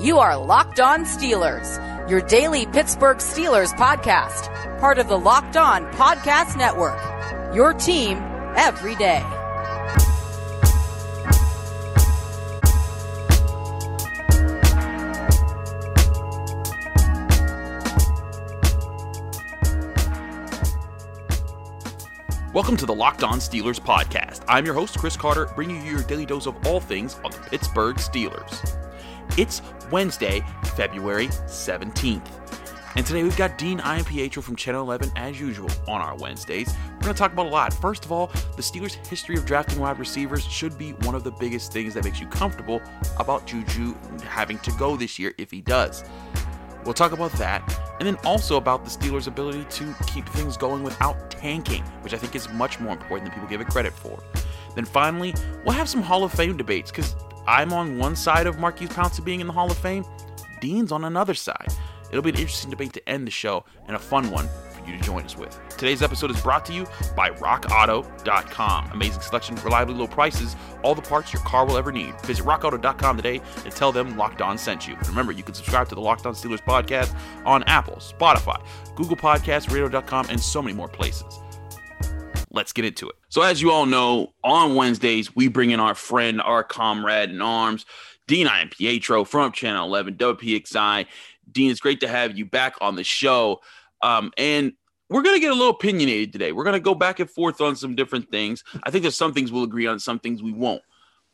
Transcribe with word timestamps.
You 0.00 0.18
are 0.18 0.36
Locked 0.36 0.80
On 0.80 1.04
Steelers, 1.04 2.10
your 2.10 2.20
daily 2.20 2.66
Pittsburgh 2.66 3.18
Steelers 3.18 3.72
podcast, 3.74 4.50
part 4.80 4.98
of 4.98 5.06
the 5.06 5.16
Locked 5.16 5.56
On 5.56 5.84
Podcast 5.92 6.56
Network. 6.56 6.98
Your 7.54 7.72
team 7.72 8.18
every 8.56 8.96
day. 8.96 9.22
Welcome 22.52 22.76
to 22.78 22.86
the 22.86 22.94
Locked 22.96 23.22
On 23.22 23.38
Steelers 23.38 23.78
podcast. 23.78 24.42
I'm 24.48 24.66
your 24.66 24.74
host, 24.74 24.98
Chris 24.98 25.16
Carter, 25.16 25.46
bringing 25.54 25.86
you 25.86 25.92
your 25.92 26.02
daily 26.02 26.26
dose 26.26 26.46
of 26.46 26.66
all 26.66 26.80
things 26.80 27.14
on 27.24 27.30
the 27.30 27.38
Pittsburgh 27.38 27.96
Steelers. 27.96 28.76
It's 29.36 29.62
Wednesday, 29.90 30.44
February 30.76 31.28
17th. 31.28 32.26
And 32.96 33.04
today 33.04 33.24
we've 33.24 33.36
got 33.36 33.58
Dean 33.58 33.80
Iampietro 33.80 34.40
from 34.40 34.54
Channel 34.54 34.82
11 34.82 35.10
as 35.16 35.40
usual 35.40 35.68
on 35.88 36.00
our 36.00 36.16
Wednesdays. 36.16 36.72
We're 36.94 37.00
going 37.00 37.14
to 37.14 37.18
talk 37.18 37.32
about 37.32 37.46
a 37.46 37.48
lot. 37.48 37.74
First 37.74 38.04
of 38.04 38.12
all, 38.12 38.28
the 38.54 38.62
Steelers' 38.62 39.04
history 39.06 39.36
of 39.36 39.44
drafting 39.44 39.80
wide 39.80 39.98
receivers 39.98 40.44
should 40.44 40.78
be 40.78 40.92
one 41.02 41.16
of 41.16 41.24
the 41.24 41.32
biggest 41.32 41.72
things 41.72 41.94
that 41.94 42.04
makes 42.04 42.20
you 42.20 42.26
comfortable 42.28 42.80
about 43.18 43.46
Juju 43.46 43.96
having 44.22 44.58
to 44.60 44.70
go 44.72 44.96
this 44.96 45.18
year 45.18 45.34
if 45.38 45.50
he 45.50 45.60
does. 45.60 46.04
We'll 46.84 46.94
talk 46.94 47.12
about 47.12 47.32
that, 47.32 47.62
and 47.98 48.06
then 48.06 48.16
also 48.24 48.58
about 48.58 48.84
the 48.84 48.90
Steelers' 48.90 49.26
ability 49.26 49.64
to 49.64 49.94
keep 50.06 50.28
things 50.28 50.56
going 50.56 50.82
without 50.82 51.30
tanking, 51.30 51.82
which 52.02 52.14
I 52.14 52.18
think 52.18 52.36
is 52.36 52.48
much 52.50 52.78
more 52.78 52.92
important 52.92 53.24
than 53.24 53.34
people 53.34 53.48
give 53.48 53.60
it 53.60 53.68
credit 53.68 53.92
for. 53.92 54.22
Then 54.76 54.84
finally, 54.84 55.34
we'll 55.64 55.74
have 55.74 55.88
some 55.88 56.02
Hall 56.02 56.24
of 56.24 56.32
Fame 56.32 56.56
debates 56.56 56.90
because 56.90 57.16
I'm 57.46 57.72
on 57.72 57.98
one 57.98 58.16
side 58.16 58.46
of 58.46 58.58
Maurkice 58.58 58.88
Pouncey 58.88 59.24
being 59.24 59.40
in 59.40 59.46
the 59.46 59.52
Hall 59.52 59.70
of 59.70 59.76
Fame, 59.76 60.04
Dean's 60.60 60.92
on 60.92 61.04
another 61.04 61.34
side. 61.34 61.68
It'll 62.10 62.22
be 62.22 62.30
an 62.30 62.36
interesting 62.36 62.70
debate 62.70 62.92
to 62.92 63.08
end 63.08 63.26
the 63.26 63.30
show 63.30 63.64
and 63.86 63.96
a 63.96 63.98
fun 63.98 64.30
one 64.30 64.48
for 64.70 64.88
you 64.88 64.96
to 64.96 65.02
join 65.02 65.24
us 65.24 65.36
with. 65.36 65.58
Today's 65.70 66.02
episode 66.02 66.30
is 66.30 66.40
brought 66.40 66.64
to 66.66 66.72
you 66.72 66.86
by 67.16 67.30
RockAuto.com. 67.30 68.92
Amazing 68.92 69.20
selection, 69.20 69.56
reliably 69.56 69.94
low 69.94 70.06
prices, 70.06 70.54
all 70.82 70.94
the 70.94 71.02
parts 71.02 71.32
your 71.32 71.42
car 71.42 71.66
will 71.66 71.76
ever 71.76 71.90
need. 71.90 72.18
Visit 72.22 72.44
RockAuto.com 72.44 73.16
today 73.16 73.40
and 73.64 73.74
tell 73.74 73.90
them 73.90 74.16
Locked 74.16 74.42
On 74.42 74.56
sent 74.56 74.86
you. 74.86 74.94
And 74.94 75.08
remember, 75.08 75.32
you 75.32 75.42
can 75.42 75.54
subscribe 75.54 75.88
to 75.88 75.94
the 75.94 76.00
Locked 76.00 76.26
On 76.26 76.34
Steelers 76.34 76.62
podcast 76.62 77.16
on 77.44 77.64
Apple, 77.64 77.96
Spotify, 77.96 78.62
Google 78.94 79.16
Podcasts, 79.16 79.70
Radio.com, 79.70 80.26
and 80.30 80.40
so 80.40 80.62
many 80.62 80.74
more 80.74 80.88
places. 80.88 81.40
Let's 82.54 82.72
get 82.72 82.84
into 82.84 83.08
it. 83.08 83.16
So, 83.28 83.42
as 83.42 83.60
you 83.60 83.70
all 83.70 83.86
know, 83.86 84.32
on 84.44 84.74
Wednesdays, 84.76 85.34
we 85.34 85.48
bring 85.48 85.70
in 85.70 85.80
our 85.80 85.94
friend, 85.94 86.40
our 86.40 86.62
comrade 86.64 87.30
in 87.30 87.42
arms, 87.42 87.84
Dean 88.26 88.46
Iampietro 88.46 89.26
from 89.26 89.52
Channel 89.52 89.86
11, 89.86 90.14
WPXI. 90.16 91.06
Dean, 91.50 91.70
it's 91.70 91.80
great 91.80 92.00
to 92.00 92.08
have 92.08 92.38
you 92.38 92.44
back 92.46 92.76
on 92.80 92.96
the 92.96 93.04
show. 93.04 93.60
Um, 94.02 94.32
and 94.38 94.72
we're 95.10 95.22
going 95.22 95.36
to 95.36 95.40
get 95.40 95.50
a 95.50 95.54
little 95.54 95.70
opinionated 95.70 96.32
today. 96.32 96.52
We're 96.52 96.64
going 96.64 96.74
to 96.74 96.80
go 96.80 96.94
back 96.94 97.20
and 97.20 97.28
forth 97.28 97.60
on 97.60 97.76
some 97.76 97.94
different 97.94 98.30
things. 98.30 98.64
I 98.82 98.90
think 98.90 99.02
there's 99.02 99.16
some 99.16 99.32
things 99.34 99.52
we'll 99.52 99.64
agree 99.64 99.86
on, 99.86 99.98
some 99.98 100.18
things 100.18 100.42
we 100.42 100.52
won't. 100.52 100.82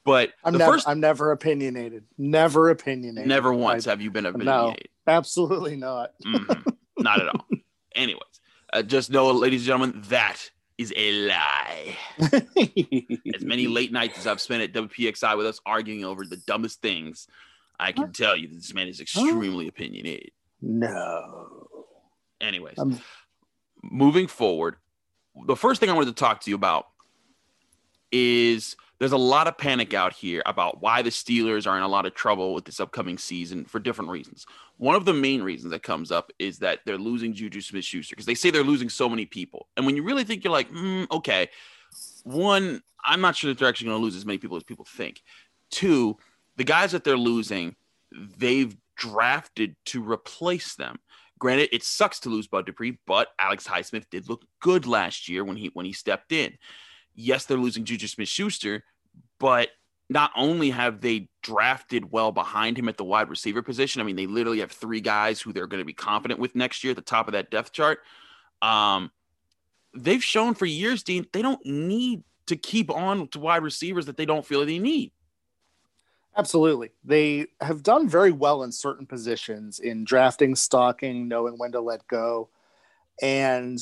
But 0.04 0.30
I'm 0.42 0.52
the 0.54 0.58
never, 0.60 0.72
first, 0.72 0.88
I'm 0.88 0.98
never 1.00 1.30
opinionated. 1.32 2.04
Never 2.16 2.70
opinionated. 2.70 3.28
never 3.28 3.52
once 3.52 3.86
I- 3.86 3.90
have 3.90 4.00
you 4.00 4.10
been 4.10 4.24
no, 4.24 4.30
opinionated. 4.30 4.88
absolutely 5.06 5.76
not. 5.76 6.12
Mhm. 6.24 6.74
Not 6.98 7.20
at 7.20 7.28
all. 7.28 7.46
Anyways, 7.94 8.22
uh, 8.72 8.82
just 8.82 9.10
know, 9.10 9.30
ladies 9.30 9.60
and 9.62 9.66
gentlemen, 9.66 10.02
that 10.08 10.50
is 10.80 10.92
a 10.96 11.12
lie. 11.28 11.96
As 13.34 13.42
many 13.44 13.66
late 13.66 13.92
nights 13.92 14.18
as 14.18 14.26
I've 14.26 14.40
spent 14.40 14.62
at 14.62 14.72
WPXI 14.72 15.36
with 15.36 15.46
us 15.46 15.60
arguing 15.66 16.04
over 16.04 16.24
the 16.24 16.38
dumbest 16.38 16.80
things, 16.80 17.26
I 17.78 17.92
can 17.92 18.12
tell 18.12 18.34
you 18.36 18.48
that 18.48 18.54
this 18.54 18.72
man 18.74 18.88
is 18.88 19.00
extremely 19.00 19.68
opinionated. 19.68 20.30
no. 20.62 21.66
Anyways, 22.40 22.78
Um, 22.78 22.98
moving 23.82 24.26
forward, 24.26 24.76
the 25.46 25.54
first 25.56 25.78
thing 25.78 25.90
I 25.90 25.92
wanted 25.92 26.16
to 26.16 26.20
talk 26.24 26.40
to 26.40 26.50
you 26.50 26.56
about 26.56 26.86
is 28.10 28.76
there's 29.00 29.12
a 29.12 29.16
lot 29.16 29.48
of 29.48 29.56
panic 29.56 29.94
out 29.94 30.12
here 30.12 30.42
about 30.44 30.82
why 30.82 31.00
the 31.00 31.08
Steelers 31.08 31.66
are 31.66 31.76
in 31.78 31.82
a 31.82 31.88
lot 31.88 32.04
of 32.04 32.14
trouble 32.14 32.52
with 32.52 32.66
this 32.66 32.80
upcoming 32.80 33.16
season 33.16 33.64
for 33.64 33.80
different 33.80 34.10
reasons. 34.10 34.44
One 34.76 34.94
of 34.94 35.06
the 35.06 35.14
main 35.14 35.42
reasons 35.42 35.72
that 35.72 35.82
comes 35.82 36.12
up 36.12 36.30
is 36.38 36.58
that 36.58 36.80
they're 36.84 36.98
losing 36.98 37.32
Juju 37.32 37.62
Smith 37.62 37.84
Schuster 37.84 38.14
because 38.14 38.26
they 38.26 38.34
say 38.34 38.50
they're 38.50 38.62
losing 38.62 38.90
so 38.90 39.08
many 39.08 39.24
people. 39.24 39.68
And 39.76 39.86
when 39.86 39.96
you 39.96 40.02
really 40.02 40.22
think 40.22 40.44
you're 40.44 40.52
like, 40.52 40.70
mm, 40.70 41.10
okay, 41.10 41.48
one, 42.24 42.82
I'm 43.02 43.22
not 43.22 43.36
sure 43.36 43.48
that 43.48 43.58
they're 43.58 43.70
actually 43.70 43.86
going 43.86 43.98
to 43.98 44.04
lose 44.04 44.16
as 44.16 44.26
many 44.26 44.36
people 44.36 44.58
as 44.58 44.64
people 44.64 44.84
think. 44.84 45.22
Two, 45.70 46.18
the 46.56 46.64
guys 46.64 46.92
that 46.92 47.02
they're 47.02 47.16
losing, 47.16 47.76
they've 48.36 48.76
drafted 48.96 49.76
to 49.86 50.04
replace 50.08 50.74
them. 50.74 50.98
Granted, 51.38 51.70
it 51.72 51.84
sucks 51.84 52.20
to 52.20 52.28
lose 52.28 52.48
Bud 52.48 52.66
Dupree, 52.66 52.98
but 53.06 53.28
Alex 53.38 53.66
Highsmith 53.66 54.04
did 54.10 54.28
look 54.28 54.44
good 54.60 54.86
last 54.86 55.26
year 55.26 55.42
when 55.42 55.56
he 55.56 55.70
when 55.72 55.86
he 55.86 55.94
stepped 55.94 56.32
in. 56.32 56.58
Yes, 57.14 57.46
they're 57.46 57.56
losing 57.56 57.84
Juju 57.84 58.06
Smith 58.06 58.28
Schuster, 58.28 58.84
but 59.40 59.70
not 60.08 60.30
only 60.36 60.70
have 60.70 61.00
they 61.00 61.28
drafted 61.42 62.12
well 62.12 62.30
behind 62.30 62.78
him 62.78 62.88
at 62.88 62.96
the 62.96 63.04
wide 63.04 63.28
receiver 63.28 63.62
position, 63.62 64.00
I 64.00 64.04
mean, 64.04 64.16
they 64.16 64.26
literally 64.26 64.60
have 64.60 64.70
three 64.70 65.00
guys 65.00 65.40
who 65.40 65.52
they're 65.52 65.66
going 65.66 65.80
to 65.80 65.84
be 65.84 65.92
confident 65.92 66.38
with 66.38 66.54
next 66.54 66.84
year 66.84 66.92
at 66.92 66.96
the 66.96 67.02
top 67.02 67.26
of 67.26 67.32
that 67.32 67.50
depth 67.50 67.72
chart. 67.72 68.00
Um, 68.60 69.10
they've 69.94 70.22
shown 70.22 70.54
for 70.54 70.66
years, 70.66 71.02
Dean, 71.02 71.26
they 71.32 71.42
don't 71.42 71.64
need 71.64 72.22
to 72.46 72.56
keep 72.56 72.90
on 72.90 73.28
to 73.28 73.38
wide 73.40 73.62
receivers 73.62 74.06
that 74.06 74.16
they 74.16 74.26
don't 74.26 74.44
feel 74.44 74.64
they 74.64 74.78
need. 74.78 75.12
Absolutely. 76.36 76.90
They 77.04 77.46
have 77.60 77.82
done 77.82 78.08
very 78.08 78.32
well 78.32 78.62
in 78.62 78.72
certain 78.72 79.06
positions 79.06 79.78
in 79.78 80.04
drafting, 80.04 80.54
stocking, 80.54 81.28
knowing 81.28 81.54
when 81.56 81.72
to 81.72 81.80
let 81.80 82.06
go. 82.06 82.48
And 83.22 83.80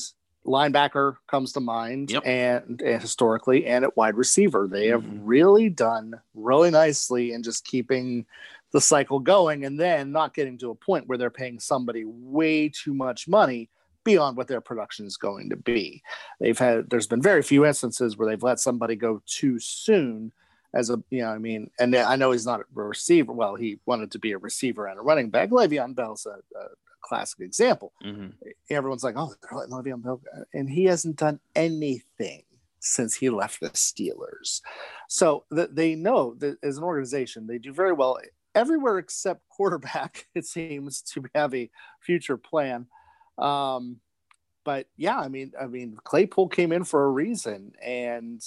linebacker 0.48 1.16
comes 1.28 1.52
to 1.52 1.60
mind 1.60 2.10
Yep. 2.10 2.22
and, 2.26 2.80
and 2.82 3.00
historically 3.02 3.66
and 3.66 3.84
at 3.84 3.96
wide 3.96 4.16
receiver. 4.16 4.66
They 4.66 4.88
have 4.88 5.02
Mhm. 5.04 5.20
really 5.22 5.68
done 5.68 6.20
really 6.34 6.70
nicely 6.70 7.32
in 7.32 7.42
just 7.42 7.64
keeping 7.64 8.26
the 8.72 8.80
cycle 8.80 9.18
going 9.20 9.64
and 9.64 9.78
then 9.78 10.12
not 10.12 10.34
getting 10.34 10.58
to 10.58 10.70
a 10.70 10.74
point 10.74 11.06
where 11.06 11.16
they're 11.18 11.30
paying 11.30 11.58
somebody 11.58 12.04
way 12.04 12.68
too 12.68 12.92
much 12.94 13.26
money 13.28 13.68
beyond 14.04 14.36
what 14.36 14.48
their 14.48 14.60
production 14.60 15.06
is 15.06 15.16
going 15.16 15.50
to 15.50 15.56
be. 15.56 16.02
They've 16.40 16.58
had 16.58 16.88
there's 16.90 17.06
been 17.06 17.22
very 17.22 17.42
few 17.42 17.66
instances 17.66 18.16
where 18.16 18.28
they've 18.28 18.42
let 18.42 18.58
somebody 18.60 18.96
go 18.96 19.22
too 19.26 19.58
soon 19.58 20.32
as 20.74 20.90
a 20.90 21.02
you 21.10 21.22
know 21.22 21.28
I 21.30 21.38
mean 21.38 21.70
and 21.78 21.94
I 21.96 22.16
know 22.16 22.32
he's 22.32 22.44
not 22.46 22.60
a 22.60 22.64
receiver 22.74 23.32
well 23.32 23.54
he 23.54 23.78
wanted 23.86 24.10
to 24.12 24.18
be 24.18 24.32
a 24.32 24.38
receiver 24.38 24.86
and 24.86 24.98
a 24.98 25.02
running 25.02 25.30
back 25.30 25.48
Le'Veon 25.50 25.94
Bell's 25.94 26.26
a 26.26 26.36
classic 27.08 27.40
example. 27.40 27.92
Mhm. 28.04 28.32
everyone's 28.70 29.04
like 29.04 29.16
oh 29.16 29.32
they're 29.40 29.58
letting 29.58 29.74
Le'Veon 29.74 30.02
Bell 30.02 30.16
go," 30.18 30.44
and 30.52 30.68
he 30.68 30.84
hasn't 30.84 31.16
done 31.16 31.40
anything 31.54 32.42
since 32.80 33.14
he 33.16 33.28
left 33.28 33.60
the 33.60 33.70
Steelers. 33.70 34.60
So 35.08 35.44
th- 35.54 35.70
they 35.72 35.94
know 35.96 36.34
that 36.34 36.58
as 36.62 36.78
an 36.78 36.84
organization 36.84 37.46
they 37.46 37.58
do 37.58 37.72
very 37.72 37.92
well 37.92 38.18
everywhere 38.54 38.98
except 38.98 39.48
quarterback. 39.48 40.26
It 40.34 40.46
seems 40.46 41.02
to 41.12 41.24
have 41.34 41.54
a 41.54 41.70
future 42.00 42.36
plan. 42.36 42.86
Um 43.38 44.00
but 44.64 44.86
yeah 44.96 45.18
I 45.18 45.28
mean 45.28 45.52
I 45.60 45.66
mean 45.66 45.96
Claypool 46.04 46.48
came 46.48 46.72
in 46.72 46.84
for 46.84 47.04
a 47.04 47.10
reason 47.10 47.72
and 47.82 48.42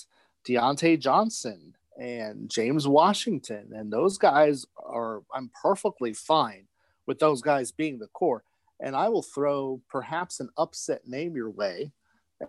Diontae 0.46 1.00
Johnson 1.00 1.76
and 2.00 2.50
James 2.50 2.88
Washington 2.88 3.72
and 3.74 3.92
those 3.92 4.18
guys 4.18 4.66
are 4.78 5.24
I'm 5.34 5.50
perfectly 5.62 6.14
fine 6.14 6.68
with 7.08 7.20
those 7.20 7.42
guys 7.42 7.72
being 7.72 8.00
the 8.00 8.08
core 8.08 8.44
and 8.82 8.96
I 8.96 9.10
will 9.10 9.22
throw 9.22 9.82
perhaps 9.90 10.40
an 10.40 10.50
upset 10.58 11.08
name 11.08 11.36
your 11.36 11.50
way 11.50 11.92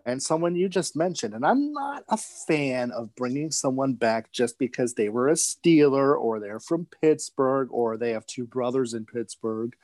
and 0.06 0.22
someone 0.22 0.56
you 0.56 0.69
just 0.69 0.97
mentioned 0.97 1.34
and 1.34 1.44
I'm 1.44 1.72
not 1.72 2.04
a 2.09 2.16
fan 2.16 2.91
of 2.91 3.15
bringing 3.15 3.50
someone 3.50 3.93
back 3.93 4.32
just 4.32 4.59
because 4.59 4.94
they 4.94 5.10
were 5.10 5.28
a 5.28 5.34
Steeler 5.34 6.19
or 6.19 6.41
they're 6.41 6.60
from 6.60 6.87
Pittsburgh 7.03 7.69
or 7.70 7.97
they 7.97 8.11
have 8.11 8.26
two 8.26 8.46
brothers 8.46 8.94
in 8.94 9.05
Pittsburgh 9.05 9.75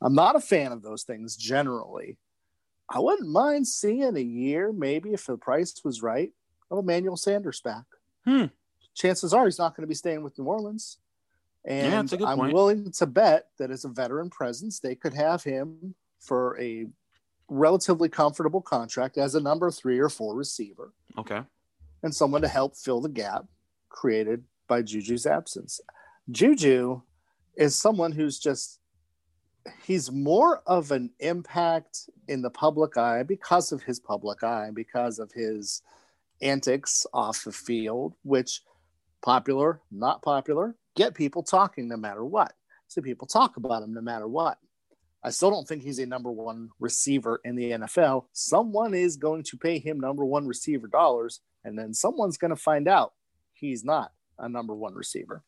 I'm 0.00 0.14
not 0.14 0.36
a 0.36 0.40
fan 0.40 0.72
of 0.72 0.82
those 0.82 1.04
things 1.04 1.36
generally 1.36 2.18
I 2.88 3.00
wouldn't 3.00 3.28
mind 3.28 3.68
seeing 3.68 4.16
a 4.16 4.20
year 4.20 4.72
maybe 4.72 5.12
if 5.12 5.26
the 5.26 5.36
price 5.36 5.74
was 5.84 6.02
right 6.02 6.32
of 6.70 6.78
Emmanuel 6.78 7.16
Sanders 7.16 7.60
back 7.60 7.84
Hmm. 8.24 8.46
chances 8.94 9.34
are 9.34 9.44
he's 9.44 9.58
not 9.58 9.76
going 9.76 9.82
to 9.82 9.88
be 9.88 9.94
staying 9.94 10.22
with 10.22 10.38
New 10.38 10.46
Orleans. 10.46 10.98
And 11.64 11.92
Yeah, 11.92 12.02
that's 12.02 12.12
a 12.12 12.16
good 12.18 12.28
I'm 12.28 12.38
point. 12.38 12.52
willing 12.52 12.90
to 12.92 13.06
bet 13.06 13.48
that 13.58 13.70
as 13.70 13.84
a 13.84 13.88
veteran 13.88 14.30
presence, 14.30 14.80
they 14.80 14.94
could 14.94 15.14
have 15.14 15.42
him 15.42 15.94
for 16.20 16.58
a 16.60 16.86
relatively 17.48 18.08
comfortable 18.08 18.60
contract 18.60 19.18
as 19.18 19.34
a 19.34 19.40
number 19.40 19.70
three 19.70 19.98
or 19.98 20.08
four 20.08 20.34
receiver 20.34 20.92
Okay. 21.18 21.42
and 22.02 22.14
someone 22.14 22.42
to 22.42 22.48
help 22.48 22.76
fill 22.76 23.00
the 23.00 23.08
gap 23.08 23.44
created 23.90 24.44
by 24.66 24.82
Juju's 24.82 25.26
absence. 25.26 25.80
Juju 26.30 27.02
is 27.56 27.76
someone 27.76 28.12
who's 28.12 28.38
just 28.38 28.80
he's 29.82 30.10
more 30.12 30.60
of 30.66 30.90
an 30.90 31.10
impact 31.20 32.10
in 32.28 32.42
the 32.42 32.50
public 32.50 32.96
eye 32.98 33.22
because 33.22 33.72
of 33.72 33.82
his 33.82 33.98
public 34.00 34.42
eye, 34.42 34.70
because 34.72 35.18
of 35.18 35.32
his 35.32 35.80
antics 36.42 37.06
off 37.14 37.44
the 37.44 37.52
field, 37.52 38.14
which 38.24 38.62
popular, 39.22 39.80
not 39.90 40.20
popular, 40.22 40.74
get 40.96 41.14
people 41.14 41.42
talking 41.42 41.88
no 41.88 41.96
matter 41.96 42.24
what. 42.24 42.52
So 42.88 43.02
people 43.02 43.26
talk 43.26 43.56
about 43.56 43.82
him 43.82 43.94
no 43.94 44.00
matter 44.00 44.28
what. 44.28 44.58
I 45.22 45.30
still 45.30 45.50
don't 45.50 45.66
think 45.66 45.82
he's 45.82 45.98
a 45.98 46.06
number 46.06 46.30
one 46.30 46.68
receiver 46.78 47.40
in 47.44 47.56
the 47.56 47.70
NFL. 47.70 48.26
Someone 48.32 48.92
is 48.92 49.16
going 49.16 49.42
to 49.44 49.56
pay 49.56 49.78
him 49.78 49.98
number 49.98 50.24
one 50.24 50.46
receiver 50.46 50.86
dollars, 50.86 51.40
and 51.64 51.78
then 51.78 51.94
someone's 51.94 52.36
going 52.36 52.50
to 52.50 52.56
find 52.56 52.86
out 52.86 53.14
he's 53.54 53.84
not 53.84 54.12
a 54.38 54.48
number 54.48 54.74
one 54.74 54.94
receiver. 54.94 55.42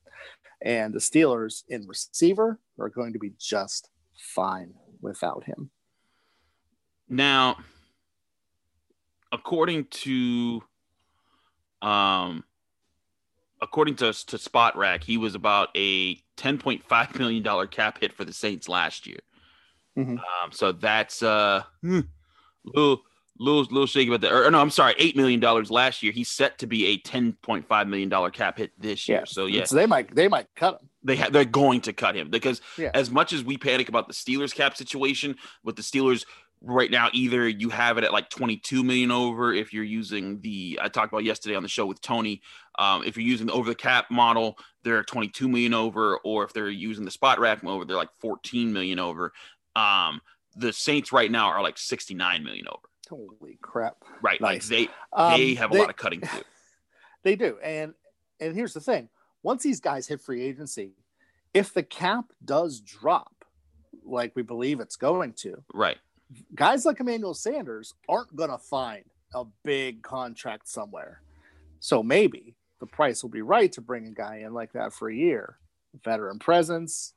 And 0.62 0.94
the 0.94 0.98
Steelers 0.98 1.62
in 1.68 1.86
receiver 1.86 2.58
are 2.78 2.88
going 2.88 3.12
to 3.12 3.18
be 3.18 3.32
just 3.38 3.90
fine 4.16 4.72
without 5.02 5.44
him. 5.44 5.70
Now, 7.08 7.58
according 9.30 9.84
to 9.86 10.62
um 11.82 12.44
according 13.66 13.96
to 13.96 14.12
to 14.12 14.36
Spotrac, 14.36 15.02
he 15.02 15.18
was 15.18 15.34
about 15.34 15.68
a 15.76 16.14
ten 16.36 16.58
point 16.58 16.84
five 16.84 17.14
million 17.18 17.42
dollar 17.42 17.66
cap 17.66 17.98
hit 18.00 18.12
for 18.12 18.24
the 18.24 18.32
Saints 18.32 18.68
last 18.68 19.06
year. 19.06 19.18
Mm-hmm. 19.98 20.18
Um, 20.18 20.52
so 20.52 20.72
that's 20.72 21.22
uh, 21.22 21.62
hmm, 21.82 22.00
little 22.64 23.02
little 23.38 23.62
little 23.62 23.86
shaky 23.86 24.08
about 24.08 24.20
that. 24.22 24.32
Or, 24.32 24.46
or, 24.46 24.50
no, 24.50 24.60
I'm 24.60 24.70
sorry, 24.70 24.94
eight 24.98 25.16
million 25.16 25.40
dollars 25.40 25.70
last 25.70 26.02
year. 26.02 26.12
He's 26.12 26.28
set 26.28 26.58
to 26.58 26.66
be 26.66 26.86
a 26.86 26.98
ten 26.98 27.32
point 27.42 27.66
five 27.66 27.88
million 27.88 28.08
dollar 28.08 28.30
cap 28.30 28.58
hit 28.58 28.72
this 28.78 29.08
year. 29.08 29.18
Yeah. 29.18 29.24
So 29.26 29.46
yeah, 29.46 29.64
so 29.64 29.76
they 29.76 29.86
might 29.86 30.14
they 30.14 30.28
might 30.28 30.46
cut 30.54 30.80
him. 30.80 30.88
They 31.02 31.16
ha- 31.16 31.28
they're 31.30 31.44
going 31.44 31.82
to 31.82 31.92
cut 31.92 32.16
him 32.16 32.30
because 32.30 32.60
yeah. 32.76 32.90
as 32.92 33.10
much 33.10 33.32
as 33.32 33.44
we 33.44 33.56
panic 33.56 33.88
about 33.88 34.08
the 34.08 34.14
Steelers 34.14 34.54
cap 34.54 34.76
situation, 34.76 35.36
with 35.62 35.76
the 35.76 35.82
Steelers 35.82 36.24
right 36.62 36.90
now 36.90 37.08
either 37.12 37.48
you 37.48 37.68
have 37.68 37.98
it 37.98 38.04
at 38.04 38.12
like 38.12 38.30
22 38.30 38.82
million 38.82 39.10
over 39.10 39.52
if 39.52 39.72
you're 39.72 39.84
using 39.84 40.40
the 40.40 40.78
i 40.82 40.88
talked 40.88 41.12
about 41.12 41.22
yesterday 41.22 41.54
on 41.54 41.62
the 41.62 41.68
show 41.68 41.84
with 41.86 42.00
tony 42.00 42.40
um, 42.78 43.04
if 43.04 43.16
you're 43.16 43.26
using 43.26 43.46
the 43.46 43.52
over 43.52 43.68
the 43.68 43.74
cap 43.74 44.06
model 44.10 44.58
they're 44.86 45.02
22 45.02 45.48
million 45.48 45.74
over 45.74 46.18
or 46.18 46.44
if 46.44 46.52
they're 46.52 46.68
using 46.68 47.04
the 47.04 47.10
Spotrac 47.10 47.64
over 47.64 47.84
they're 47.84 47.96
like 47.96 48.14
14 48.20 48.72
million 48.72 49.00
over. 49.00 49.32
Um, 49.74 50.20
the 50.54 50.72
saints 50.72 51.12
right 51.12 51.30
now 51.30 51.48
are 51.48 51.60
like 51.60 51.76
69 51.76 52.44
million 52.44 52.66
over. 52.68 52.88
Holy 53.10 53.58
crap. 53.60 53.96
Right 54.22 54.40
nice. 54.40 54.70
like 54.70 54.88
they 55.12 55.36
they 55.36 55.50
um, 55.52 55.56
have 55.56 55.70
a 55.70 55.74
they, 55.74 55.80
lot 55.80 55.90
of 55.90 55.96
cutting 55.96 56.20
to 56.20 56.26
do. 56.26 56.42
They 57.24 57.34
do 57.34 57.58
and 57.60 57.94
and 58.38 58.54
here's 58.54 58.72
the 58.72 58.80
thing. 58.80 59.08
Once 59.42 59.64
these 59.64 59.80
guys 59.80 60.06
hit 60.06 60.20
free 60.20 60.42
agency 60.42 60.92
if 61.52 61.74
the 61.74 61.82
cap 61.82 62.26
does 62.44 62.80
drop 62.80 63.44
like 64.04 64.36
we 64.36 64.42
believe 64.42 64.78
it's 64.78 64.94
going 64.94 65.32
to 65.32 65.64
right 65.74 65.96
guys 66.54 66.84
like 66.84 67.00
Emmanuel 67.00 67.34
Sanders 67.34 67.94
aren't 68.08 68.34
going 68.34 68.50
to 68.50 68.58
find 68.58 69.04
a 69.34 69.44
big 69.64 70.02
contract 70.02 70.68
somewhere. 70.68 71.22
So 71.80 72.02
maybe 72.02 72.56
the 72.80 72.86
price 72.86 73.22
will 73.22 73.30
be 73.30 73.42
right 73.42 73.70
to 73.72 73.80
bring 73.80 74.06
a 74.06 74.12
guy 74.12 74.42
in 74.44 74.52
like 74.52 74.72
that 74.72 74.92
for 74.92 75.08
a 75.08 75.14
year. 75.14 75.58
Veteran 76.04 76.38
presence 76.38 77.14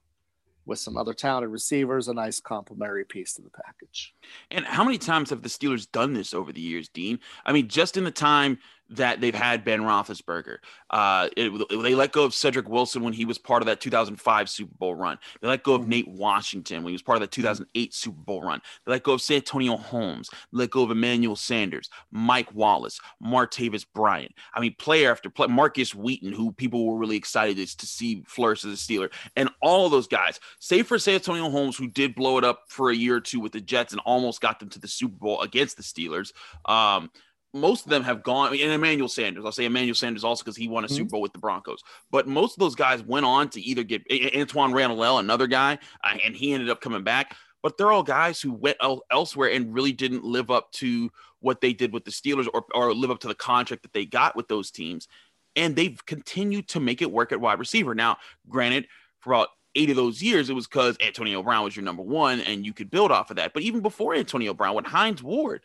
with 0.66 0.80
some 0.80 0.98
other 0.98 1.14
talented 1.14 1.50
receivers, 1.50 2.08
a 2.08 2.14
nice 2.14 2.40
complementary 2.40 3.04
piece 3.04 3.34
to 3.34 3.42
the 3.42 3.50
package. 3.50 4.14
And 4.52 4.66
how 4.66 4.84
many 4.84 4.98
times 4.98 5.32
have 5.32 5.42
the 5.42 5.50
Steelers 5.50 5.92
done 5.92 6.14
this 6.14 6.34
over 6.34 6.54
the 6.54 6.62
years, 6.62 6.88
Dean? 6.90 7.20
I 7.46 7.52
mean, 7.52 7.68
just 7.68 7.98
in 7.98 8.04
the 8.04 8.12
time 8.12 8.60
that 8.90 9.22
they've 9.22 9.36
had 9.36 9.64
Ben 9.64 9.82
Roethlisberger. 9.82 10.58
Uh, 10.90 11.30
it, 11.38 11.52
they 11.70 11.96
let 11.96 12.12
go 12.12 12.24
of 12.24 12.34
Cedric 12.34 12.68
Wilson 12.68 13.04
when 13.04 13.14
he 13.14 13.26
was 13.26 13.38
part 13.38 13.62
of 13.62 13.68
that 13.68 13.80
2005 13.80 14.50
Super 14.50 14.74
Bowl 14.78 14.96
run. 14.96 15.20
They 15.42 15.48
let 15.48 15.64
go 15.64 15.76
of 15.76 15.82
mm-hmm. 15.82 15.90
Nate 15.90 16.08
Washington 16.08 16.84
when 16.84 16.92
he 16.92 16.96
was 16.96 17.02
part 17.02 17.18
of 17.18 17.22
that 17.22 17.32
2008 17.32 17.94
Super 17.94 18.22
Bowl 18.22 18.42
run. 18.42 18.62
They 18.86 18.94
let 18.94 19.04
go 19.04 19.14
of 19.14 19.22
Santonio 19.22 19.78
Holmes. 19.78 20.30
They 20.52 20.60
let 20.60 20.72
go 20.72 20.84
of 20.84 20.92
Emmanuel 20.92 21.36
Sanders, 21.36 21.90
Mike 22.12 22.54
Wallace, 22.54 23.00
Martavis 23.24 23.86
Bryant. 23.94 24.34
I 24.54 24.60
mean, 24.60 24.76
player 24.80 25.12
after 25.12 25.30
player, 25.30 25.50
Markus 25.50 25.94
Wheaton, 25.94 26.34
who 26.34 26.52
people 26.52 26.86
were 26.88 26.98
really 26.98 27.18
excited 27.18 27.58
to 27.58 27.86
see 27.86 28.24
flourish 28.28 28.66
as 28.66 28.74
a 28.74 28.76
Steeler, 28.76 29.12
and 29.36 29.50
all 29.62 29.86
of 29.86 29.92
those 29.92 30.08
guys, 30.08 30.40
save 30.60 30.88
for 30.88 30.98
Santonio 30.98 31.50
Holmes, 31.50 31.78
who 31.78 31.88
did 31.88 32.16
blow 32.16 32.38
it 32.38 32.44
up 32.44 32.64
for 32.70 32.90
a 32.90 32.96
year 32.96 33.18
or 33.18 33.22
two 33.22 33.40
with 33.40 33.52
the 33.52 33.62
Jets 33.62 33.94
and 33.94 34.02
almost 34.06 34.42
got 34.42 34.60
them 34.60 34.70
to 34.70 34.80
the 34.80 34.88
Super 34.88 35.16
Bowl 35.16 35.42
against 35.42 35.78
the 35.78 35.84
Steelers. 35.84 36.32
Um, 36.66 37.12
most 37.54 37.86
of 37.86 37.90
them 37.90 38.04
have 38.04 38.24
gone. 38.24 38.52
and 38.54 38.72
Emmanuel 38.72 39.08
Sanders, 39.08 39.44
I'll 39.44 39.52
say 39.52 39.66
Emmanuel 39.66 39.96
Sanders 39.96 40.24
also 40.24 40.44
because 40.44 40.56
he 40.56 40.68
won 40.68 40.84
a 40.84 40.88
mm-hmm. 40.88 40.96
Super 40.96 41.10
Bowl 41.12 41.22
with 41.22 41.34
the 41.34 41.40
Broncos. 41.40 41.82
But 42.12 42.28
most 42.28 42.56
of 42.56 42.60
those 42.60 42.76
guys 42.76 43.04
went 43.04 43.26
on 43.26 43.50
to 43.50 43.62
either 43.62 43.84
get 43.84 44.08
Antwaan 44.10 44.74
Randle, 44.74 45.18
another 45.18 45.48
guy, 45.48 45.80
uh, 46.04 46.18
and 46.24 46.36
he 46.36 46.54
ended 46.54 46.70
up 46.70 46.82
coming 46.82 47.04
back. 47.04 47.36
But 47.62 47.78
they're 47.78 47.92
all 47.92 48.04
guys 48.04 48.40
who 48.40 48.54
went 48.54 48.78
el- 48.82 49.04
elsewhere 49.12 49.52
and 49.52 49.74
really 49.74 49.92
didn't 49.92 50.24
live 50.24 50.50
up 50.52 50.72
to 50.74 51.12
what 51.40 51.62
they 51.62 51.74
did 51.74 51.92
with 51.92 52.06
the 52.06 52.12
Steelers 52.12 52.48
or, 52.54 52.66
or 52.74 52.94
live 52.94 53.12
up 53.12 53.20
to 53.22 53.28
the 53.28 53.36
contract 53.36 53.84
that 53.84 53.94
they 53.94 54.06
got 54.06 54.36
with 54.36 54.48
those 54.48 54.72
teams. 54.72 55.08
And 55.56 55.76
they've 55.76 56.06
continued 56.06 56.68
to 56.70 56.80
make 56.80 57.02
it 57.02 57.12
work 57.12 57.32
at 57.32 57.42
wide 57.42 57.60
receiver. 57.60 57.96
Now, 57.96 58.18
granted, 58.48 58.88
for 59.20 59.34
about 59.34 59.50
eight 59.76 59.90
of 59.90 59.96
those 59.96 60.22
years, 60.22 60.50
it 60.50 60.54
was 60.54 60.68
because 60.68 60.98
Antonio 61.02 61.44
Brown 61.44 61.64
was 61.64 61.76
your 61.76 61.84
number 61.84 62.04
one 62.04 62.42
and 62.42 62.66
you 62.66 62.74
could 62.74 62.90
build 62.90 63.12
off 63.12 63.30
of 63.30 63.38
that. 63.38 63.54
But 63.54 63.64
even 63.64 63.82
before 63.82 64.16
Antonio 64.16 64.54
Brown, 64.54 64.76
with 64.76 64.86
Hines 64.86 65.24
Ward, 65.24 65.62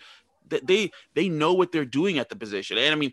they 0.49 0.91
they 1.14 1.29
know 1.29 1.55
what 1.55 1.73
they're 1.73 1.85
doing 1.85 2.19
at 2.19 2.29
the 2.29 2.37
position. 2.37 2.79
And 2.79 2.93
I 2.93 2.96
mean, 2.96 3.12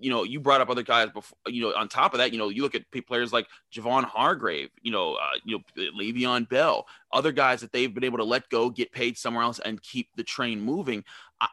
you 0.00 0.10
know, 0.10 0.22
you 0.22 0.40
brought 0.40 0.60
up 0.60 0.70
other 0.70 0.82
guys 0.82 1.10
before. 1.10 1.38
You 1.46 1.62
know, 1.62 1.74
on 1.76 1.88
top 1.88 2.14
of 2.14 2.18
that, 2.18 2.32
you 2.32 2.38
know, 2.38 2.48
you 2.48 2.62
look 2.62 2.74
at 2.74 2.84
players 3.06 3.32
like 3.32 3.46
Javon 3.72 4.04
Hargrave, 4.04 4.70
you 4.82 4.90
know, 4.90 5.14
uh, 5.14 5.38
you 5.44 5.58
know, 5.58 5.90
Le'Veon 5.98 6.48
Bell, 6.48 6.86
other 7.12 7.32
guys 7.32 7.60
that 7.60 7.72
they've 7.72 7.92
been 7.92 8.04
able 8.04 8.18
to 8.18 8.24
let 8.24 8.48
go, 8.48 8.70
get 8.70 8.92
paid 8.92 9.18
somewhere 9.18 9.42
else, 9.42 9.58
and 9.58 9.82
keep 9.82 10.08
the 10.16 10.24
train 10.24 10.60
moving. 10.60 11.04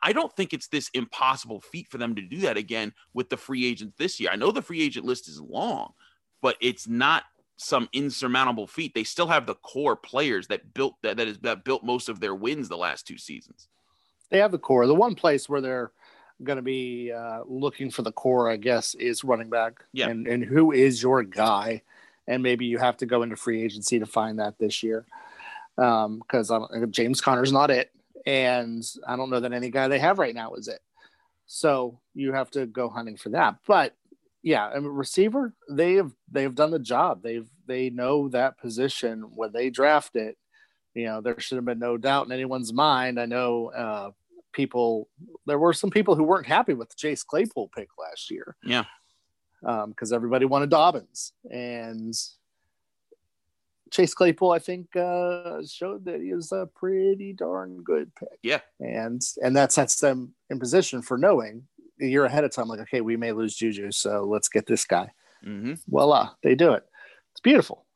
I 0.04 0.12
don't 0.12 0.34
think 0.36 0.54
it's 0.54 0.68
this 0.68 0.90
impossible 0.94 1.62
feat 1.62 1.88
for 1.88 1.98
them 1.98 2.16
to 2.16 2.22
do 2.22 2.40
that 2.40 2.58
again 2.58 2.94
with 3.14 3.30
the 3.30 3.38
free 3.38 3.66
agents 3.66 3.96
this 3.98 4.20
year. 4.20 4.30
I 4.32 4.36
know 4.36 4.52
the 4.52 4.62
free 4.62 4.82
agent 4.82 5.06
list 5.06 5.30
is 5.30 5.40
long, 5.40 5.94
but 6.42 6.58
it's 6.60 6.88
not 6.88 7.24
some 7.56 7.88
insurmountable 7.94 8.68
feat. 8.68 8.94
They 8.94 9.06
still 9.06 9.28
have 9.28 9.46
the 9.46 9.56
core 9.56 9.96
players 9.96 10.48
that 10.48 10.74
built 10.74 10.96
that 11.04 11.18
that 11.18 11.28
is 11.28 11.40
that 11.40 11.64
built 11.64 11.84
most 11.84 12.10
of 12.10 12.20
their 12.20 12.36
wins 12.36 12.70
the 12.70 12.78
last 12.78 13.08
two 13.08 13.18
seasons 13.18 13.70
they 14.30 14.40
have 14.40 14.52
the 14.52 14.60
core. 14.60 14.88
The 14.88 14.96
one 14.96 15.16
place 15.16 15.48
where 15.48 15.62
they're 15.62 15.92
going 16.44 16.58
to 16.58 16.64
be 16.64 17.12
uh, 17.12 17.42
looking 17.46 17.90
for 17.92 18.02
the 18.02 18.12
core, 18.12 18.50
I 18.50 18.58
guess, 18.58 18.94
is 18.96 19.24
running 19.24 19.50
back. 19.50 19.84
Yeah. 19.94 20.10
And 20.10 20.28
and 20.28 20.44
who 20.44 20.72
is 20.72 21.02
your 21.02 21.24
guy? 21.24 21.84
And 22.28 22.44
maybe 22.44 22.66
you 22.66 22.78
have 22.78 22.98
to 22.98 23.06
go 23.06 23.24
into 23.24 23.38
free 23.38 23.64
agency 23.64 24.00
to 24.00 24.06
find 24.06 24.40
that 24.40 24.58
this 24.60 24.84
year, 24.84 25.06
because 25.76 26.52
um, 26.52 26.68
James 26.92 27.22
Conner's 27.22 27.54
not 27.54 27.72
it, 27.72 27.90
and 28.26 28.84
I 29.08 29.16
don't 29.16 29.30
know 29.30 29.40
that 29.40 29.54
any 29.54 29.70
guy 29.70 29.88
they 29.88 30.00
have 30.00 30.20
right 30.20 30.36
now 30.36 30.54
is 30.56 30.68
it. 30.68 30.82
So 31.46 32.00
you 32.14 32.34
have 32.34 32.52
to 32.52 32.66
go 32.66 32.90
hunting 32.90 33.16
for 33.16 33.30
that. 33.30 33.56
But 33.66 33.96
yeah, 34.44 34.68
I 34.68 34.80
mean, 34.80 34.90
receiver, 34.90 35.54
they 35.70 35.94
have 35.94 36.12
they 36.30 36.44
have 36.44 36.56
done 36.56 36.72
the 36.72 36.80
job. 36.80 37.24
They've 37.24 37.48
they 37.66 37.90
know 37.90 38.28
that 38.30 38.58
position 38.58 39.22
when 39.36 39.54
they 39.54 39.70
draft 39.70 40.16
it 40.18 40.38
you 40.98 41.06
know, 41.06 41.22
there 41.22 41.40
should 41.40 41.58
have 41.58 41.66
been 41.66 41.80
no 41.80 41.98
doubt 41.98 42.26
in 42.26 42.32
anyone's 42.32 42.74
mind. 42.74 43.20
I 43.20 43.26
know 43.26 43.68
uh, 43.68 44.12
people, 44.52 45.10
there 45.46 45.60
were 45.60 45.74
some 45.74 45.90
people 45.90 46.16
who 46.16 46.24
weren't 46.24 46.48
happy 46.48 46.74
with 46.74 46.90
the 46.90 46.96
Chase 46.96 47.24
Claypool 47.24 47.70
pick 47.76 47.90
last 48.00 48.32
year. 48.32 48.56
Yeah. 48.64 48.86
Because 49.62 50.12
um, 50.12 50.16
everybody 50.16 50.46
wanted 50.46 50.70
Dobbins. 50.70 51.34
And 51.52 52.14
Chase 53.92 54.14
Claypool, 54.14 54.52
I 54.52 54.60
think, 54.60 54.96
uh, 54.96 55.62
showed 55.66 56.06
that 56.06 56.22
he 56.22 56.34
was 56.34 56.52
a 56.52 56.68
pretty 56.76 57.34
darn 57.34 57.84
good 57.84 58.14
pick. 58.16 58.40
Yeah. 58.44 58.60
And 58.80 59.22
and 59.42 59.56
that 59.56 59.72
sets 59.72 60.00
them 60.00 60.34
in 60.50 60.60
position 60.60 61.02
for 61.02 61.18
knowing 61.18 61.64
a 62.02 62.06
year 62.06 62.26
ahead 62.26 62.44
of 62.44 62.52
time, 62.52 62.68
like, 62.68 62.82
okay, 62.82 63.02
we 63.02 63.18
may 63.18 63.32
lose 63.32 63.56
Juju, 63.56 63.92
so 63.92 64.24
let's 64.24 64.50
get 64.50 64.68
this 64.68 64.86
guy. 64.86 65.10
Mm-hmm. 65.46 65.74
Voila, 65.88 66.32
they 66.44 66.54
do 66.54 66.74
it. 66.74 66.84
It's 67.32 67.42
beautiful. 67.42 67.87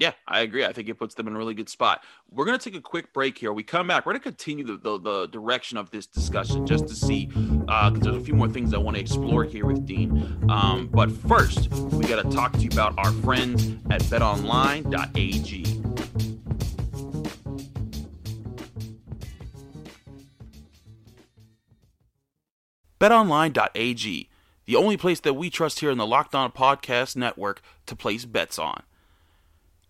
Yeah, 0.00 0.12
I 0.26 0.40
agree. 0.40 0.64
I 0.64 0.72
think 0.72 0.88
it 0.88 0.94
puts 0.94 1.14
them 1.14 1.28
in 1.28 1.34
a 1.34 1.38
really 1.38 1.52
good 1.52 1.68
spot. 1.68 2.02
We're 2.30 2.46
going 2.46 2.58
to 2.58 2.64
take 2.64 2.74
a 2.74 2.80
quick 2.80 3.12
break 3.12 3.36
here. 3.36 3.52
We 3.52 3.62
come 3.62 3.86
back. 3.86 4.06
We're 4.06 4.12
going 4.12 4.22
to 4.22 4.30
continue 4.30 4.64
the, 4.64 4.78
the, 4.78 4.98
the, 4.98 5.26
direction 5.26 5.76
of 5.76 5.90
this 5.90 6.06
discussion 6.06 6.66
just 6.66 6.88
to 6.88 6.94
see, 6.94 7.26
because 7.26 7.64
uh, 7.68 7.90
there's 7.90 8.16
a 8.16 8.20
few 8.20 8.32
more 8.32 8.48
things 8.48 8.72
I 8.72 8.78
want 8.78 8.96
to 8.96 9.00
explore 9.02 9.44
here 9.44 9.66
with 9.66 9.84
Dean. 9.84 10.42
Um, 10.48 10.88
but 10.90 11.12
first, 11.12 11.70
we 11.70 12.06
got 12.06 12.22
to 12.22 12.34
talk 12.34 12.54
to 12.54 12.60
you 12.60 12.70
about 12.72 12.98
our 12.98 13.12
friends 13.12 13.74
at 13.90 14.00
betonline.ag. 14.04 15.64
BetOnline.ag, 22.98 24.28
the 24.64 24.76
only 24.76 24.96
place 24.96 25.20
that 25.20 25.34
we 25.34 25.50
trust 25.50 25.80
here 25.80 25.90
in 25.90 25.98
the 25.98 26.06
Locked 26.06 26.34
On 26.34 26.50
Podcast 26.50 27.16
Network 27.16 27.60
to 27.84 27.94
place 27.94 28.24
bets 28.24 28.58
on. 28.58 28.82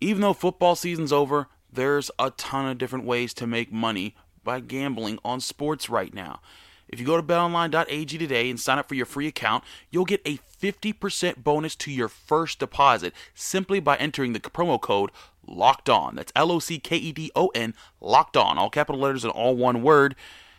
Even 0.03 0.21
though 0.21 0.33
football 0.33 0.75
season's 0.75 1.13
over, 1.13 1.47
there's 1.71 2.09
a 2.17 2.31
ton 2.31 2.65
of 2.65 2.79
different 2.79 3.05
ways 3.05 3.35
to 3.35 3.45
make 3.45 3.71
money 3.71 4.15
by 4.43 4.59
gambling 4.59 5.19
on 5.23 5.39
sports 5.39 5.89
right 5.89 6.11
now. 6.11 6.41
If 6.87 6.99
you 6.99 7.05
go 7.05 7.15
to 7.15 7.23
betonline.ag 7.23 8.17
today 8.17 8.49
and 8.49 8.59
sign 8.59 8.79
up 8.79 8.89
for 8.89 8.95
your 8.95 9.05
free 9.05 9.27
account, 9.27 9.63
you'll 9.91 10.05
get 10.05 10.21
a 10.25 10.39
50% 10.59 11.43
bonus 11.43 11.75
to 11.77 11.91
your 11.91 12.09
first 12.09 12.57
deposit 12.59 13.13
simply 13.35 13.79
by 13.79 13.95
entering 13.95 14.33
the 14.33 14.39
promo 14.39 14.81
code 14.81 15.11
locked 15.47 15.87
on. 15.87 16.15
That's 16.15 16.33
L 16.35 16.51
O 16.51 16.59
C 16.59 16.79
K 16.79 16.97
E 16.97 17.11
D 17.11 17.31
O 17.35 17.47
N, 17.49 17.75
locked 18.01 18.35
on, 18.35 18.57
all 18.57 18.71
capital 18.71 18.99
letters 18.99 19.23
and 19.23 19.31
all 19.31 19.55
one 19.55 19.83
word, 19.83 20.15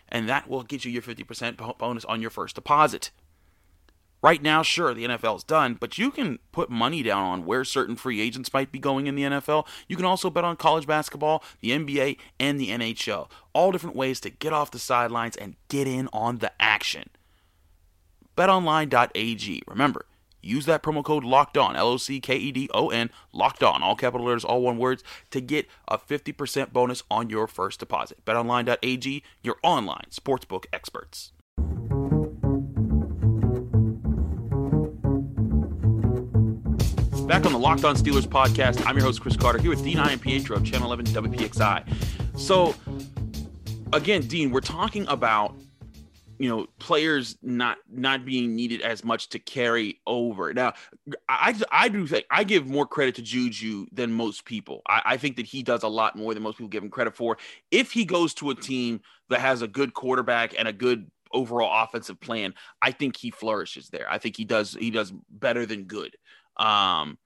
and 0.09 0.29
that 0.29 0.49
will 0.49 0.63
get 0.63 0.85
you 0.85 0.93
your 0.93 1.03
50% 1.03 1.79
bonus 1.79 2.05
on 2.05 2.23
your 2.23 2.31
first 2.31 2.55
deposit. 2.55 3.11
Right 4.23 4.41
now, 4.41 4.63
sure, 4.63 4.95
the 4.95 5.05
NFL's 5.05 5.43
done, 5.43 5.75
but 5.75 5.99
you 5.99 6.13
can 6.13 6.39
put 6.53 6.71
money 6.71 7.03
down 7.03 7.25
on 7.25 7.45
where 7.45 7.65
certain 7.65 7.97
free 7.97 8.21
agents 8.21 8.53
might 8.53 8.71
be 8.71 8.79
going 8.79 9.09
in 9.09 9.17
the 9.17 9.25
NFL. 9.25 9.67
You 9.89 9.97
can 9.97 10.05
also 10.05 10.31
bet 10.31 10.45
on 10.45 10.55
college 10.57 10.87
basketball, 10.87 11.43
the 11.61 11.71
NBA, 11.71 12.19
and 12.39 12.61
the 12.61 12.69
NHL. 12.69 13.29
All 13.53 13.73
different 13.73 13.97
ways 13.97 14.21
to 14.21 14.31
get 14.31 14.53
off 14.53 14.71
the 14.71 14.79
sidelines 14.79 15.37
and 15.37 15.57
get 15.69 15.89
in 15.89 16.09
on 16.13 16.39
the 16.39 16.53
action. 16.61 17.11
BetOnline.ag. 18.37 19.63
Remember, 19.67 20.07
use 20.41 20.67
that 20.67 20.85
promo 20.85 21.03
code 21.03 21.25
locked 21.25 21.59
on, 21.59 21.75
L 21.75 21.89
O 21.89 21.97
C 21.97 22.21
K 22.21 22.37
E 22.37 22.53
D 22.53 22.71
O 22.73 22.91
N, 22.91 23.11
locked 23.33 23.65
on, 23.65 23.83
all 23.83 23.97
capital 23.97 24.27
letters, 24.27 24.45
all 24.45 24.63
one 24.63 24.79
words, 24.79 25.03
to 25.33 25.41
get 25.41 25.67
a 25.89 25.99
50% 25.99 26.73
bonus 26.73 27.03
on 27.11 27.29
your 27.29 27.49
first 27.49 27.81
deposit. 27.81 28.25
BetOnline.ag, 28.25 29.25
your 29.43 29.57
online 29.65 30.07
sportsbook 30.13 30.67
experts. 30.73 31.33
Back 37.33 37.47
on 37.47 37.53
the 37.53 37.59
Locked 37.59 37.87
On 37.87 37.97
Steelers 37.97 38.27
podcast, 38.27 38.87
I'm 38.87 38.95
your 38.95 39.07
host, 39.07 39.23
Chris 39.23 39.39
Carter, 39.39 39.59
here 39.59 39.71
with 39.71 39.83
Dean 39.83 39.97
Iampietro 39.97 40.55
of 40.55 40.65
Channel 40.67 40.93
11 40.93 41.07
WPXI. 41.07 42.39
So, 42.39 42.75
again, 43.95 44.21
Dean, 44.27 44.51
we're 44.51 44.61
talking 44.61 45.07
about 45.09 45.57
you 46.39 46.51
know 46.51 46.67
players 46.79 47.39
not 47.41 47.79
not 47.91 48.27
being 48.27 48.55
needed 48.55 48.83
as 48.83 49.03
much 49.03 49.31
to 49.31 49.39
carry 49.39 49.99
over. 50.07 50.53
Now 50.53 50.75
i 51.27 51.59
i 51.71 51.89
do 51.89 52.07
think 52.07 52.27
i 52.31 52.45
give 52.45 52.67
more 52.67 52.85
credit 52.85 53.15
to 53.15 53.23
juju 53.23 53.87
than 53.93 54.13
most 54.13 54.45
people. 54.45 54.83
I, 54.87 55.01
I, 55.07 55.17
think 55.17 55.37
that 55.37 55.47
he 55.47 55.63
does 55.63 55.85
a 55.85 55.89
lot 55.89 56.17
more 56.17 56.35
than 56.35 56.43
most 56.43 56.59
people 56.59 56.69
give 56.69 56.85
him 56.85 56.91
credit 56.91 57.17
for. 57.17 57.39
If 57.71 57.93
he 57.93 58.05
goes 58.05 58.35
to 58.35 58.51
a 58.51 58.55
team 58.55 59.01
that 59.31 59.41
has 59.41 59.63
a 59.63 59.69
good 59.69 59.95
quarterback 59.95 60.55
and 60.59 60.69
a 60.69 60.73
good 60.75 61.11
overall 61.33 61.83
offensive 61.83 62.21
plan 62.21 62.53
i 62.83 62.91
think 62.91 63.17
he 63.17 63.31
flourishes 63.31 63.89
there. 63.89 64.07
I 64.11 64.19
think 64.19 64.37
he 64.37 64.45
does 64.45 64.77
he 64.79 64.91
does 64.91 65.15
better 65.31 65.65
than 65.65 65.85
good. 65.85 66.15
Um 66.59 67.17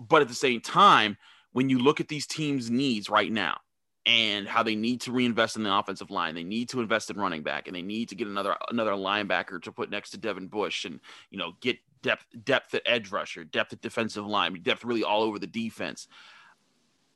but 0.00 0.22
at 0.22 0.28
the 0.28 0.34
same 0.34 0.60
time 0.60 1.16
when 1.52 1.68
you 1.68 1.78
look 1.78 2.00
at 2.00 2.08
these 2.08 2.26
teams 2.26 2.70
needs 2.70 3.10
right 3.10 3.30
now 3.30 3.58
and 4.06 4.48
how 4.48 4.62
they 4.62 4.74
need 4.74 5.00
to 5.02 5.12
reinvest 5.12 5.56
in 5.56 5.62
the 5.62 5.74
offensive 5.74 6.10
line. 6.10 6.34
They 6.34 6.44
need 6.44 6.68
to 6.70 6.80
invest 6.80 7.10
in 7.10 7.18
running 7.18 7.42
back, 7.42 7.66
and 7.66 7.76
they 7.76 7.82
need 7.82 8.08
to 8.08 8.14
get 8.14 8.28
another 8.28 8.56
another 8.70 8.92
linebacker 8.92 9.62
to 9.62 9.72
put 9.72 9.90
next 9.90 10.10
to 10.10 10.18
Devin 10.18 10.48
Bush, 10.48 10.84
and 10.84 11.00
you 11.30 11.38
know 11.38 11.52
get 11.60 11.78
depth 12.02 12.24
depth 12.44 12.74
at 12.74 12.82
edge 12.86 13.10
rusher, 13.10 13.44
depth 13.44 13.72
at 13.72 13.80
defensive 13.80 14.26
line, 14.26 14.58
depth 14.62 14.84
really 14.84 15.04
all 15.04 15.22
over 15.22 15.38
the 15.38 15.46
defense. 15.46 16.08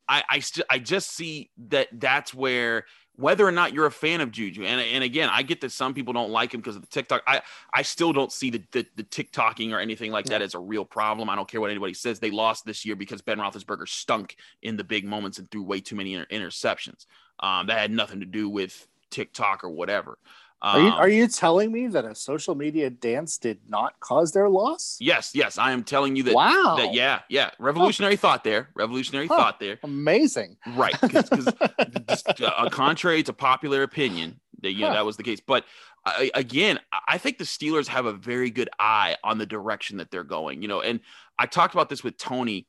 I 0.08 0.22
I, 0.28 0.38
st- 0.40 0.66
I 0.70 0.78
just 0.78 1.10
see 1.10 1.50
that 1.68 1.88
that's 1.92 2.34
where 2.34 2.84
whether 3.16 3.47
or 3.47 3.52
not 3.52 3.73
you're 3.73 3.87
a 3.87 3.92
fan 3.92 4.21
of 4.21 4.30
Juju. 4.30 4.64
And, 4.64 4.80
and 4.80 5.04
again, 5.04 5.28
I 5.30 5.42
get 5.42 5.61
that 5.61 5.71
some 5.73 5.94
people 5.94 6.12
don't 6.12 6.30
like 6.30 6.52
him 6.52 6.61
because 6.61 6.76
of 6.76 6.83
the 6.83 6.88
TikTok. 6.88 7.23
I, 7.26 7.42
I 7.73 7.83
still 7.83 8.12
don't 8.12 8.33
see 8.33 8.50
the, 8.50 8.62
the, 8.73 8.87
the 8.97 9.04
TikToking 9.04 9.73
or 9.73 9.78
anything 9.78 10.11
like 10.11 10.26
that 10.26 10.42
as 10.42 10.54
a 10.54 10.59
real 10.59 10.85
problem. 10.85 11.30
I 11.30 11.37
don't 11.37 11.49
care 11.49 11.61
what 11.61 11.71
anybody 11.71 11.94
says. 11.94 12.18
They 12.18 12.30
lost 12.30 12.64
this 12.64 12.85
year 12.85 12.97
because 12.97 13.23
Ben 13.23 13.38
Roethlisberger 13.38 13.88
stunk 13.88 14.37
in 14.62 14.76
the 14.76 14.85
big 14.85 15.04
moments 15.04 15.38
and 15.38 15.50
threw 15.50 15.62
way 15.62 15.80
too 15.80 15.97
many 15.97 16.14
inter- 16.14 16.26
interceptions. 16.30 17.06
Um, 17.40 17.66
that 17.68 17.78
had 17.78 17.90
nothing 17.90 18.21
to 18.21 18.26
do 18.26 18.49
with 18.49 18.87
TikTok 19.11 19.62
or 19.62 19.71
whatever. 19.71 20.18
Are 20.64 20.80
you, 20.80 20.88
are 20.88 21.04
um, 21.04 21.11
you 21.11 21.28
telling 21.28 21.71
me 21.71 21.88
that 21.88 22.06
a 22.06 22.14
social 22.14 22.54
media 22.54 22.88
dance 22.88 23.37
did 23.37 23.59
not 23.68 24.00
cause 24.00 24.33
their 24.33 24.49
loss? 24.49 24.97
Yes, 24.99 25.33
yes, 25.35 25.59
I 25.59 25.73
am 25.73 25.85
telling 25.85 26.16
you 26.16 26.23
that. 26.23 26.35
Wow. 26.35 26.76
That, 26.78 26.94
yeah, 26.94 27.21
yeah. 27.28 27.50
Revolutionary 27.59 28.14
huh. 28.14 28.21
thought 28.21 28.44
there. 28.44 28.71
Revolutionary 28.75 29.26
huh. 29.26 29.37
thought 29.37 29.61
there. 29.61 29.78
Amazing. 29.83 30.56
Right. 30.75 30.99
Because 30.99 31.49
uh, 32.40 32.71
contrary 32.71 33.23
to 33.25 33.35
popular 33.35 33.83
opinion, 33.83 34.40
that 34.62 34.73
you 34.73 34.80
know 34.80 34.88
huh. 34.88 34.94
that 34.94 35.04
was 35.04 35.18
the 35.18 35.23
case. 35.23 35.40
But 35.40 35.66
I, 36.06 36.30
again, 36.35 36.80
I 37.06 37.18
think 37.18 37.37
the 37.37 37.44
Steelers 37.44 37.88
have 37.88 38.06
a 38.06 38.14
very 38.14 38.50
good 38.50 38.71
eye 38.78 39.16
on 39.23 39.37
the 39.37 39.47
direction 39.47 39.99
that 39.99 40.11
they're 40.11 40.25
going. 40.25 40.62
You 40.62 40.68
know, 40.68 40.80
and 40.80 41.00
I 41.38 41.44
talked 41.44 41.75
about 41.75 41.90
this 41.90 42.02
with 42.02 42.16
Tony. 42.16 42.66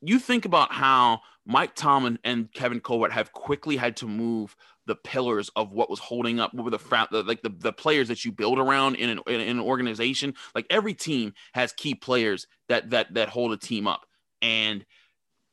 You 0.00 0.18
think 0.18 0.46
about 0.46 0.72
how 0.72 1.20
Mike 1.46 1.76
Tomlin 1.76 2.18
and 2.24 2.52
Kevin 2.52 2.80
Colbert 2.80 3.12
have 3.12 3.32
quickly 3.32 3.76
had 3.76 3.96
to 3.98 4.08
move 4.08 4.56
the 4.86 4.96
pillars 4.96 5.50
of 5.56 5.72
what 5.72 5.88
was 5.88 5.98
holding 5.98 6.40
up 6.40 6.52
what 6.54 6.64
were 6.64 6.70
the, 6.70 7.06
the 7.10 7.22
like 7.22 7.42
the, 7.42 7.52
the 7.58 7.72
players 7.72 8.08
that 8.08 8.24
you 8.24 8.32
build 8.32 8.58
around 8.58 8.96
in 8.96 9.10
an, 9.10 9.20
in 9.26 9.40
an 9.40 9.60
organization 9.60 10.34
like 10.54 10.66
every 10.70 10.94
team 10.94 11.32
has 11.52 11.72
key 11.72 11.94
players 11.94 12.46
that 12.68 12.90
that 12.90 13.12
that 13.14 13.28
hold 13.28 13.52
a 13.52 13.56
team 13.56 13.86
up 13.86 14.06
and 14.42 14.84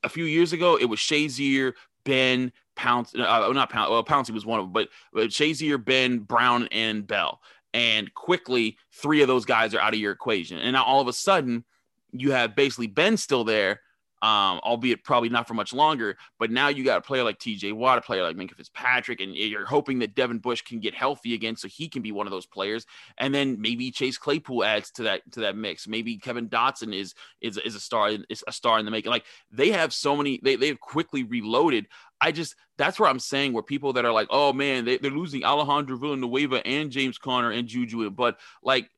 a 0.04 0.10
few 0.10 0.26
years 0.26 0.54
ago 0.54 0.78
it 0.78 0.86
was 0.86 1.00
Shazier, 1.00 1.74
Ben, 2.04 2.52
Pounce, 2.76 3.14
uh, 3.16 3.52
not 3.54 3.70
Pounce, 3.70 3.90
well, 3.90 4.04
Pouncey 4.04 4.32
was 4.32 4.46
one 4.46 4.60
of 4.60 4.66
them, 4.66 4.74
but, 4.74 4.90
but 5.14 5.30
Shazier, 5.30 5.84
Ben, 5.84 6.20
Brown, 6.20 6.68
and 6.72 7.06
Bell. 7.06 7.42
And 7.74 8.14
quickly, 8.14 8.78
three 8.92 9.22
of 9.22 9.28
those 9.28 9.46
guys 9.46 9.74
are 9.74 9.80
out 9.80 9.94
of 9.94 10.00
your 10.00 10.12
equation. 10.12 10.58
And 10.58 10.74
now 10.74 10.84
all 10.84 11.00
of 11.00 11.08
a 11.08 11.14
sudden, 11.14 11.64
you 12.12 12.32
have 12.32 12.56
basically 12.56 12.88
Ben 12.88 13.16
still 13.18 13.44
there, 13.44 13.82
um, 14.22 14.60
albeit 14.64 15.04
probably 15.04 15.30
not 15.30 15.48
for 15.48 15.54
much 15.54 15.74
longer. 15.74 16.18
But 16.40 16.52
now 16.52 16.68
you 16.68 16.84
got 16.84 17.00
a 17.00 17.02
player 17.02 17.24
like 17.24 17.40
TJ 17.40 17.74
Watt, 17.74 17.98
a 17.98 18.02
player 18.02 18.24
like 18.24 18.36
Minkah 18.36 18.56
Fitzpatrick, 18.56 19.20
and 19.20 19.36
you're 19.36 19.66
hoping 19.66 20.00
that 20.00 20.16
Devin 20.16 20.40
Bush 20.40 20.62
can 20.62 20.80
get 20.80 20.94
healthy 20.94 21.34
again 21.34 21.56
so 21.56 21.68
he 21.68 21.90
can 21.90 22.02
be 22.02 22.12
one 22.12 22.28
of 22.28 22.32
those 22.32 22.46
players. 22.46 22.86
And 23.18 23.34
then 23.34 23.60
maybe 23.60 23.92
Chase 23.92 24.18
Claypool 24.18 24.64
adds 24.64 24.92
to 24.92 25.04
that 25.04 25.30
to 25.32 25.42
that 25.42 25.56
mix. 25.56 25.88
Maybe 25.88 26.18
Kevin 26.18 26.50
Dotson 26.50 26.94
is 26.96 27.16
is 27.42 27.58
is 27.58 27.76
a 27.76 27.80
star 27.80 28.12
is 28.30 28.44
a 28.48 28.52
star 28.52 28.80
in 28.80 28.86
the 28.86 28.92
making. 28.92 29.12
Like 29.12 29.26
they 29.52 29.72
have 29.72 29.94
so 29.94 30.16
many, 30.16 30.40
they 30.44 30.56
they've 30.56 30.80
quickly 30.80 31.24
reloaded. 31.24 31.88
I 32.20 32.32
just 32.32 32.56
that's 32.78 33.00
where 33.00 33.10
I'm 33.10 33.20
saying 33.20 33.54
where 33.54 33.64
people 33.64 33.94
that 33.94 34.06
are 34.06 34.12
like, 34.12 34.28
oh 34.30 34.54
man, 34.54 34.86
they, 34.86 34.98
they're 34.98 35.12
losing 35.12 35.44
Alejandro 35.44 35.98
Villanueva 35.98 36.66
and 36.66 36.92
James 36.92 37.18
Conner 37.18 37.52
and 37.52 37.68
Juju, 37.68 38.10
but 38.12 38.38
like 38.64 38.90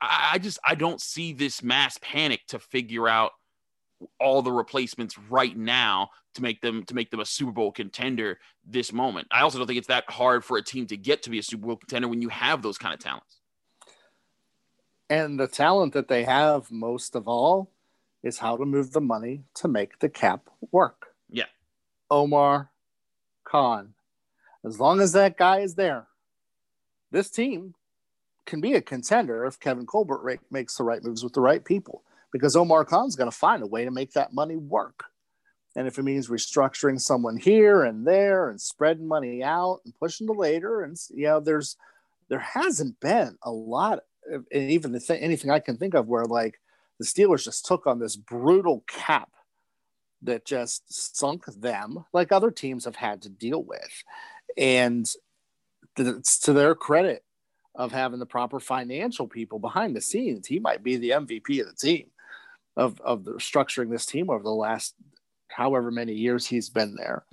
I, 0.00 0.30
I 0.34 0.38
just 0.38 0.58
I 0.66 0.74
don't 0.74 1.00
see 1.00 1.32
this 1.32 1.62
mass 1.62 1.98
panic 2.02 2.40
to 2.48 2.58
figure 2.58 3.08
out 3.08 3.32
all 4.20 4.42
the 4.42 4.52
replacements 4.52 5.18
right 5.30 5.56
now 5.56 6.10
to 6.34 6.42
make 6.42 6.60
them 6.60 6.84
to 6.84 6.94
make 6.94 7.10
them 7.10 7.20
a 7.20 7.24
Super 7.24 7.52
Bowl 7.52 7.72
contender 7.72 8.38
this 8.64 8.92
moment. 8.92 9.26
I 9.30 9.40
also 9.40 9.58
don't 9.58 9.66
think 9.66 9.78
it's 9.78 9.88
that 9.88 10.08
hard 10.10 10.44
for 10.44 10.56
a 10.58 10.62
team 10.62 10.86
to 10.88 10.96
get 10.96 11.22
to 11.24 11.30
be 11.30 11.38
a 11.38 11.42
Super 11.42 11.66
Bowl 11.66 11.76
contender 11.76 12.08
when 12.08 12.22
you 12.22 12.28
have 12.28 12.62
those 12.62 12.78
kind 12.78 12.94
of 12.94 13.00
talents. 13.00 13.40
And 15.08 15.38
the 15.38 15.46
talent 15.46 15.92
that 15.94 16.08
they 16.08 16.24
have 16.24 16.70
most 16.70 17.14
of 17.14 17.28
all 17.28 17.70
is 18.22 18.38
how 18.38 18.56
to 18.56 18.64
move 18.64 18.92
the 18.92 19.00
money 19.00 19.44
to 19.54 19.68
make 19.68 20.00
the 20.00 20.08
cap 20.08 20.50
work. 20.72 21.14
Yeah. 21.30 21.44
Omar 22.10 22.70
Khan. 23.44 23.94
As 24.64 24.80
long 24.80 25.00
as 25.00 25.12
that 25.12 25.36
guy 25.36 25.60
is 25.60 25.76
there, 25.76 26.08
this 27.12 27.30
team 27.30 27.74
can 28.46 28.60
be 28.60 28.74
a 28.74 28.82
contender 28.82 29.44
if 29.44 29.60
Kevin 29.60 29.86
Colbert 29.86 30.40
makes 30.50 30.76
the 30.76 30.84
right 30.84 31.02
moves 31.02 31.22
with 31.22 31.34
the 31.34 31.40
right 31.40 31.64
people 31.64 32.02
because 32.36 32.56
Omar 32.56 32.84
Khan's 32.84 33.16
going 33.16 33.30
to 33.30 33.36
find 33.36 33.62
a 33.62 33.66
way 33.66 33.84
to 33.84 33.90
make 33.90 34.12
that 34.12 34.34
money 34.34 34.56
work. 34.56 35.04
And 35.74 35.86
if 35.86 35.98
it 35.98 36.02
means 36.02 36.28
restructuring 36.28 37.00
someone 37.00 37.36
here 37.36 37.82
and 37.82 38.06
there 38.06 38.48
and 38.50 38.60
spreading 38.60 39.08
money 39.08 39.42
out 39.42 39.80
and 39.84 39.94
pushing 39.98 40.26
to 40.26 40.32
later, 40.32 40.82
and 40.82 40.96
you 41.10 41.26
know, 41.26 41.40
there's 41.40 41.76
there 42.28 42.38
hasn't 42.38 42.98
been 43.00 43.36
a 43.42 43.50
lot, 43.50 44.00
of, 44.30 44.44
and 44.52 44.70
even 44.70 44.92
the 44.92 45.00
th- 45.00 45.22
anything 45.22 45.50
I 45.50 45.60
can 45.60 45.76
think 45.76 45.94
of 45.94 46.08
where 46.08 46.24
like 46.24 46.60
the 46.98 47.04
Steelers 47.04 47.44
just 47.44 47.66
took 47.66 47.86
on 47.86 47.98
this 47.98 48.16
brutal 48.16 48.84
cap 48.86 49.30
that 50.22 50.46
just 50.46 51.16
sunk 51.16 51.44
them, 51.46 52.04
like 52.12 52.32
other 52.32 52.50
teams 52.50 52.86
have 52.86 52.96
had 52.96 53.22
to 53.22 53.28
deal 53.28 53.62
with, 53.62 54.02
and 54.56 55.10
it's 55.98 56.38
to 56.40 56.52
their 56.52 56.74
credit 56.74 57.22
of 57.74 57.92
having 57.92 58.18
the 58.18 58.26
proper 58.26 58.60
financial 58.60 59.26
people 59.26 59.58
behind 59.58 59.94
the 59.94 60.00
scenes. 60.00 60.46
He 60.46 60.58
might 60.58 60.82
be 60.82 60.96
the 60.96 61.10
MVP 61.10 61.60
of 61.60 61.66
the 61.66 61.76
team 61.76 62.10
of 62.76 63.00
of 63.00 63.24
the 63.24 63.32
structuring 63.32 63.90
this 63.90 64.06
team 64.06 64.30
over 64.30 64.42
the 64.42 64.50
last 64.50 64.94
however 65.48 65.90
many 65.90 66.12
years 66.12 66.46
he's 66.46 66.68
been 66.68 66.94
there. 66.94 67.24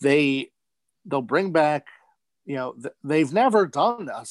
They 0.00 0.50
they'll 1.04 1.22
bring 1.22 1.52
back, 1.52 1.86
you 2.44 2.56
know, 2.56 2.72
th- 2.72 2.94
they've 3.02 3.32
never 3.32 3.66
done 3.66 4.08
a, 4.08 4.24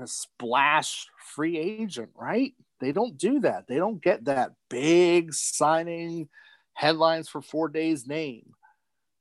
a 0.00 0.06
splash 0.06 1.06
free 1.34 1.58
agent, 1.58 2.10
right? 2.14 2.54
They 2.80 2.92
don't 2.92 3.16
do 3.16 3.40
that. 3.40 3.68
They 3.68 3.76
don't 3.76 4.02
get 4.02 4.24
that 4.24 4.50
big 4.68 5.32
signing 5.32 6.28
headlines 6.74 7.28
for 7.28 7.40
four 7.40 7.68
days 7.68 8.06
name. 8.06 8.54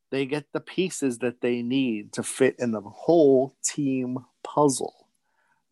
They 0.09 0.25
get 0.25 0.45
the 0.51 0.59
pieces 0.59 1.19
that 1.19 1.41
they 1.41 1.61
need 1.61 2.13
to 2.13 2.23
fit 2.23 2.55
in 2.59 2.71
the 2.71 2.81
whole 2.81 3.55
team 3.63 4.17
puzzle. 4.43 5.00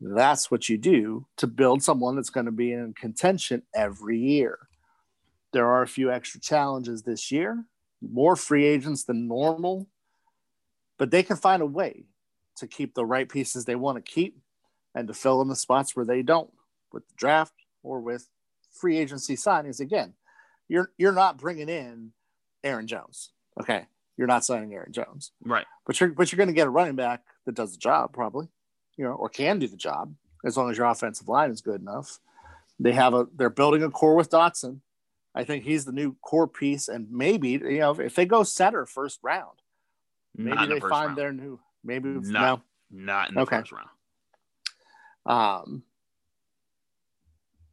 That's 0.01 0.49
what 0.49 0.69
you 0.69 0.77
do 0.77 1.25
to 1.37 1.47
build 1.47 1.83
someone 1.83 2.15
that's 2.15 2.29
going 2.29 2.45
to 2.45 2.51
be 2.51 2.71
in 2.71 2.93
contention 2.93 3.63
every 3.75 4.17
year. 4.17 4.59
There 5.51 5.67
are 5.67 5.81
a 5.81 5.87
few 5.87 6.11
extra 6.11 6.39
challenges 6.39 7.03
this 7.03 7.31
year, 7.31 7.65
more 8.01 8.35
free 8.35 8.65
agents 8.65 9.03
than 9.03 9.27
normal, 9.27 9.87
but 10.97 11.11
they 11.11 11.23
can 11.23 11.35
find 11.35 11.61
a 11.61 11.65
way 11.65 12.05
to 12.57 12.67
keep 12.67 12.93
the 12.93 13.05
right 13.05 13.27
pieces 13.27 13.65
they 13.65 13.75
want 13.75 14.03
to 14.03 14.11
keep 14.11 14.39
and 14.95 15.07
to 15.07 15.13
fill 15.13 15.41
in 15.41 15.47
the 15.47 15.55
spots 15.55 15.95
where 15.95 16.05
they 16.05 16.21
don't 16.21 16.51
with 16.93 17.07
the 17.07 17.13
draft 17.15 17.53
or 17.83 17.99
with 17.99 18.29
free 18.71 18.97
agency 18.97 19.35
signings. 19.35 19.79
Again, 19.79 20.13
you're 20.67 20.91
you're 20.97 21.11
not 21.11 21.37
bringing 21.37 21.69
in 21.69 22.11
Aaron 22.63 22.87
Jones. 22.87 23.31
Okay, 23.59 23.85
you're 24.17 24.27
not 24.27 24.45
signing 24.45 24.73
Aaron 24.73 24.93
Jones. 24.93 25.31
Right. 25.43 25.65
But 25.85 25.99
you're 25.99 26.09
but 26.09 26.31
you're 26.31 26.37
going 26.37 26.47
to 26.47 26.53
get 26.53 26.67
a 26.67 26.71
running 26.71 26.95
back 26.95 27.23
that 27.45 27.55
does 27.55 27.73
the 27.73 27.79
job 27.79 28.13
probably 28.13 28.49
you 28.99 29.05
know, 29.05 29.13
or 29.13 29.29
can 29.29 29.59
do 29.59 29.67
the 29.67 29.77
job 29.77 30.13
as 30.43 30.57
long 30.57 30.69
as 30.69 30.77
your 30.77 30.87
offensive 30.87 31.29
line 31.29 31.51
is 31.51 31.61
good 31.61 31.79
enough. 31.79 32.19
They 32.79 32.91
have 32.91 33.13
a 33.13 33.27
they're 33.33 33.49
building 33.49 33.81
a 33.81 33.89
core 33.89 34.15
with 34.15 34.29
Dotson. 34.29 34.81
I 35.33 35.45
think 35.45 35.63
he's 35.63 35.85
the 35.85 35.93
new 35.93 36.17
core 36.21 36.49
piece, 36.49 36.89
and 36.89 37.07
maybe 37.09 37.51
you 37.51 37.79
know 37.79 37.97
if 37.97 38.15
they 38.15 38.25
go 38.25 38.43
center 38.43 38.85
first 38.85 39.19
round, 39.23 39.57
maybe 40.35 40.65
they 40.67 40.81
find 40.81 40.91
round. 40.91 41.17
their 41.17 41.31
new 41.31 41.61
maybe 41.81 42.09
not, 42.09 42.23
no 42.27 42.61
not 42.91 43.29
in 43.29 43.35
the 43.35 43.41
okay. 43.41 43.59
first 43.59 43.71
round. 43.71 43.89
Um, 45.25 45.83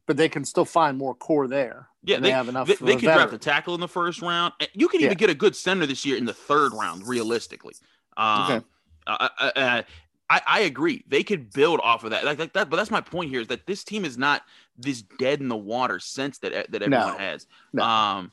but 0.05 0.15
they 0.15 0.29
can 0.29 0.45
still 0.45 0.65
find 0.65 0.97
more 0.97 1.13
core 1.13 1.49
there. 1.49 1.89
Yeah, 2.03 2.17
they, 2.17 2.23
they, 2.23 2.31
have 2.31 2.47
enough. 2.47 2.67
They, 2.67 2.75
they 2.75 2.95
can 2.95 3.13
draft 3.13 3.33
a 3.33 3.37
tackle 3.37 3.73
in 3.73 3.81
the 3.81 3.87
first 3.89 4.21
round. 4.21 4.53
You 4.73 4.87
can 4.87 5.01
even 5.01 5.11
yeah. 5.11 5.15
get 5.15 5.29
a 5.29 5.35
good 5.35 5.57
center 5.57 5.85
this 5.85 6.05
year 6.05 6.15
in 6.15 6.23
the 6.23 6.33
third 6.33 6.73
round, 6.73 7.05
realistically. 7.05 7.73
Um, 8.15 8.51
okay. 8.51 8.65
Uh, 9.05 9.29
uh, 9.39 9.51
uh, 9.55 9.81
I, 10.29 10.41
I 10.45 10.59
agree. 10.61 11.03
They 11.07 11.23
could 11.23 11.53
build 11.53 11.79
off 11.83 12.03
of 12.03 12.11
that, 12.11 12.25
like, 12.25 12.37
like, 12.37 12.53
that. 12.53 12.69
But 12.69 12.77
that's 12.77 12.91
my 12.91 13.01
point 13.01 13.29
here: 13.29 13.41
is 13.41 13.47
that 13.47 13.65
this 13.65 13.83
team 13.83 14.03
is 14.03 14.17
not 14.17 14.43
this 14.77 15.01
dead 15.01 15.39
in 15.39 15.47
the 15.47 15.57
water 15.57 15.99
sense 15.99 16.37
that 16.39 16.51
that 16.71 16.81
everyone 16.81 17.13
no. 17.13 17.17
has. 17.17 17.47
No. 17.73 17.83
Um, 17.83 18.31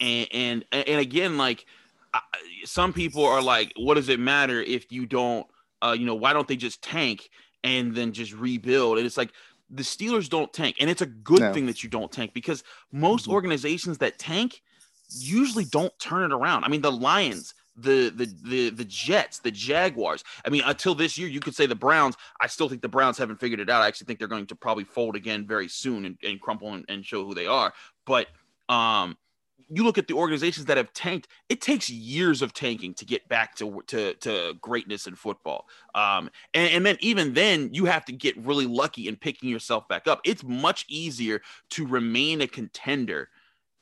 and 0.00 0.28
and 0.32 0.64
and 0.72 1.00
again, 1.00 1.38
like 1.38 1.66
some 2.64 2.92
people 2.92 3.24
are 3.24 3.42
like, 3.42 3.72
"What 3.76 3.94
does 3.94 4.08
it 4.08 4.20
matter 4.20 4.60
if 4.60 4.90
you 4.90 5.06
don't? 5.06 5.46
Uh, 5.80 5.94
you 5.98 6.06
know, 6.06 6.14
why 6.14 6.32
don't 6.32 6.48
they 6.48 6.56
just 6.56 6.82
tank 6.82 7.30
and 7.62 7.94
then 7.94 8.12
just 8.12 8.32
rebuild?" 8.32 8.98
And 8.98 9.06
it's 9.06 9.16
like 9.16 9.32
the 9.70 9.82
Steelers 9.82 10.28
don't 10.28 10.52
tank, 10.52 10.76
and 10.80 10.90
it's 10.90 11.02
a 11.02 11.06
good 11.06 11.40
no. 11.40 11.52
thing 11.52 11.66
that 11.66 11.82
you 11.82 11.90
don't 11.90 12.10
tank 12.10 12.32
because 12.34 12.64
most 12.92 13.24
mm-hmm. 13.24 13.32
organizations 13.32 13.98
that 13.98 14.18
tank 14.18 14.62
usually 15.10 15.64
don't 15.64 15.96
turn 15.98 16.30
it 16.30 16.34
around. 16.34 16.64
I 16.64 16.68
mean, 16.68 16.82
the 16.82 16.92
Lions, 16.92 17.54
the 17.80 18.10
the 18.10 18.26
the 18.44 18.70
the 18.70 18.84
Jets, 18.84 19.38
the 19.38 19.50
Jaguars. 19.50 20.24
I 20.44 20.50
mean, 20.50 20.62
until 20.64 20.94
this 20.94 21.16
year, 21.16 21.28
you 21.28 21.40
could 21.40 21.54
say 21.54 21.66
the 21.66 21.74
Browns. 21.74 22.16
I 22.40 22.46
still 22.46 22.68
think 22.68 22.82
the 22.82 22.88
Browns 22.88 23.18
haven't 23.18 23.40
figured 23.40 23.60
it 23.60 23.70
out. 23.70 23.82
I 23.82 23.86
actually 23.86 24.06
think 24.06 24.18
they're 24.18 24.28
going 24.28 24.46
to 24.46 24.56
probably 24.56 24.84
fold 24.84 25.16
again 25.16 25.46
very 25.46 25.68
soon 25.68 26.04
and, 26.04 26.18
and 26.22 26.40
crumple 26.40 26.74
and, 26.74 26.84
and 26.88 27.04
show 27.04 27.24
who 27.24 27.34
they 27.34 27.46
are. 27.46 27.72
But 28.04 28.28
um, 28.68 29.16
you 29.70 29.84
look 29.84 29.98
at 29.98 30.08
the 30.08 30.14
organizations 30.14 30.66
that 30.66 30.76
have 30.76 30.92
tanked, 30.92 31.28
it 31.48 31.60
takes 31.60 31.90
years 31.90 32.42
of 32.42 32.52
tanking 32.52 32.94
to 32.94 33.04
get 33.04 33.28
back 33.28 33.54
to 33.56 33.82
to, 33.88 34.14
to 34.14 34.54
greatness 34.60 35.06
in 35.06 35.14
football. 35.14 35.66
Um, 35.94 36.30
and, 36.54 36.70
and, 36.72 36.86
then 36.86 36.96
even 37.00 37.34
then, 37.34 37.72
you 37.72 37.84
have 37.84 38.04
to 38.06 38.12
get 38.12 38.36
really 38.38 38.66
lucky 38.66 39.08
in 39.08 39.16
picking 39.16 39.48
yourself 39.48 39.86
back 39.88 40.08
up. 40.08 40.20
It's 40.24 40.42
much 40.42 40.84
easier 40.88 41.40
to 41.70 41.86
remain 41.86 42.40
a 42.40 42.46
contender 42.46 43.28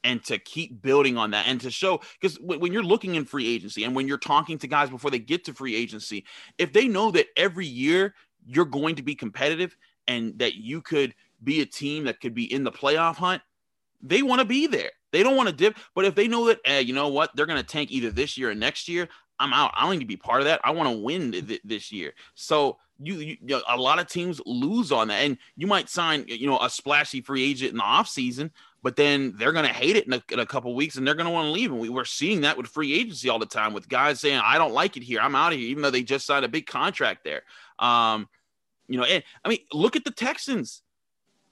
and 0.07 0.25
to 0.25 0.39
keep 0.39 0.81
building 0.81 1.19
on 1.19 1.33
that 1.33 1.49
and 1.49 1.61
to 1.61 1.71
show 1.71 2.01
because 2.21 2.39
when 2.41 2.73
you're 2.73 2.83
looking 2.83 3.17
in 3.17 3.25
free 3.25 3.53
agency 3.53 3.83
and 3.83 3.95
when 3.95 4.07
you're 4.07 4.17
talking 4.17 4.57
to 4.57 4.69
guys 4.69 4.89
before 4.89 5.11
they 5.11 5.19
get 5.19 5.45
to 5.45 5.53
free 5.53 5.75
agency, 5.75 6.25
if 6.59 6.73
they 6.73 6.87
know 6.87 7.11
that 7.11 7.27
every 7.37 7.67
year 7.67 8.15
you're 8.47 8.65
going 8.65 8.95
to 8.95 9.03
be 9.03 9.17
competitive 9.17 9.77
and 10.07 10.39
that 10.39 10.55
you 10.55 10.81
could 10.81 11.13
be 11.43 11.61
a 11.61 11.67
team 11.67 12.05
that 12.05 12.21
could 12.21 12.35
be 12.35 12.51
in 12.51 12.63
the 12.63 12.71
playoff 12.71 13.17
hunt, 13.17 13.43
they 14.01 14.23
want 14.23 14.39
to 14.39 14.45
be 14.45 14.69
there. 14.69 14.93
They 15.11 15.25
don't 15.25 15.37
want 15.37 15.49
to 15.49 15.55
dip. 15.55 15.77
But 15.95 16.05
if 16.05 16.15
they 16.15 16.29
know 16.29 16.47
that, 16.47 16.61
eh, 16.65 16.79
you 16.79 16.95
know 16.95 17.09
what, 17.09 17.35
they're 17.35 17.47
going 17.47 17.61
to 17.61 17.67
tank 17.67 17.91
either 17.91 18.11
this 18.11 18.39
year 18.39 18.51
or 18.51 18.55
next 18.55 18.89
year, 18.89 19.09
I'm 19.41 19.53
out. 19.53 19.73
I 19.75 19.83
don't 19.83 19.93
need 19.93 20.01
to 20.01 20.07
be 20.07 20.17
part 20.17 20.41
of 20.41 20.47
that. 20.47 20.61
I 20.63 20.71
want 20.71 20.89
to 20.89 20.97
win 20.97 21.33
th- 21.33 21.61
this 21.65 21.91
year. 21.91 22.13
So 22.35 22.79
you, 23.03 23.37
you, 23.45 23.61
a 23.69 23.77
lot 23.77 23.99
of 23.99 24.07
teams 24.09 24.41
lose 24.47 24.93
on 24.93 25.09
that, 25.09 25.23
and 25.23 25.37
you 25.57 25.67
might 25.67 25.89
sign, 25.89 26.25
you 26.29 26.47
know, 26.47 26.59
a 26.61 26.71
splashy 26.71 27.21
free 27.21 27.45
agent 27.45 27.73
in 27.73 27.77
the 27.77 27.83
offseason, 27.83 28.51
but 28.87 28.95
then 28.95 29.35
they're 29.37 29.51
going 29.51 29.67
to 29.67 29.73
hate 29.73 29.97
it 29.97 30.07
in 30.07 30.13
a, 30.13 30.23
in 30.31 30.39
a 30.39 30.47
couple 30.47 30.73
weeks 30.73 30.95
and 30.95 31.05
they're 31.05 31.17
going 31.17 31.27
to 31.27 31.33
want 31.33 31.47
to 31.47 31.51
leave. 31.51 31.73
And 31.73 31.81
we, 31.81 31.89
we're 31.89 32.05
seeing 32.05 32.43
that 32.43 32.57
with 32.57 32.69
free 32.69 32.95
agency 32.95 33.29
all 33.29 33.41
the 33.41 33.45
time 33.45 33.73
with 33.73 33.89
guys 33.89 34.21
saying, 34.21 34.41
I 34.45 34.59
don't 34.59 34.73
like 34.73 34.97
it 34.97 35.03
here. 35.03 35.19
I'm 35.19 35.35
out 35.35 35.53
of 35.53 35.59
here, 35.59 35.67
even 35.67 35.83
though 35.83 35.91
they 35.91 36.05
just 36.05 36.25
signed 36.25 36.45
a 36.45 36.49
big 36.49 36.69
contract 36.69 37.25
there. 37.25 37.43
Um, 37.81 38.29
you 38.87 38.97
know, 38.97 39.03
and 39.03 39.25
I 39.45 39.49
mean, 39.49 39.59
look 39.73 39.97
at 39.97 40.05
the 40.05 40.13
Texans. 40.13 40.83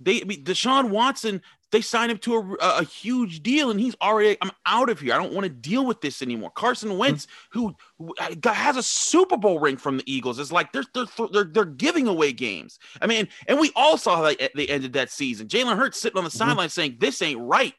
They, 0.05 0.21
I 0.21 0.25
mean, 0.25 0.45
Deshaun 0.45 0.91
Watson 0.91 1.43
they 1.75 1.81
signed 1.81 2.13
him 2.13 2.19
to 2.19 2.57
a, 2.61 2.79
a, 2.79 2.85
huge 2.85 3.43
deal, 3.43 3.69
and 3.69 3.81
he's 3.81 3.97
already. 4.01 4.37
I'm 4.41 4.53
out 4.65 4.89
of 4.89 5.01
here. 5.01 5.13
I 5.13 5.17
don't 5.17 5.33
want 5.33 5.43
to 5.43 5.51
deal 5.51 5.85
with 5.85 6.01
this 6.01 6.23
anymore. 6.23 6.53
Carson 6.53 6.99
Wentz, 6.99 7.27
mm-hmm. 7.27 7.59
who, 7.59 7.75
who 7.99 8.15
has 8.49 8.77
a 8.77 8.83
Super 8.83 9.37
Bowl 9.37 9.59
ring 9.59 9.77
from 9.77 9.97
the 9.97 10.05
Eagles, 10.07 10.39
is 10.39 10.53
like 10.53 10.73
they're 10.73 10.85
they're 10.95 11.07
they're, 11.33 11.45
they're 11.45 11.65
giving 11.65 12.07
away 12.07 12.33
games. 12.33 12.79
I 13.03 13.09
mean, 13.09 13.27
and 13.49 13.59
we 13.59 13.73
all 13.75 13.99
saw 13.99 14.19
how 14.19 14.23
they, 14.23 14.49
they 14.55 14.69
ended 14.69 14.93
that 14.93 15.11
season. 15.11 15.49
Jalen 15.49 15.77
Hurts 15.77 16.01
sitting 16.01 16.17
on 16.17 16.23
the 16.23 16.31
mm-hmm. 16.31 16.39
sideline 16.39 16.69
saying, 16.69 16.99
"This 17.01 17.21
ain't 17.21 17.41
right." 17.41 17.75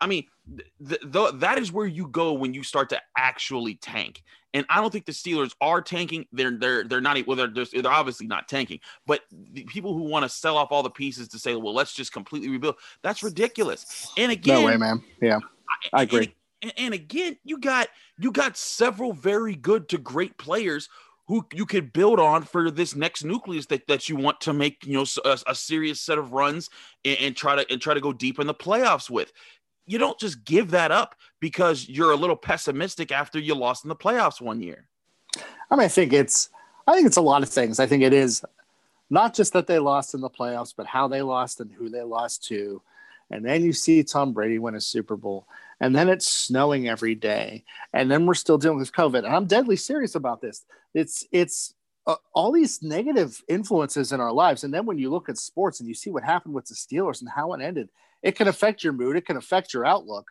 I 0.00 0.06
mean, 0.06 0.24
th- 0.54 1.00
th- 1.12 1.30
that 1.34 1.58
is 1.58 1.72
where 1.72 1.86
you 1.86 2.06
go 2.08 2.32
when 2.32 2.54
you 2.54 2.62
start 2.62 2.90
to 2.90 3.00
actually 3.16 3.74
tank. 3.76 4.22
And 4.54 4.64
I 4.70 4.80
don't 4.80 4.90
think 4.90 5.04
the 5.04 5.12
Steelers 5.12 5.52
are 5.60 5.82
tanking. 5.82 6.26
They're 6.32 6.50
they're 6.50 6.84
they're 6.84 7.00
not 7.00 7.18
well. 7.26 7.36
They're 7.36 7.48
they're 7.48 7.92
obviously 7.92 8.26
not 8.26 8.48
tanking. 8.48 8.80
But 9.06 9.20
the 9.30 9.64
people 9.64 9.92
who 9.92 10.04
want 10.04 10.22
to 10.22 10.28
sell 10.28 10.56
off 10.56 10.68
all 10.70 10.82
the 10.82 10.90
pieces 10.90 11.28
to 11.28 11.38
say, 11.38 11.54
well, 11.56 11.74
let's 11.74 11.92
just 11.92 12.12
completely 12.12 12.48
rebuild. 12.48 12.76
That's 13.02 13.22
ridiculous. 13.22 14.10
And 14.16 14.32
again, 14.32 14.60
no 14.60 14.66
way, 14.66 14.76
man. 14.76 15.02
Yeah, 15.20 15.40
I, 15.92 16.00
I 16.00 16.02
agree. 16.04 16.34
And, 16.62 16.72
and, 16.78 16.94
again, 16.94 17.36
you 17.44 17.58
got 17.58 17.88
you 18.18 18.32
got 18.32 18.56
several 18.56 19.12
very 19.12 19.54
good 19.54 19.90
to 19.90 19.98
great 19.98 20.38
players 20.38 20.88
who 21.28 21.44
you 21.52 21.66
could 21.66 21.92
build 21.92 22.18
on 22.18 22.42
for 22.42 22.70
this 22.70 22.94
next 22.94 23.24
nucleus 23.24 23.66
that, 23.66 23.86
that 23.88 24.08
you 24.08 24.16
want 24.16 24.40
to 24.40 24.52
make 24.52 24.86
you 24.86 24.94
know 24.94 25.04
a, 25.24 25.38
a 25.48 25.54
serious 25.54 26.00
set 26.00 26.18
of 26.18 26.32
runs 26.32 26.70
and, 27.04 27.18
and, 27.18 27.36
try 27.36 27.56
to 27.56 27.70
and 27.70 27.80
try 27.80 27.92
to 27.92 28.00
go 28.00 28.12
deep 28.12 28.38
in 28.38 28.46
the 28.46 28.54
playoffs 28.54 29.10
with 29.10 29.32
you 29.86 29.98
don't 29.98 30.18
just 30.18 30.44
give 30.44 30.70
that 30.72 30.90
up 30.90 31.14
because 31.40 31.88
you're 31.88 32.10
a 32.10 32.16
little 32.16 32.36
pessimistic 32.36 33.12
after 33.12 33.38
you 33.38 33.54
lost 33.54 33.84
in 33.84 33.88
the 33.88 33.96
playoffs 33.96 34.40
one 34.40 34.60
year. 34.60 34.88
I 35.70 35.76
mean, 35.76 35.84
I 35.84 35.88
think 35.88 36.12
it's 36.12 36.50
I 36.86 36.94
think 36.94 37.06
it's 37.06 37.16
a 37.16 37.22
lot 37.22 37.42
of 37.42 37.48
things. 37.48 37.80
I 37.80 37.86
think 37.86 38.02
it 38.02 38.12
is 38.12 38.44
not 39.10 39.34
just 39.34 39.52
that 39.52 39.66
they 39.66 39.78
lost 39.78 40.14
in 40.14 40.20
the 40.20 40.30
playoffs, 40.30 40.74
but 40.76 40.86
how 40.86 41.08
they 41.08 41.22
lost 41.22 41.60
and 41.60 41.72
who 41.72 41.88
they 41.88 42.02
lost 42.02 42.44
to. 42.48 42.82
And 43.30 43.44
then 43.44 43.64
you 43.64 43.72
see 43.72 44.02
Tom 44.02 44.32
Brady 44.32 44.58
win 44.58 44.76
a 44.76 44.80
Super 44.80 45.16
Bowl. 45.16 45.46
And 45.80 45.94
then 45.94 46.08
it's 46.08 46.26
snowing 46.26 46.88
every 46.88 47.14
day. 47.14 47.64
And 47.92 48.10
then 48.10 48.24
we're 48.24 48.34
still 48.34 48.58
dealing 48.58 48.78
with 48.78 48.92
COVID. 48.92 49.18
And 49.18 49.34
I'm 49.34 49.46
deadly 49.46 49.76
serious 49.76 50.14
about 50.14 50.40
this. 50.40 50.64
It's 50.94 51.26
it's 51.32 51.74
uh, 52.06 52.16
all 52.34 52.52
these 52.52 52.82
negative 52.82 53.42
influences 53.48 54.12
in 54.12 54.20
our 54.20 54.32
lives. 54.32 54.64
And 54.64 54.72
then 54.72 54.86
when 54.86 54.98
you 54.98 55.10
look 55.10 55.28
at 55.28 55.38
sports 55.38 55.80
and 55.80 55.88
you 55.88 55.94
see 55.94 56.10
what 56.10 56.22
happened 56.22 56.54
with 56.54 56.66
the 56.66 56.74
Steelers 56.74 57.20
and 57.20 57.28
how 57.28 57.52
it 57.52 57.60
ended, 57.60 57.88
it 58.26 58.36
can 58.36 58.48
affect 58.48 58.82
your 58.82 58.92
mood, 58.92 59.16
it 59.16 59.24
can 59.24 59.36
affect 59.36 59.72
your 59.72 59.86
outlook. 59.86 60.30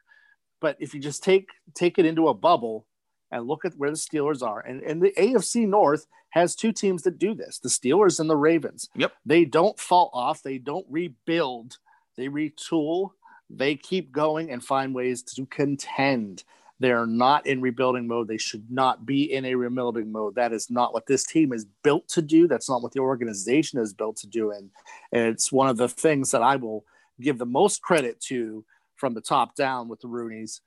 But 0.60 0.76
if 0.80 0.94
you 0.94 1.00
just 1.00 1.24
take 1.24 1.50
take 1.74 1.98
it 1.98 2.06
into 2.06 2.28
a 2.28 2.34
bubble 2.34 2.86
and 3.32 3.48
look 3.48 3.66
at 3.66 3.78
where 3.78 3.90
the 3.90 3.98
Steelers 3.98 4.44
are, 4.44 4.60
and, 4.60 4.82
and 4.82 5.02
the 5.02 5.14
AFC 5.18 5.68
North 5.68 6.06
has 6.32 6.56
two 6.56 6.72
teams 6.72 7.04
that 7.04 7.18
do 7.18 7.34
this: 7.34 7.60
the 7.60 7.70
Steelers 7.70 8.20
and 8.20 8.30
the 8.30 8.36
Ravens. 8.36 8.90
Yep. 8.96 9.14
They 9.26 9.46
don't 9.46 9.80
fall 9.80 10.10
off, 10.14 10.44
they 10.44 10.58
don't 10.58 10.86
rebuild, 10.90 11.78
they 12.18 12.28
retool, 12.28 13.12
they 13.50 13.76
keep 13.76 14.12
going 14.12 14.52
and 14.52 14.64
find 14.64 14.94
ways 14.94 15.24
to 15.24 15.46
contend. 15.46 16.44
They're 16.78 17.06
not 17.06 17.48
in 17.48 17.62
rebuilding 17.62 18.06
mode. 18.06 18.28
They 18.28 18.38
should 18.38 18.70
not 18.70 19.06
be 19.06 19.32
in 19.32 19.46
a 19.46 19.56
rebuilding 19.56 20.12
mode. 20.12 20.36
That 20.36 20.52
is 20.52 20.70
not 20.70 20.94
what 20.94 21.08
this 21.08 21.24
team 21.24 21.54
is 21.54 21.66
built 21.84 22.10
to 22.10 22.22
do. 22.22 22.50
That's 22.50 22.70
not 22.70 22.84
what 22.84 22.92
the 22.92 23.00
organization 23.00 23.80
is 23.80 23.94
built 23.94 24.18
to 24.18 24.28
do. 24.28 24.52
And, 24.52 24.70
and 25.14 25.30
it's 25.30 25.54
one 25.54 25.70
of 25.70 25.78
the 25.78 25.88
things 25.88 26.32
that 26.32 26.42
I 26.42 26.58
will 26.58 26.84
give 27.22 27.38
the 27.38 27.46
most 27.46 27.82
credit 27.82 28.20
to 28.28 28.66
from 28.96 29.14
the 29.14 29.22
top 29.22 29.56
down 29.56 29.88
with 29.88 30.00
the 30.02 30.08
Rooneys 30.08 30.62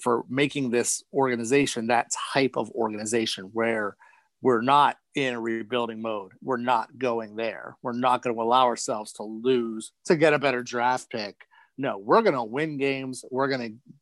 for 0.00 0.24
making 0.28 0.70
this 0.70 1.02
organization 1.12 1.88
that 1.88 2.08
type 2.32 2.52
of 2.56 2.70
organization 2.70 3.50
where 3.52 3.96
we're 4.40 4.60
not 4.60 4.96
in 5.14 5.34
a 5.34 5.40
rebuilding 5.40 6.02
mode. 6.02 6.32
We're 6.42 6.56
not 6.56 6.98
going 6.98 7.36
there. 7.36 7.76
We're 7.82 7.92
not 7.92 8.22
going 8.22 8.34
to 8.34 8.42
allow 8.42 8.64
ourselves 8.66 9.12
to 9.14 9.22
lose 9.22 9.92
to 10.06 10.16
get 10.16 10.34
a 10.34 10.38
better 10.38 10.62
draft 10.62 11.10
pick. 11.10 11.36
No, 11.78 11.98
we're 11.98 12.22
going 12.22 12.34
to 12.34 12.42
win 12.42 12.76
games. 12.76 13.24
We're 13.30 13.48
going 13.48 13.60
to 13.60 13.92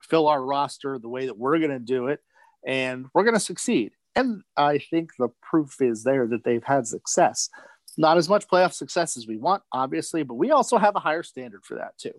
fill 0.00 0.28
our 0.28 0.42
roster 0.42 0.98
the 0.98 1.08
way 1.08 1.26
that 1.26 1.38
we're 1.38 1.58
going 1.58 1.70
to 1.70 1.78
do 1.78 2.08
it, 2.08 2.20
and 2.66 3.06
we're 3.14 3.24
going 3.24 3.34
to 3.34 3.40
succeed. 3.40 3.92
And 4.16 4.42
I 4.56 4.78
think 4.78 5.10
the 5.18 5.28
proof 5.42 5.80
is 5.80 6.04
there 6.04 6.26
that 6.28 6.44
they've 6.44 6.64
had 6.64 6.86
success. 6.86 7.50
Not 7.96 8.16
as 8.16 8.28
much 8.28 8.48
playoff 8.48 8.72
success 8.72 9.16
as 9.16 9.26
we 9.26 9.36
want, 9.36 9.62
obviously, 9.72 10.22
but 10.22 10.34
we 10.34 10.50
also 10.50 10.78
have 10.78 10.96
a 10.96 11.00
higher 11.00 11.22
standard 11.22 11.64
for 11.64 11.76
that 11.76 11.96
too. 11.98 12.14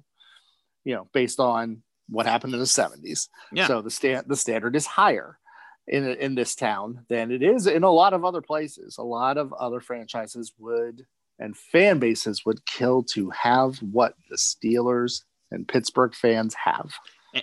You 0.84 0.96
know, 0.96 1.10
based 1.14 1.40
on 1.40 1.82
what 2.08 2.26
happened 2.26 2.54
in 2.54 2.60
the 2.60 2.66
70s. 2.66 3.28
Yeah. 3.52 3.68
So 3.68 3.82
the 3.82 3.90
stand 3.90 4.26
the 4.28 4.36
standard 4.36 4.76
is 4.76 4.86
higher 4.86 5.38
in 5.88 6.06
in 6.06 6.36
this 6.36 6.56
town 6.56 7.06
than 7.10 7.32
it 7.32 7.44
is 7.44 7.68
in 7.68 7.84
a 7.84 7.92
lot 7.92 8.14
of 8.14 8.24
other 8.26 8.42
places. 8.42 8.98
A 8.98 9.04
lot 9.04 9.38
of 9.38 9.54
other 9.54 9.80
franchises 9.80 10.54
would 10.58 11.06
and 11.40 11.58
fan 11.58 12.00
bases 12.00 12.46
would 12.46 12.66
kill 12.66 13.04
to 13.04 13.30
have 13.32 13.78
what 13.80 14.16
the 14.30 14.38
Steelers 14.38 15.24
and 15.52 15.68
Pittsburgh 15.68 16.14
fans 16.16 16.56
have. 16.56 16.92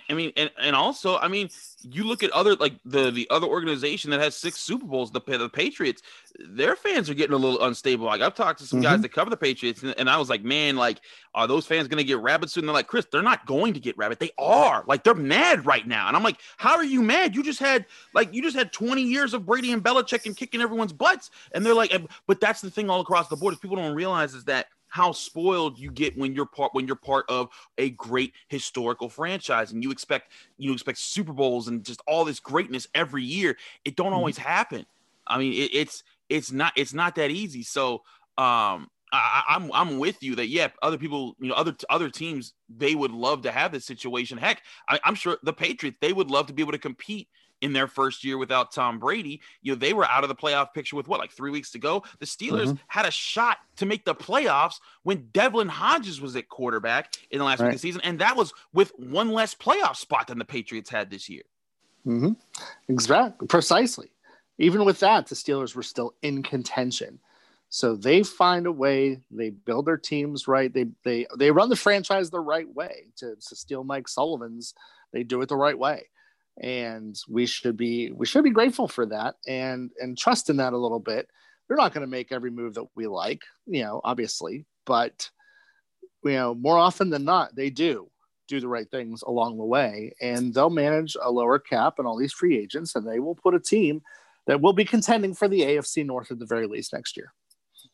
I 0.09 0.13
mean, 0.13 0.31
and, 0.35 0.49
and 0.59 0.75
also, 0.75 1.17
I 1.17 1.27
mean, 1.27 1.49
you 1.83 2.03
look 2.03 2.23
at 2.23 2.31
other 2.31 2.55
like 2.55 2.73
the 2.83 3.11
the 3.11 3.27
other 3.29 3.45
organization 3.45 4.09
that 4.11 4.19
has 4.21 4.35
six 4.35 4.59
Super 4.59 4.85
Bowls, 4.85 5.11
the 5.11 5.19
the 5.19 5.49
Patriots. 5.49 6.01
Their 6.39 6.75
fans 6.75 7.09
are 7.09 7.13
getting 7.13 7.33
a 7.33 7.37
little 7.37 7.63
unstable. 7.63 8.05
Like 8.05 8.21
I've 8.21 8.33
talked 8.33 8.59
to 8.59 8.65
some 8.65 8.79
mm-hmm. 8.79 8.91
guys 8.91 9.01
that 9.01 9.09
cover 9.09 9.29
the 9.29 9.37
Patriots, 9.37 9.83
and, 9.83 9.93
and, 9.97 10.09
I 10.09 10.17
was 10.17 10.29
like, 10.29 10.43
man, 10.43 10.75
like, 10.75 10.99
are 11.35 11.47
those 11.47 11.67
fans 11.67 11.87
going 11.87 11.99
to 11.99 12.03
get 12.03 12.19
rabid 12.19 12.49
soon? 12.49 12.63
And 12.63 12.69
they're 12.69 12.73
like, 12.73 12.87
Chris, 12.87 13.05
they're 13.11 13.21
not 13.21 13.45
going 13.45 13.73
to 13.75 13.79
get 13.79 13.95
rabid. 13.97 14.19
They 14.19 14.31
are. 14.39 14.83
Like 14.87 15.03
they're 15.03 15.13
mad 15.13 15.65
right 15.65 15.85
now, 15.87 16.07
and 16.07 16.17
I'm 16.17 16.23
like, 16.23 16.39
how 16.57 16.75
are 16.75 16.83
you 16.83 17.03
mad? 17.03 17.35
You 17.35 17.43
just 17.43 17.59
had 17.59 17.85
like 18.13 18.33
you 18.33 18.41
just 18.41 18.55
had 18.55 18.73
20 18.73 19.01
years 19.03 19.33
of 19.33 19.45
Brady 19.45 19.71
and 19.71 19.83
Belichick 19.83 20.25
and 20.25 20.35
kicking 20.35 20.61
everyone's 20.61 20.93
butts, 20.93 21.29
and 21.53 21.65
they're 21.65 21.75
like, 21.75 21.95
but 22.25 22.39
that's 22.39 22.61
the 22.61 22.71
thing 22.71 22.89
all 22.89 23.01
across 23.01 23.27
the 23.27 23.35
board 23.35 23.53
is 23.53 23.59
people 23.59 23.77
don't 23.77 23.95
realize 23.95 24.33
is 24.33 24.45
that 24.45 24.67
how 24.93 25.11
spoiled 25.11 25.79
you 25.79 25.89
get 25.89 26.15
when 26.15 26.35
you're 26.35 26.45
part 26.45 26.71
when 26.75 26.85
you're 26.85 26.95
part 26.95 27.25
of 27.27 27.49
a 27.79 27.89
great 27.89 28.31
historical 28.47 29.09
franchise 29.09 29.71
and 29.71 29.81
you 29.81 29.89
expect 29.89 30.31
you 30.59 30.71
expect 30.71 30.99
Super 30.99 31.33
Bowls 31.33 31.67
and 31.67 31.83
just 31.83 31.99
all 32.05 32.23
this 32.23 32.39
greatness 32.39 32.87
every 32.93 33.23
year. 33.23 33.57
It 33.85 33.95
don't 33.95 34.07
mm-hmm. 34.07 34.15
always 34.17 34.37
happen. 34.37 34.85
I 35.25 35.39
mean, 35.39 35.53
it, 35.53 35.73
it's 35.73 36.03
it's 36.29 36.51
not 36.51 36.73
it's 36.75 36.93
not 36.93 37.15
that 37.15 37.31
easy. 37.31 37.63
So 37.63 38.03
um 38.37 38.87
I, 39.11 39.43
am 39.49 39.63
I'm, 39.63 39.71
I'm 39.73 39.97
with 39.97 40.21
you 40.21 40.35
that 40.35 40.49
yeah, 40.49 40.67
other 40.83 40.99
people, 40.99 41.35
you 41.39 41.49
know, 41.49 41.55
other 41.55 41.75
other 41.89 42.11
teams, 42.11 42.53
they 42.69 42.93
would 42.93 43.11
love 43.11 43.41
to 43.43 43.51
have 43.51 43.71
this 43.71 43.85
situation. 43.85 44.37
Heck, 44.37 44.61
I, 44.87 44.99
I'm 45.03 45.15
sure 45.15 45.39
the 45.41 45.53
Patriots, 45.53 45.97
they 46.01 46.13
would 46.13 46.29
love 46.29 46.45
to 46.47 46.53
be 46.53 46.61
able 46.61 46.73
to 46.73 46.77
compete 46.77 47.29
in 47.63 47.71
their 47.71 47.87
first 47.87 48.25
year 48.25 48.37
without 48.37 48.73
Tom 48.73 48.99
Brady. 48.99 49.41
You 49.61 49.71
know, 49.71 49.79
they 49.79 49.93
were 49.93 50.05
out 50.05 50.23
of 50.23 50.27
the 50.27 50.35
playoff 50.35 50.73
picture 50.73 50.97
with 50.97 51.07
what, 51.07 51.19
like 51.19 51.31
three 51.31 51.49
weeks 51.49 51.71
to 51.71 51.79
go. 51.79 52.03
The 52.19 52.25
Steelers 52.25 52.65
mm-hmm. 52.65 52.75
had 52.87 53.05
a 53.05 53.11
shot 53.11 53.59
to 53.77 53.85
make 53.85 54.03
the 54.03 54.13
playoffs 54.13 54.81
when 55.03 55.29
Devlin 55.31 55.69
Hodges 55.69 56.19
was 56.19 56.35
at 56.35 56.49
quarterback 56.49 57.15
in 57.31 57.39
the 57.39 57.45
last 57.45 57.59
right. 57.59 57.67
week 57.67 57.75
of 57.75 57.81
the 57.81 57.87
season, 57.87 58.01
and 58.03 58.19
that 58.19 58.35
was 58.35 58.53
with 58.73 58.91
one 58.99 59.31
less 59.31 59.55
playoff 59.55 59.95
spot 59.95 60.27
than 60.27 60.37
the 60.37 60.45
Patriots 60.45 60.89
had 60.89 61.09
this 61.09 61.29
year. 61.29 61.43
Mm-hmm. 62.05 62.33
Exactly, 62.89 63.47
precisely. 63.47 64.09
Even 64.57 64.83
with 64.83 64.99
that, 64.99 65.27
the 65.27 65.35
Steelers 65.35 65.73
were 65.73 65.83
still 65.83 66.13
in 66.21 66.43
contention. 66.43 67.19
So 67.69 67.95
they 67.95 68.21
find 68.21 68.67
a 68.67 68.71
way. 68.71 69.21
They 69.31 69.49
build 69.51 69.87
their 69.87 69.97
teams 69.97 70.47
right. 70.47 70.71
They 70.71 70.87
they 71.03 71.25
they 71.39 71.49
run 71.49 71.69
the 71.69 71.75
franchise 71.75 72.29
the 72.29 72.39
right 72.39 72.71
way. 72.75 73.05
To, 73.17 73.35
to 73.35 73.55
steal 73.55 73.83
Mike 73.83 74.07
Sullivan's, 74.07 74.75
they 75.11 75.23
do 75.23 75.41
it 75.41 75.49
the 75.49 75.55
right 75.55 75.79
way, 75.79 76.09
and 76.61 77.17
we 77.29 77.45
should 77.45 77.77
be 77.77 78.11
we 78.11 78.25
should 78.25 78.43
be 78.43 78.51
grateful 78.51 78.87
for 78.87 79.05
that 79.07 79.35
and 79.47 79.91
and 79.99 80.17
trust 80.17 80.49
in 80.49 80.57
that 80.57 80.73
a 80.73 80.77
little 80.77 80.99
bit. 80.99 81.27
They're 81.67 81.77
not 81.77 81.93
going 81.93 82.05
to 82.05 82.11
make 82.11 82.31
every 82.31 82.51
move 82.51 82.73
that 82.75 82.85
we 82.95 83.07
like, 83.07 83.41
you 83.65 83.83
know, 83.83 84.01
obviously, 84.03 84.65
but 84.85 85.29
you 86.23 86.33
know, 86.33 86.53
more 86.53 86.77
often 86.77 87.09
than 87.09 87.25
not, 87.25 87.55
they 87.55 87.69
do 87.69 88.09
do 88.47 88.59
the 88.59 88.67
right 88.67 88.89
things 88.91 89.21
along 89.23 89.57
the 89.57 89.63
way, 89.63 90.13
and 90.21 90.53
they'll 90.53 90.69
manage 90.69 91.15
a 91.21 91.31
lower 91.31 91.59
cap 91.59 91.95
and 91.97 92.07
all 92.07 92.17
these 92.17 92.33
free 92.33 92.57
agents, 92.57 92.95
and 92.95 93.07
they 93.07 93.19
will 93.19 93.35
put 93.35 93.55
a 93.55 93.59
team 93.59 94.01
that 94.47 94.61
will 94.61 94.73
be 94.73 94.85
contending 94.85 95.33
for 95.33 95.47
the 95.47 95.61
AFC 95.61 96.05
North 96.05 96.31
at 96.31 96.39
the 96.39 96.45
very 96.45 96.67
least 96.67 96.93
next 96.93 97.15
year. 97.15 97.33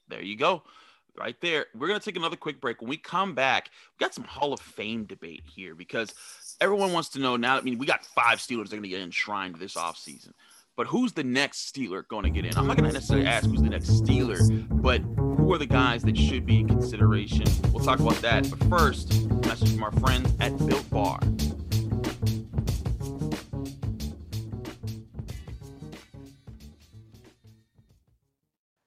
There 0.07 0.23
you 0.23 0.35
go. 0.35 0.63
Right 1.17 1.39
there. 1.41 1.67
We're 1.75 1.87
going 1.87 1.99
to 1.99 2.05
take 2.05 2.17
another 2.17 2.35
quick 2.35 2.61
break. 2.61 2.81
When 2.81 2.89
we 2.89 2.97
come 2.97 3.35
back, 3.35 3.69
we 3.99 4.03
got 4.03 4.13
some 4.13 4.23
Hall 4.23 4.53
of 4.53 4.59
Fame 4.59 5.05
debate 5.05 5.43
here 5.45 5.75
because 5.75 6.13
everyone 6.61 6.93
wants 6.93 7.09
to 7.09 7.19
know 7.19 7.35
now. 7.37 7.57
I 7.57 7.61
mean, 7.61 7.77
we 7.77 7.85
got 7.85 8.05
five 8.05 8.39
Steelers 8.39 8.69
that 8.69 8.73
are 8.73 8.77
going 8.77 8.83
to 8.83 8.89
get 8.89 9.01
enshrined 9.01 9.55
this 9.55 9.75
offseason. 9.75 10.31
But 10.75 10.87
who's 10.87 11.11
the 11.11 11.23
next 11.23 11.73
Steeler 11.73 12.07
going 12.07 12.23
to 12.23 12.29
get 12.29 12.45
in? 12.45 12.57
I'm 12.57 12.65
not 12.65 12.77
going 12.77 12.87
to 12.89 12.93
necessarily 12.93 13.27
ask 13.27 13.45
who's 13.45 13.61
the 13.61 13.69
next 13.69 13.89
Steeler, 13.89 14.39
but 14.81 15.01
who 15.17 15.53
are 15.53 15.57
the 15.57 15.65
guys 15.65 16.03
that 16.03 16.17
should 16.17 16.45
be 16.45 16.59
in 16.59 16.67
consideration? 16.67 17.45
We'll 17.73 17.83
talk 17.83 17.99
about 17.99 18.15
that. 18.21 18.49
But 18.49 18.63
first, 18.69 19.29
message 19.45 19.73
from 19.73 19.83
our 19.83 19.91
friends 19.93 20.33
at 20.39 20.57
Built 20.65 20.89
Bar. 20.89 21.19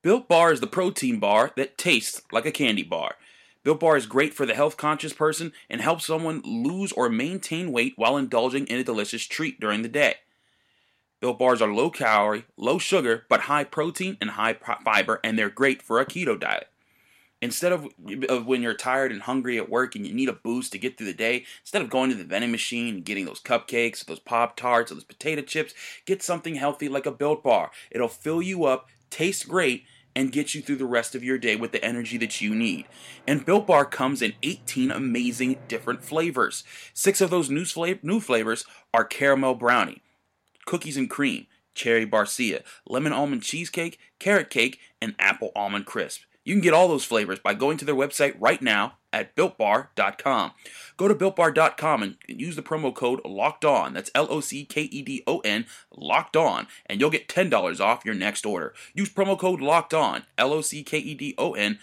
Built 0.02 0.28
Bar 0.28 0.52
is 0.52 0.60
the 0.60 0.66
protein 0.66 1.20
bar 1.20 1.52
that 1.56 1.76
tastes 1.76 2.22
like 2.32 2.46
a 2.46 2.50
candy 2.50 2.82
bar. 2.82 3.16
Built 3.64 3.80
Bar 3.80 3.96
is 3.96 4.06
great 4.06 4.34
for 4.34 4.44
the 4.44 4.54
health 4.54 4.76
conscious 4.76 5.12
person 5.12 5.52
and 5.70 5.80
helps 5.80 6.06
someone 6.06 6.42
lose 6.44 6.92
or 6.92 7.08
maintain 7.08 7.70
weight 7.70 7.94
while 7.96 8.16
indulging 8.16 8.66
in 8.66 8.78
a 8.78 8.84
delicious 8.84 9.24
treat 9.24 9.60
during 9.60 9.82
the 9.82 9.88
day. 9.88 10.16
Built 11.20 11.38
Bars 11.38 11.62
are 11.62 11.72
low 11.72 11.88
calorie, 11.88 12.44
low 12.56 12.78
sugar, 12.78 13.24
but 13.28 13.42
high 13.42 13.62
protein 13.62 14.16
and 14.20 14.30
high 14.30 14.54
fiber, 14.54 15.20
and 15.22 15.38
they're 15.38 15.48
great 15.48 15.80
for 15.80 16.00
a 16.00 16.06
keto 16.06 16.38
diet. 16.38 16.68
Instead 17.40 17.72
of, 17.72 17.88
of 18.28 18.46
when 18.46 18.62
you're 18.62 18.74
tired 18.74 19.12
and 19.12 19.22
hungry 19.22 19.56
at 19.56 19.68
work 19.68 19.94
and 19.94 20.06
you 20.06 20.14
need 20.14 20.28
a 20.28 20.32
boost 20.32 20.72
to 20.72 20.78
get 20.78 20.96
through 20.96 21.06
the 21.06 21.12
day, 21.12 21.44
instead 21.60 21.82
of 21.82 21.90
going 21.90 22.10
to 22.10 22.16
the 22.16 22.24
vending 22.24 22.50
machine 22.50 22.94
and 22.94 23.04
getting 23.04 23.24
those 23.24 23.40
cupcakes, 23.40 24.04
those 24.04 24.20
Pop 24.20 24.56
Tarts, 24.56 24.90
or 24.90 24.94
those 24.94 25.04
potato 25.04 25.42
chips, 25.42 25.74
get 26.06 26.22
something 26.22 26.56
healthy 26.56 26.88
like 26.88 27.06
a 27.06 27.12
Built 27.12 27.42
Bar. 27.44 27.70
It'll 27.90 28.08
fill 28.08 28.42
you 28.42 28.64
up, 28.64 28.88
taste 29.10 29.48
great, 29.48 29.84
and 30.14 30.32
get 30.32 30.54
you 30.54 30.62
through 30.62 30.76
the 30.76 30.84
rest 30.84 31.14
of 31.14 31.24
your 31.24 31.38
day 31.38 31.56
with 31.56 31.72
the 31.72 31.84
energy 31.84 32.18
that 32.18 32.40
you 32.40 32.54
need. 32.54 32.86
And 33.26 33.44
Built 33.44 33.66
Bar 33.66 33.84
comes 33.84 34.22
in 34.22 34.34
18 34.42 34.90
amazing 34.90 35.58
different 35.68 36.04
flavors. 36.04 36.64
Six 36.92 37.20
of 37.20 37.30
those 37.30 37.50
new, 37.50 37.64
new 38.02 38.20
flavors 38.20 38.64
are 38.92 39.04
caramel 39.04 39.54
brownie, 39.54 40.02
cookies 40.66 40.96
and 40.96 41.08
cream, 41.08 41.46
cherry 41.74 42.06
barcia, 42.06 42.62
lemon 42.86 43.12
almond 43.12 43.42
cheesecake, 43.42 43.98
carrot 44.18 44.50
cake, 44.50 44.78
and 45.00 45.14
apple 45.18 45.52
almond 45.56 45.86
crisp. 45.86 46.22
You 46.44 46.54
can 46.54 46.62
get 46.62 46.74
all 46.74 46.88
those 46.88 47.04
flavors 47.04 47.38
by 47.38 47.54
going 47.54 47.76
to 47.78 47.84
their 47.84 47.94
website 47.94 48.34
right 48.38 48.60
now 48.60 48.94
at 49.12 49.36
builtbar.com. 49.36 50.52
Go 50.96 51.08
to 51.08 51.14
builtbar.com 51.14 52.02
and 52.02 52.16
use 52.26 52.56
the 52.56 52.62
promo 52.62 52.94
code 52.94 53.20
locked 53.24 53.64
on. 53.64 53.92
That's 53.92 54.10
L 54.14 54.26
O 54.30 54.40
C 54.40 54.64
K 54.64 54.82
E 54.82 55.02
D 55.02 55.22
O 55.26 55.40
N, 55.40 55.66
locked 55.94 56.36
on, 56.36 56.66
and 56.86 57.00
you'll 57.00 57.10
get 57.10 57.28
$10 57.28 57.80
off 57.80 58.04
your 58.04 58.14
next 58.14 58.46
order. 58.46 58.74
Use 58.94 59.10
promo 59.10 59.38
code 59.38 59.60
locked 59.60 59.94
on, 59.94 60.24
L 60.38 60.52
O 60.52 60.60
C 60.60 60.82
K 60.82 60.98
E 60.98 61.14
D 61.14 61.34
O 61.38 61.54
N, 61.54 61.78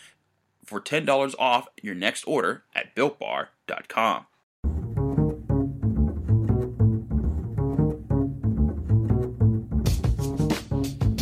for 0.66 0.80
$10 0.80 1.36
off 1.40 1.68
your 1.82 1.96
next 1.96 2.24
order 2.26 2.64
at 2.76 2.96
builtbar.com. 2.96 4.26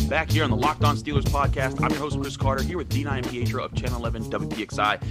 Back 0.08 0.30
here 0.30 0.42
on 0.42 0.48
the 0.48 0.56
Locked 0.56 0.84
On 0.84 0.96
Steelers 0.96 1.24
podcast, 1.24 1.82
I'm 1.82 1.90
your 1.90 1.98
host, 2.00 2.18
Chris 2.18 2.34
Carter, 2.34 2.62
here 2.62 2.78
with 2.78 2.88
Dean 2.88 3.06
Pietro 3.24 3.62
of 3.62 3.74
Channel 3.74 3.98
11 3.98 4.24
WPXI. 4.24 5.02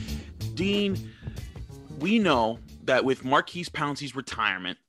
Dean, 0.57 1.11
we 1.99 2.17
know 2.17 2.57
that 2.85 3.05
with 3.05 3.23
Maurkice 3.23 3.69
Pouncey's 3.69 4.15
retirement, 4.15 4.79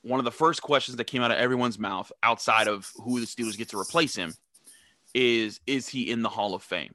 one 0.00 0.18
of 0.18 0.24
the 0.24 0.32
first 0.32 0.62
questions 0.62 0.96
that 0.96 1.04
came 1.04 1.20
out 1.20 1.30
of 1.30 1.36
everyone's 1.36 1.78
mouth 1.78 2.10
outside 2.22 2.66
of 2.66 2.90
who 3.04 3.20
the 3.20 3.26
Steelers 3.26 3.58
get 3.58 3.68
to 3.68 3.78
replace 3.78 4.16
him 4.16 4.34
is 5.14 5.60
is 5.66 5.86
he 5.86 6.10
in 6.10 6.22
the 6.22 6.30
Hall 6.30 6.54
of 6.54 6.62
Fame? 6.62 6.94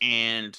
And 0.00 0.56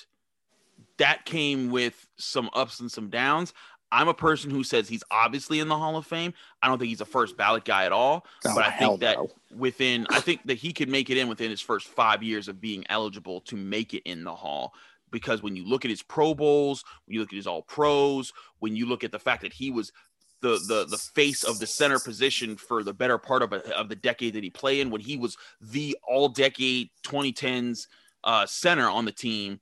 that 0.97 1.25
came 1.25 1.71
with 1.71 2.05
some 2.17 2.49
ups 2.53 2.81
and 2.81 2.91
some 2.91 3.09
downs. 3.09 3.53
I'm 3.89 4.07
a 4.09 4.13
person 4.13 4.49
who 4.49 4.63
says 4.63 4.89
he's 4.89 5.03
obviously 5.09 5.59
in 5.59 5.69
the 5.69 5.77
Hall 5.77 5.95
of 5.95 6.05
Fame. 6.05 6.33
I 6.61 6.67
don't 6.67 6.79
think 6.79 6.89
he's 6.89 7.01
a 7.01 7.05
first 7.05 7.37
ballot 7.37 7.63
guy 7.63 7.85
at 7.85 7.91
all. 7.93 8.25
Oh, 8.45 8.55
but 8.55 8.65
I 8.65 8.71
think 8.71 8.99
that 9.01 9.17
no. 9.17 9.29
within, 9.55 10.05
I 10.09 10.19
think 10.19 10.41
that 10.47 10.55
he 10.55 10.73
could 10.73 10.89
make 10.89 11.09
it 11.09 11.17
in 11.17 11.29
within 11.29 11.49
his 11.49 11.61
first 11.61 11.87
five 11.87 12.23
years 12.23 12.47
of 12.49 12.59
being 12.59 12.83
eligible 12.89 13.39
to 13.41 13.55
make 13.55 13.93
it 13.93 14.01
in 14.03 14.23
the 14.23 14.33
Hall. 14.33 14.73
Because 15.13 15.41
when 15.41 15.55
you 15.55 15.65
look 15.65 15.85
at 15.85 15.91
his 15.91 16.01
Pro 16.01 16.33
Bowls, 16.33 16.83
when 17.05 17.13
you 17.13 17.21
look 17.21 17.31
at 17.31 17.37
his 17.37 17.47
All 17.47 17.61
Pros, 17.61 18.33
when 18.59 18.75
you 18.75 18.85
look 18.85 19.05
at 19.05 19.13
the 19.13 19.19
fact 19.19 19.43
that 19.43 19.53
he 19.53 19.71
was 19.71 19.93
the 20.41 20.59
the 20.67 20.85
the 20.89 20.97
face 20.97 21.43
of 21.43 21.59
the 21.59 21.67
center 21.67 21.99
position 21.99 22.57
for 22.57 22.83
the 22.83 22.93
better 22.93 23.17
part 23.17 23.43
of, 23.43 23.53
a, 23.53 23.77
of 23.77 23.87
the 23.87 23.95
decade 23.95 24.33
that 24.33 24.43
he 24.43 24.49
played 24.49 24.81
in, 24.81 24.89
when 24.89 24.99
he 24.99 25.15
was 25.15 25.37
the 25.61 25.95
all 26.05 26.27
decade 26.27 26.89
2010s 27.03 27.87
uh, 28.25 28.45
center 28.45 28.89
on 28.89 29.05
the 29.05 29.11
team, 29.11 29.61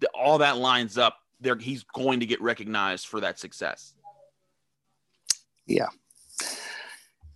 the, 0.00 0.08
all 0.14 0.38
that 0.38 0.56
lines 0.56 0.96
up 0.96 1.18
there 1.40 1.56
he's 1.56 1.82
going 1.82 2.20
to 2.20 2.26
get 2.26 2.40
recognized 2.40 3.06
for 3.06 3.20
that 3.20 3.38
success. 3.38 3.92
Yeah. 5.66 5.88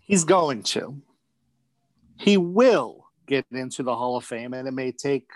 He's 0.00 0.24
going 0.24 0.62
to. 0.62 0.96
He 2.16 2.36
will 2.36 3.06
get 3.26 3.44
into 3.52 3.82
the 3.82 3.94
Hall 3.94 4.16
of 4.16 4.24
Fame, 4.24 4.54
and 4.54 4.66
it 4.66 4.72
may 4.72 4.92
take 4.92 5.28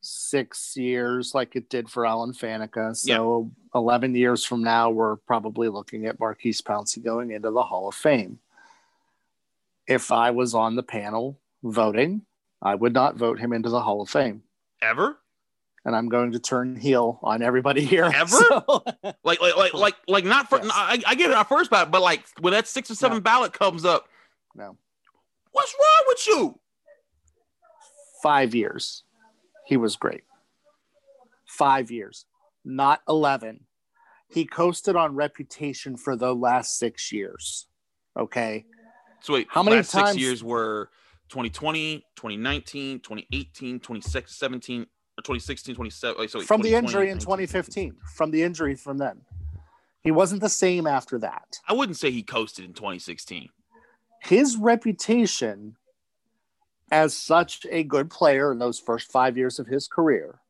six 0.00 0.76
years 0.76 1.34
like 1.34 1.56
it 1.56 1.68
did 1.68 1.88
for 1.88 2.06
Alan 2.06 2.32
Faneca. 2.32 2.96
So 2.96 3.50
yeah. 3.74 3.78
11 3.78 4.14
years 4.14 4.44
from 4.44 4.62
now, 4.62 4.90
we're 4.90 5.16
probably 5.16 5.68
looking 5.68 6.06
at 6.06 6.18
Maurkice 6.18 6.60
Pouncey 6.60 7.02
going 7.02 7.30
into 7.30 7.50
the 7.50 7.62
Hall 7.62 7.88
of 7.88 7.94
Fame. 7.94 8.38
If 9.86 10.12
I 10.12 10.30
was 10.30 10.54
on 10.54 10.76
the 10.76 10.82
panel 10.82 11.38
voting, 11.62 12.22
I 12.62 12.74
would 12.74 12.92
not 12.92 13.16
vote 13.16 13.38
him 13.38 13.52
into 13.52 13.68
the 13.68 13.80
Hall 13.80 14.00
of 14.02 14.08
Fame. 14.08 14.42
Ever? 14.82 15.18
and 15.84 15.96
I'm 15.96 16.08
going 16.08 16.32
to 16.32 16.38
turn 16.38 16.76
heel 16.76 17.18
on 17.22 17.42
everybody 17.42 17.84
here. 17.84 18.04
Ever? 18.14 18.36
So. 18.36 18.84
like, 19.24 19.40
like, 19.40 19.56
like, 19.56 19.74
like, 19.74 19.94
like, 20.06 20.24
not 20.24 20.48
for. 20.48 20.58
Yes. 20.58 20.70
I, 20.72 21.02
I, 21.06 21.14
get 21.14 21.30
it 21.30 21.36
our 21.36 21.44
first 21.44 21.70
ballot, 21.70 21.90
but 21.90 22.02
like 22.02 22.24
when 22.40 22.52
that 22.52 22.68
six 22.68 22.90
or 22.90 22.94
seven 22.94 23.18
no. 23.18 23.22
ballot 23.22 23.52
comes 23.52 23.84
up, 23.84 24.08
no. 24.54 24.76
What's 25.52 25.74
wrong 25.74 26.04
with 26.08 26.26
you? 26.26 26.60
Five 28.22 28.54
years, 28.54 29.04
he 29.70 29.76
was 29.76 29.94
great. 29.94 30.24
Five 31.46 31.92
years, 31.92 32.26
not 32.64 33.02
eleven. 33.08 33.66
He 34.28 34.44
coasted 34.44 34.96
on 34.96 35.14
reputation 35.14 35.96
for 35.96 36.16
the 36.16 36.34
last 36.34 36.76
six 36.76 37.12
years. 37.12 37.68
Okay. 38.18 38.66
So 39.20 39.34
wait, 39.34 39.46
how 39.48 39.62
many 39.62 39.76
times? 39.76 39.88
Six 39.88 40.16
years 40.16 40.42
were 40.44 40.90
2020, 41.28 41.98
2019, 42.16 42.98
2018, 42.98 43.78
2017, 43.78 44.86
2016, 45.18 45.74
27. 45.76 46.28
So 46.28 46.40
from 46.40 46.62
the 46.62 46.74
injury 46.74 47.10
in 47.10 47.18
2015, 47.18 47.94
from 48.16 48.32
the 48.32 48.42
injury 48.42 48.74
from 48.74 48.98
then, 48.98 49.20
he 50.02 50.10
wasn't 50.10 50.40
the 50.40 50.48
same 50.48 50.88
after 50.88 51.16
that. 51.20 51.60
I 51.68 51.74
wouldn't 51.74 51.96
say 51.96 52.10
he 52.10 52.24
coasted 52.24 52.64
in 52.64 52.72
2016. 52.72 53.48
His 54.22 54.56
reputation 54.56 55.76
as 56.90 57.16
such 57.16 57.66
a 57.70 57.82
good 57.84 58.10
player 58.10 58.52
in 58.52 58.58
those 58.58 58.78
first 58.78 59.10
five 59.10 59.36
years 59.36 59.58
of 59.58 59.66
his 59.66 59.86
career 59.86 60.40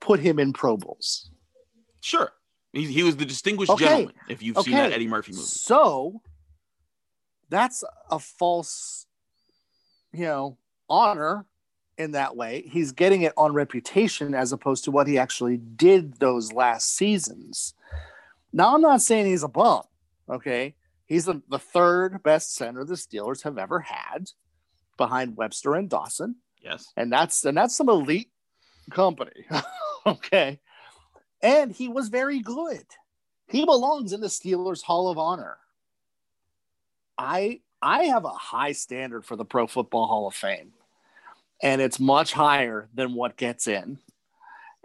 put 0.00 0.20
him 0.20 0.38
in 0.38 0.52
Pro 0.52 0.76
Bowls. 0.76 1.30
Sure. 2.00 2.32
He, 2.72 2.86
he 2.86 3.02
was 3.02 3.16
the 3.16 3.26
distinguished 3.26 3.70
Okay. 3.72 3.84
gentleman, 3.84 4.14
if 4.28 4.42
you've 4.42 4.58
seen 4.58 4.74
that 4.74 4.92
Eddie 4.92 5.06
Murphy 5.06 5.32
movie. 5.32 5.44
So 5.44 6.22
that's 7.48 7.84
a 8.10 8.18
false, 8.18 9.06
you 10.12 10.24
know, 10.24 10.56
honor 10.88 11.46
in 11.98 12.12
that 12.12 12.36
way. 12.36 12.62
He's 12.66 12.92
getting 12.92 13.22
it 13.22 13.32
on 13.36 13.52
reputation 13.52 14.34
as 14.34 14.52
opposed 14.52 14.84
to 14.84 14.90
what 14.90 15.06
he 15.06 15.18
actually 15.18 15.58
did 15.58 16.18
those 16.18 16.52
last 16.52 16.96
seasons. 16.96 17.74
Now, 18.52 18.74
I'm 18.74 18.80
not 18.80 19.02
saying 19.02 19.26
he's 19.26 19.42
a 19.42 19.48
bum, 19.48 19.82
okay? 20.28 20.74
He's 21.06 21.26
the, 21.26 21.42
the 21.50 21.58
third 21.58 22.22
best 22.22 22.54
center 22.54 22.84
the 22.84 22.94
Steelers 22.94 23.42
have 23.42 23.58
ever 23.58 23.80
had 23.80 24.30
behind 25.00 25.36
Webster 25.36 25.74
and 25.74 25.88
Dawson. 25.88 26.36
Yes. 26.62 26.92
And 26.94 27.10
that's 27.10 27.44
and 27.44 27.56
that's 27.56 27.74
some 27.74 27.88
elite 27.88 28.30
company. 28.92 29.46
okay. 30.06 30.60
And 31.42 31.72
he 31.72 31.88
was 31.88 32.08
very 32.08 32.40
good. 32.40 32.84
He 33.48 33.64
belongs 33.64 34.12
in 34.12 34.20
the 34.20 34.26
Steelers 34.28 34.82
Hall 34.82 35.08
of 35.08 35.18
Honor. 35.18 35.56
I 37.18 37.62
I 37.82 38.04
have 38.04 38.26
a 38.26 38.28
high 38.28 38.72
standard 38.72 39.24
for 39.24 39.36
the 39.36 39.44
Pro 39.44 39.66
Football 39.66 40.06
Hall 40.06 40.28
of 40.28 40.34
Fame. 40.34 40.72
And 41.62 41.80
it's 41.80 41.98
much 41.98 42.32
higher 42.32 42.88
than 42.94 43.14
what 43.14 43.36
gets 43.38 43.66
in. 43.66 43.98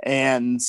And 0.01 0.61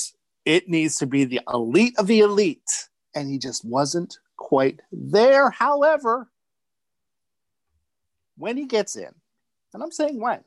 it 0.45 0.69
needs 0.69 0.97
to 0.97 1.05
be 1.05 1.23
the 1.23 1.41
elite 1.51 1.95
of 1.97 2.07
the 2.07 2.19
elite. 2.19 2.89
And 3.15 3.29
he 3.29 3.37
just 3.37 3.63
wasn't 3.65 4.17
quite 4.35 4.81
there. 4.91 5.49
However, 5.49 6.29
when 8.37 8.57
he 8.57 8.65
gets 8.65 8.95
in, 8.95 9.13
and 9.77 9.83
I'm 9.83 9.91
saying 9.91 10.19
when, 10.19 10.39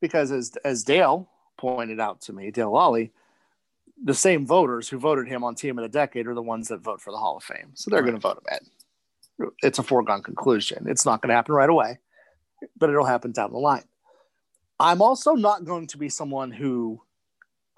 because 0.00 0.32
as 0.32 0.56
as 0.64 0.82
Dale 0.82 1.28
pointed 1.56 2.00
out 2.00 2.20
to 2.22 2.32
me, 2.32 2.50
Dale 2.50 2.72
Lolley, 2.72 3.10
the 4.02 4.12
same 4.14 4.44
voters 4.44 4.88
who 4.88 4.98
voted 4.98 5.28
him 5.28 5.44
on 5.44 5.54
Team 5.54 5.78
of 5.78 5.84
the 5.84 5.88
Decade 5.88 6.26
are 6.26 6.34
the 6.34 6.42
ones 6.42 6.66
that 6.68 6.80
vote 6.80 7.00
for 7.00 7.12
the 7.12 7.16
Hall 7.16 7.36
of 7.36 7.44
Fame. 7.44 7.70
So 7.74 7.88
they're 7.90 8.02
Right. 8.02 8.08
going 8.10 8.20
to 8.20 8.28
vote 8.28 8.38
him 8.38 8.58
in. 9.38 9.50
It's 9.62 9.78
a 9.78 9.84
foregone 9.84 10.22
conclusion. 10.24 10.88
It's 10.88 11.06
not 11.06 11.22
going 11.22 11.28
to 11.28 11.34
happen 11.36 11.54
right 11.54 11.70
away, 11.70 12.00
but 12.76 12.90
it'll 12.90 13.04
happen 13.04 13.30
down 13.30 13.52
the 13.52 13.58
line. 13.58 13.84
I'm 14.80 15.00
also 15.00 15.34
not 15.34 15.64
going 15.64 15.86
to 15.88 15.98
be 15.98 16.08
someone 16.08 16.50
who 16.50 17.00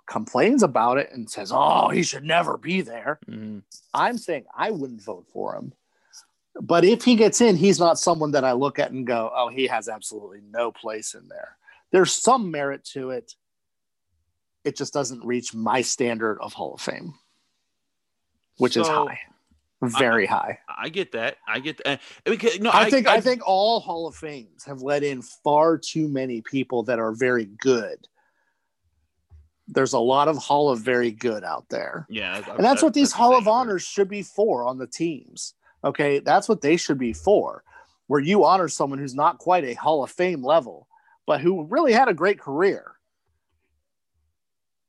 complains 0.07 0.63
about 0.63 0.97
it 0.97 1.11
and 1.13 1.29
says, 1.29 1.53
"Oh, 1.55 1.91
he 1.91 2.03
should 2.03 2.25
never 2.25 2.57
be 2.57 2.81
there." 2.81 3.19
Mhm. 3.29 3.63
I'm 3.93 4.17
saying 4.17 4.47
I 4.57 4.71
wouldn't 4.71 5.03
vote 5.03 5.27
for 5.31 5.55
him. 5.55 5.75
But 6.61 6.85
if 6.85 7.05
he 7.05 7.17
gets 7.17 7.41
in, 7.41 7.57
he's 7.57 7.81
not 7.81 7.99
someone 7.99 8.31
that 8.33 8.45
I 8.45 8.53
look 8.53 8.79
at 8.79 8.93
and 8.93 9.07
go, 9.07 9.33
oh, 9.35 9.49
he 9.49 9.67
has 9.67 9.89
absolutely 9.89 10.41
no 10.51 10.71
place 10.71 11.15
in 11.15 11.29
there. 11.29 11.57
There's 11.91 12.13
some 12.13 12.51
merit 12.51 12.85
to 12.93 13.11
it. 13.11 13.35
It 14.65 14.77
just 14.77 14.93
doesn't 14.93 15.25
reach 15.25 15.55
my 15.55 15.83
standard 15.83 16.39
of 16.41 16.53
Hall 16.53 16.75
of 16.75 16.81
Fame, 16.81 17.15
which 18.57 18.77
is 18.77 18.89
high, 18.89 19.19
very 19.83 20.27
high. 20.27 20.61
I 20.69 20.89
get 20.89 21.13
that. 21.13 21.37
I 21.47 21.59
get 21.59 21.83
that. 21.85 22.01
Because, 22.25 22.59
no, 22.61 22.71
I, 22.73 22.89
think 22.89 23.07
I, 23.07 23.21
think 23.21 23.43
all 23.45 23.81
Hall 23.81 24.07
of 24.07 24.15
Fames 24.15 24.65
have 24.65 24.81
let 24.81 25.03
in 25.03 25.23
far 25.23 25.77
too 25.77 26.09
many 26.09 26.41
people 26.41 26.85
that 26.85 26.99
are 26.99 27.13
very 27.13 27.45
good. 27.45 28.09
There's 29.69 29.93
a 29.93 29.99
lot 29.99 30.29
of 30.29 30.37
Hall 30.39 30.71
of 30.71 30.81
very 30.81 31.11
good 31.11 31.45
out 31.45 31.69
there. 31.69 32.07
Yeah, 32.09 32.43
and 32.57 32.65
that's 32.65 32.83
what 32.83 32.95
these 32.95 33.11
the 33.11 33.17
Hall 33.17 33.37
of 33.37 33.49
Honors 33.49 33.83
should 33.83 34.09
be 34.09 34.23
for 34.23 34.65
on 34.65 34.79
the 34.79 34.87
teams. 34.87 35.55
Okay, 35.85 36.19
that's 36.19 36.49
what 36.49 36.63
they 36.63 36.77
should 36.77 36.99
be 36.99 37.13
for, 37.13 37.63
where 38.07 38.21
you 38.21 38.45
honor 38.45 38.69
someone 38.69 38.99
who's 38.99 39.15
not 39.15 39.39
quite 39.39 39.65
a 39.65 39.75
Hall 39.75 40.03
of 40.03 40.11
Fame 40.11 40.43
level, 40.43 40.89
but 41.27 41.41
who 41.41 41.65
really 41.65 41.93
had 41.93 42.09
a 42.09 42.15
great 42.15 42.41
career. 42.41 42.93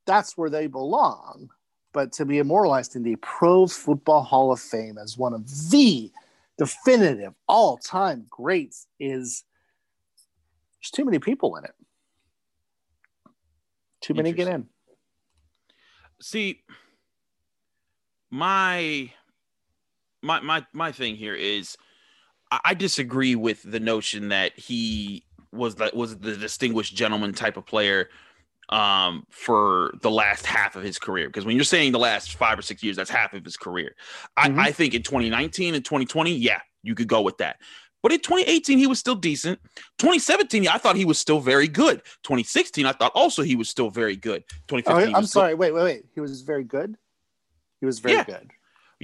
That's 0.05 0.37
where 0.37 0.49
they 0.49 0.67
belong. 0.67 1.49
But 1.91 2.13
to 2.13 2.25
be 2.25 2.39
immortalized 2.39 2.95
in 2.95 3.03
the 3.03 3.15
Pro 3.17 3.67
Football 3.67 4.23
Hall 4.23 4.51
of 4.51 4.59
Fame 4.59 4.97
as 4.97 5.17
one 5.17 5.33
of 5.33 5.69
the 5.69 6.11
definitive 6.57 7.33
all 7.47 7.77
time 7.77 8.25
greats 8.29 8.87
is 8.99 9.43
there's 10.79 10.91
too 10.91 11.05
many 11.05 11.19
people 11.19 11.55
in 11.57 11.65
it. 11.65 11.73
Too 14.01 14.13
many 14.13 14.33
get 14.33 14.47
in. 14.47 14.67
See, 16.21 16.61
my 18.29 19.11
my 20.25 20.39
my 20.41 20.65
my 20.73 20.91
thing 20.91 21.15
here 21.15 21.35
is 21.35 21.77
I, 22.51 22.59
I 22.65 22.73
disagree 22.73 23.35
with 23.35 23.61
the 23.63 23.79
notion 23.79 24.29
that 24.29 24.57
he 24.57 25.23
was 25.51 25.75
the 25.75 25.91
was 25.93 26.17
the 26.17 26.35
distinguished 26.35 26.95
gentleman 26.95 27.33
type 27.33 27.55
of 27.57 27.65
player 27.65 28.09
um 28.69 29.25
for 29.29 29.93
the 30.01 30.09
last 30.09 30.45
half 30.45 30.75
of 30.75 30.81
his 30.83 30.97
career 30.97 31.27
because 31.29 31.45
when 31.45 31.55
you're 31.55 31.63
saying 31.63 31.91
the 31.91 31.99
last 31.99 32.33
five 32.35 32.57
or 32.57 32.63
six 32.63 32.81
years 32.81 32.95
that's 32.95 33.11
half 33.11 33.33
of 33.33 33.45
his 33.45 33.55
career 33.55 33.95
Mhm. 34.39 34.57
I, 34.59 34.67
I 34.67 34.71
think 34.71 34.95
in 34.95 35.03
2019 35.03 35.75
and 35.75 35.85
2020 35.85 36.31
yeah 36.33 36.59
you 36.81 36.95
could 36.95 37.07
go 37.07 37.21
with 37.21 37.37
that 37.37 37.57
but 38.01 38.11
in 38.11 38.19
2018 38.19 38.79
he 38.79 38.87
was 38.87 38.97
still 38.99 39.13
decent 39.15 39.59
2017 39.99 40.67
i 40.67 40.77
thought 40.79 40.95
he 40.95 41.05
was 41.05 41.19
still 41.19 41.39
very 41.39 41.67
good 41.67 42.01
2016 42.23 42.87
i 42.87 42.91
thought 42.91 43.11
also 43.13 43.43
he 43.43 43.55
was 43.55 43.69
still 43.69 43.91
very 43.91 44.15
good 44.15 44.43
2015 44.67 45.13
Oh, 45.13 45.17
I'm 45.17 45.25
still- 45.25 45.41
sorry. 45.41 45.53
Wait, 45.53 45.71
wait, 45.71 45.83
wait. 45.83 46.05
He 46.15 46.19
was 46.19 46.41
very 46.41 46.63
good. 46.63 46.95
He 47.81 47.85
was 47.85 47.99
very 47.99 48.15
Yeah. 48.15 48.23
good. 48.23 48.49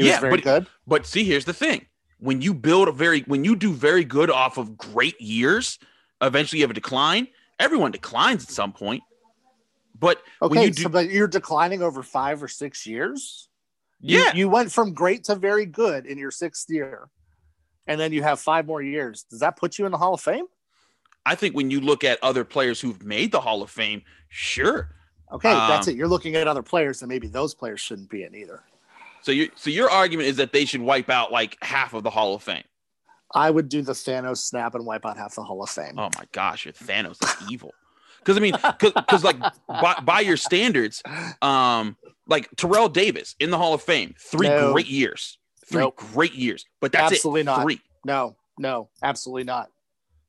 He 0.02 0.08
Yeah, 0.08 0.16
was 0.16 0.20
very 0.22 0.36
but- 0.38 0.44
good. 0.44 0.68
But 0.88 1.06
see, 1.06 1.24
here's 1.24 1.46
the 1.46 1.54
thing: 1.54 1.86
when 2.20 2.42
you 2.42 2.54
build 2.54 2.88
a 2.88 2.92
very, 2.92 3.22
when 3.22 3.44
you 3.44 3.56
do 3.56 3.74
very 3.74 4.04
good 4.04 4.30
off 4.30 4.58
of 4.58 4.78
great 4.78 5.20
years, 5.22 5.80
eventually 6.22 6.60
you 6.60 6.64
have 6.64 6.72
a 6.72 6.76
decline. 6.76 7.28
Everyone 7.60 7.92
declines 7.92 8.44
at 8.44 8.50
some 8.50 8.74
point. 8.74 9.04
But 10.00 10.22
when 10.40 10.52
Okay, 10.52 10.66
you 10.66 10.72
do, 10.72 10.84
so 10.84 10.90
but 10.90 11.10
you're 11.12 11.28
declining 11.28 11.84
over 11.84 12.02
five 12.02 12.42
or 12.42 12.48
six 12.48 12.88
years. 12.88 13.48
You- 14.00 14.18
yeah, 14.20 14.34
you, 14.34 14.50
went 14.50 14.72
from 14.72 14.94
great 14.96 15.24
to 15.26 15.36
very 15.36 15.68
good 15.68 16.08
in 16.08 16.18
your 16.18 16.32
sixth 16.32 16.68
year, 16.72 17.10
and 17.86 18.02
then 18.02 18.12
you 18.12 18.24
have 18.24 18.40
five 18.40 18.66
more 18.66 18.82
years. 18.82 19.24
Does 19.30 19.42
that 19.42 19.58
put 19.58 19.78
you 19.78 19.86
in 19.86 19.92
the 19.92 19.98
Hall 20.00 20.16
of 20.16 20.22
Fame? 20.22 20.46
I 21.24 21.36
think 21.36 21.56
when 21.56 21.70
you 21.70 21.80
look 21.82 22.04
at 22.04 22.18
other 22.24 22.44
players 22.44 22.82
who've 22.82 23.04
made 23.04 23.32
the 23.32 23.42
Hall 23.42 23.62
of 23.62 23.70
Fame, 23.70 24.02
sure. 24.30 24.96
Okay, 25.32 25.52
that's 25.54 25.88
Um, 25.88 25.94
it. 25.94 25.98
You're 25.98 26.08
looking 26.08 26.36
at 26.36 26.48
other 26.48 26.64
players, 26.64 27.04
and 27.04 27.10
maybe 27.10 27.28
those 27.28 27.54
players 27.54 27.80
shouldn't 27.80 28.10
be 28.10 28.24
in 28.24 28.34
either. 28.34 28.64
So 29.22 29.32
you, 29.32 29.50
so 29.56 29.70
your 29.70 29.90
argument 29.90 30.30
is 30.30 30.38
that 30.38 30.52
they 30.52 30.66
should 30.66 30.82
wipe 30.82 31.10
out 31.10 31.32
like 31.32 31.58
half 31.62 31.94
of 31.94 32.04
the 32.04 32.10
Hall 32.10 32.34
of 32.36 32.44
Fame. 32.44 32.64
I 33.34 33.50
would 33.50 33.70
do 33.70 33.82
the 33.82 33.94
Thanos 33.94 34.38
snap 34.40 34.76
and 34.76 34.86
wipe 34.86 35.06
out 35.06 35.18
half 35.18 35.36
the 35.36 35.44
Hall 35.44 35.64
of 35.64 35.70
Fame. 35.70 35.94
Oh 35.98 36.10
my 36.18 36.26
gosh, 36.32 36.66
you're 36.66 36.74
Thanos. 36.74 37.24
is 37.24 37.50
evil. 37.52 37.72
Because 38.20 38.38
I 38.38 38.40
mean, 38.40 38.56
because 38.80 39.24
like 39.24 39.38
by, 39.68 39.96
by 40.04 40.20
your 40.20 40.38
standards, 40.38 41.02
um, 41.42 41.98
like 42.28 42.50
Terrell 42.56 42.90
Davis 42.90 43.36
in 43.40 43.50
the 43.50 43.58
Hall 43.58 43.74
of 43.74 43.82
Fame, 43.82 44.14
three 44.20 44.48
No. 44.48 44.74
great 44.74 44.88
years, 44.88 45.38
three 45.66 45.82
Nope. 45.82 45.96
great 45.96 46.34
years, 46.34 46.66
but 46.82 46.92
that's 46.92 47.14
Absolutely 47.14 47.42
it. 47.42 47.46
not. 47.46 47.62
Three. 47.64 47.80
No, 48.06 48.36
no, 48.60 48.90
absolutely 49.02 49.44
not. 49.44 49.70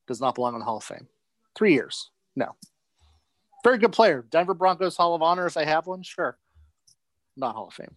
Does 0.07 0.21
not 0.21 0.35
belong 0.35 0.55
in 0.55 0.61
the 0.61 0.65
Hall 0.65 0.79
of 0.79 0.85
Fame. 0.85 1.07
Three 1.57 1.75
years. 1.75 2.11
No. 2.35 2.55
Very 3.65 3.79
good 3.79 3.93
player. 3.93 4.25
Denver 4.31 4.55
Broncos 4.55 4.97
Hall 4.97 5.15
of 5.15 5.23
Honor, 5.23 5.47
if 5.47 5.55
they 5.55 5.65
have 5.67 5.87
one, 5.87 6.03
sure. 6.03 6.39
Not 7.37 7.55
Hall 7.55 7.69
of 7.69 7.75
Fame. 7.75 7.95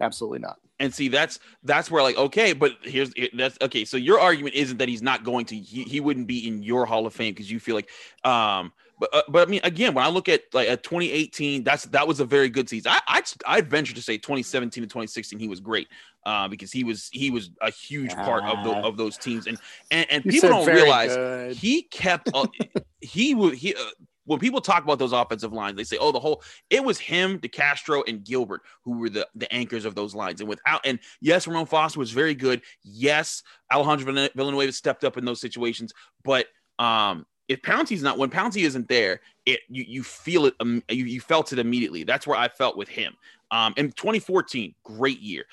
Absolutely 0.00 0.40
not. 0.40 0.58
and 0.80 0.92
see 0.92 1.08
that's 1.08 1.38
that's 1.62 1.90
where 1.90 2.02
like 2.02 2.16
okay 2.16 2.52
but 2.52 2.72
here's 2.82 3.12
that's 3.34 3.56
okay 3.62 3.84
so 3.84 3.96
your 3.96 4.18
argument 4.18 4.54
isn't 4.54 4.78
that 4.78 4.88
he's 4.88 5.02
not 5.02 5.22
going 5.24 5.44
to 5.46 5.56
he, 5.56 5.84
he 5.84 6.00
wouldn't 6.00 6.26
be 6.26 6.48
in 6.48 6.62
your 6.62 6.84
hall 6.84 7.06
of 7.06 7.14
fame 7.14 7.32
because 7.32 7.50
you 7.50 7.60
feel 7.60 7.76
like 7.76 7.88
um 8.24 8.72
but 8.98 9.08
uh, 9.14 9.22
but 9.28 9.46
i 9.46 9.50
mean 9.50 9.60
again 9.62 9.94
when 9.94 10.04
i 10.04 10.08
look 10.08 10.28
at 10.28 10.42
like 10.52 10.68
at 10.68 10.82
2018 10.82 11.62
that's 11.62 11.84
that 11.86 12.06
was 12.08 12.18
a 12.18 12.24
very 12.24 12.48
good 12.48 12.68
season 12.68 12.90
i 12.92 13.00
i'd, 13.08 13.24
I'd 13.46 13.70
venture 13.70 13.94
to 13.94 14.02
say 14.02 14.16
2017 14.18 14.82
to 14.82 14.88
2016 14.88 15.38
he 15.38 15.46
was 15.48 15.60
great 15.60 15.86
uh 16.26 16.48
because 16.48 16.72
he 16.72 16.82
was 16.82 17.08
he 17.12 17.30
was 17.30 17.50
a 17.60 17.70
huge 17.70 18.12
part 18.14 18.42
of 18.44 18.64
the 18.64 18.70
of 18.70 18.96
those 18.96 19.16
teams 19.16 19.46
and 19.46 19.58
and, 19.92 20.06
and 20.10 20.24
You 20.24 20.32
people 20.32 20.48
don't 20.50 20.66
realize 20.66 21.14
good. 21.14 21.56
he 21.56 21.82
kept 21.82 22.30
uh, 22.34 22.46
he 23.00 23.34
would 23.36 23.54
he 23.54 23.74
uh, 23.76 23.78
when 24.26 24.38
people 24.38 24.60
talk 24.60 24.84
about 24.84 24.98
those 24.98 25.12
offensive 25.12 25.52
lines, 25.52 25.76
they 25.76 25.84
say, 25.84 25.98
"Oh, 25.98 26.12
the 26.12 26.20
whole." 26.20 26.42
It 26.70 26.82
was 26.82 26.98
him, 26.98 27.38
DeCastro, 27.38 28.02
and 28.08 28.24
Gilbert 28.24 28.62
who 28.82 28.98
were 28.98 29.10
the 29.10 29.28
the 29.34 29.52
anchors 29.52 29.84
of 29.84 29.94
those 29.94 30.14
lines. 30.14 30.40
And 30.40 30.48
without, 30.48 30.80
and 30.84 30.98
yes, 31.20 31.46
Ramon 31.46 31.66
Foster 31.66 31.98
was 31.98 32.10
very 32.10 32.34
good. 32.34 32.62
Yes, 32.82 33.42
Alejandro 33.72 34.28
Villanueva 34.34 34.72
stepped 34.72 35.04
up 35.04 35.16
in 35.16 35.24
those 35.24 35.40
situations. 35.40 35.92
But 36.22 36.46
um, 36.78 37.26
if 37.48 37.62
Pouncey's 37.62 38.02
not, 38.02 38.18
when 38.18 38.30
Pouncey 38.30 38.64
isn't 38.64 38.88
there, 38.88 39.20
it 39.46 39.60
you 39.68 39.84
you 39.86 40.02
feel 40.02 40.46
it. 40.46 40.54
Um, 40.60 40.82
you, 40.88 41.04
you 41.04 41.20
felt 41.20 41.52
it 41.52 41.58
immediately. 41.58 42.04
That's 42.04 42.26
where 42.26 42.38
I 42.38 42.48
felt 42.48 42.76
with 42.76 42.88
him. 42.88 43.14
Um, 43.50 43.74
in 43.76 43.92
2014, 43.92 44.74
great 44.84 45.20
year. 45.20 45.44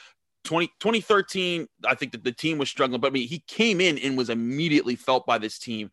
20, 0.43 0.67
2013, 0.79 1.67
I 1.85 1.93
think 1.93 2.13
that 2.13 2.23
the 2.23 2.31
team 2.31 2.57
was 2.57 2.67
struggling, 2.67 2.99
but 2.99 3.09
I 3.09 3.11
mean, 3.11 3.27
he 3.27 3.43
came 3.45 3.79
in 3.79 3.99
and 3.99 4.17
was 4.17 4.31
immediately 4.31 4.95
felt 4.95 5.27
by 5.27 5.37
this 5.37 5.59
team. 5.59 5.91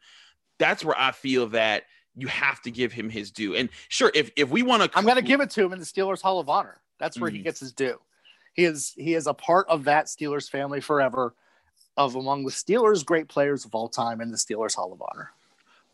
That's 0.59 0.83
where 0.83 0.99
I 0.99 1.13
feel 1.13 1.49
that 1.49 1.83
you 2.19 2.27
have 2.27 2.61
to 2.63 2.71
give 2.71 2.93
him 2.93 3.09
his 3.09 3.31
due. 3.31 3.55
And 3.55 3.69
sure, 3.89 4.11
if 4.15 4.31
if 4.37 4.51
we 4.51 4.63
want 4.63 4.83
to, 4.83 4.99
I'm 4.99 5.05
going 5.05 5.17
to 5.17 5.23
give 5.23 5.41
it 5.41 5.51
to 5.51 5.65
him 5.65 5.73
in 5.73 5.79
the 5.79 5.85
Steelers 5.85 6.21
Hall 6.21 6.41
of 6.41 6.49
Honor. 6.49 6.81
That's 6.99 7.19
where 7.21 7.31
he 7.31 7.39
Mhm. 7.39 7.45
gets 7.45 7.61
his 7.61 7.73
due. 7.73 8.01
He 8.55 8.65
is 8.65 8.93
he 8.97 9.15
is 9.15 9.27
a 9.27 9.35
part 9.35 9.69
of 9.69 9.85
that 9.85 10.07
Steelers 10.07 10.51
family 10.51 10.81
forever, 10.81 11.35
of 11.97 12.17
among 12.17 12.45
the 12.45 12.51
Steelers 12.51 13.05
great 13.05 13.29
players 13.29 13.65
of 13.65 13.75
all 13.75 13.89
time 13.89 14.21
in 14.21 14.31
the 14.31 14.37
Steelers 14.37 14.75
Hall 14.75 14.93
of 14.93 15.01
Honor. 15.03 15.31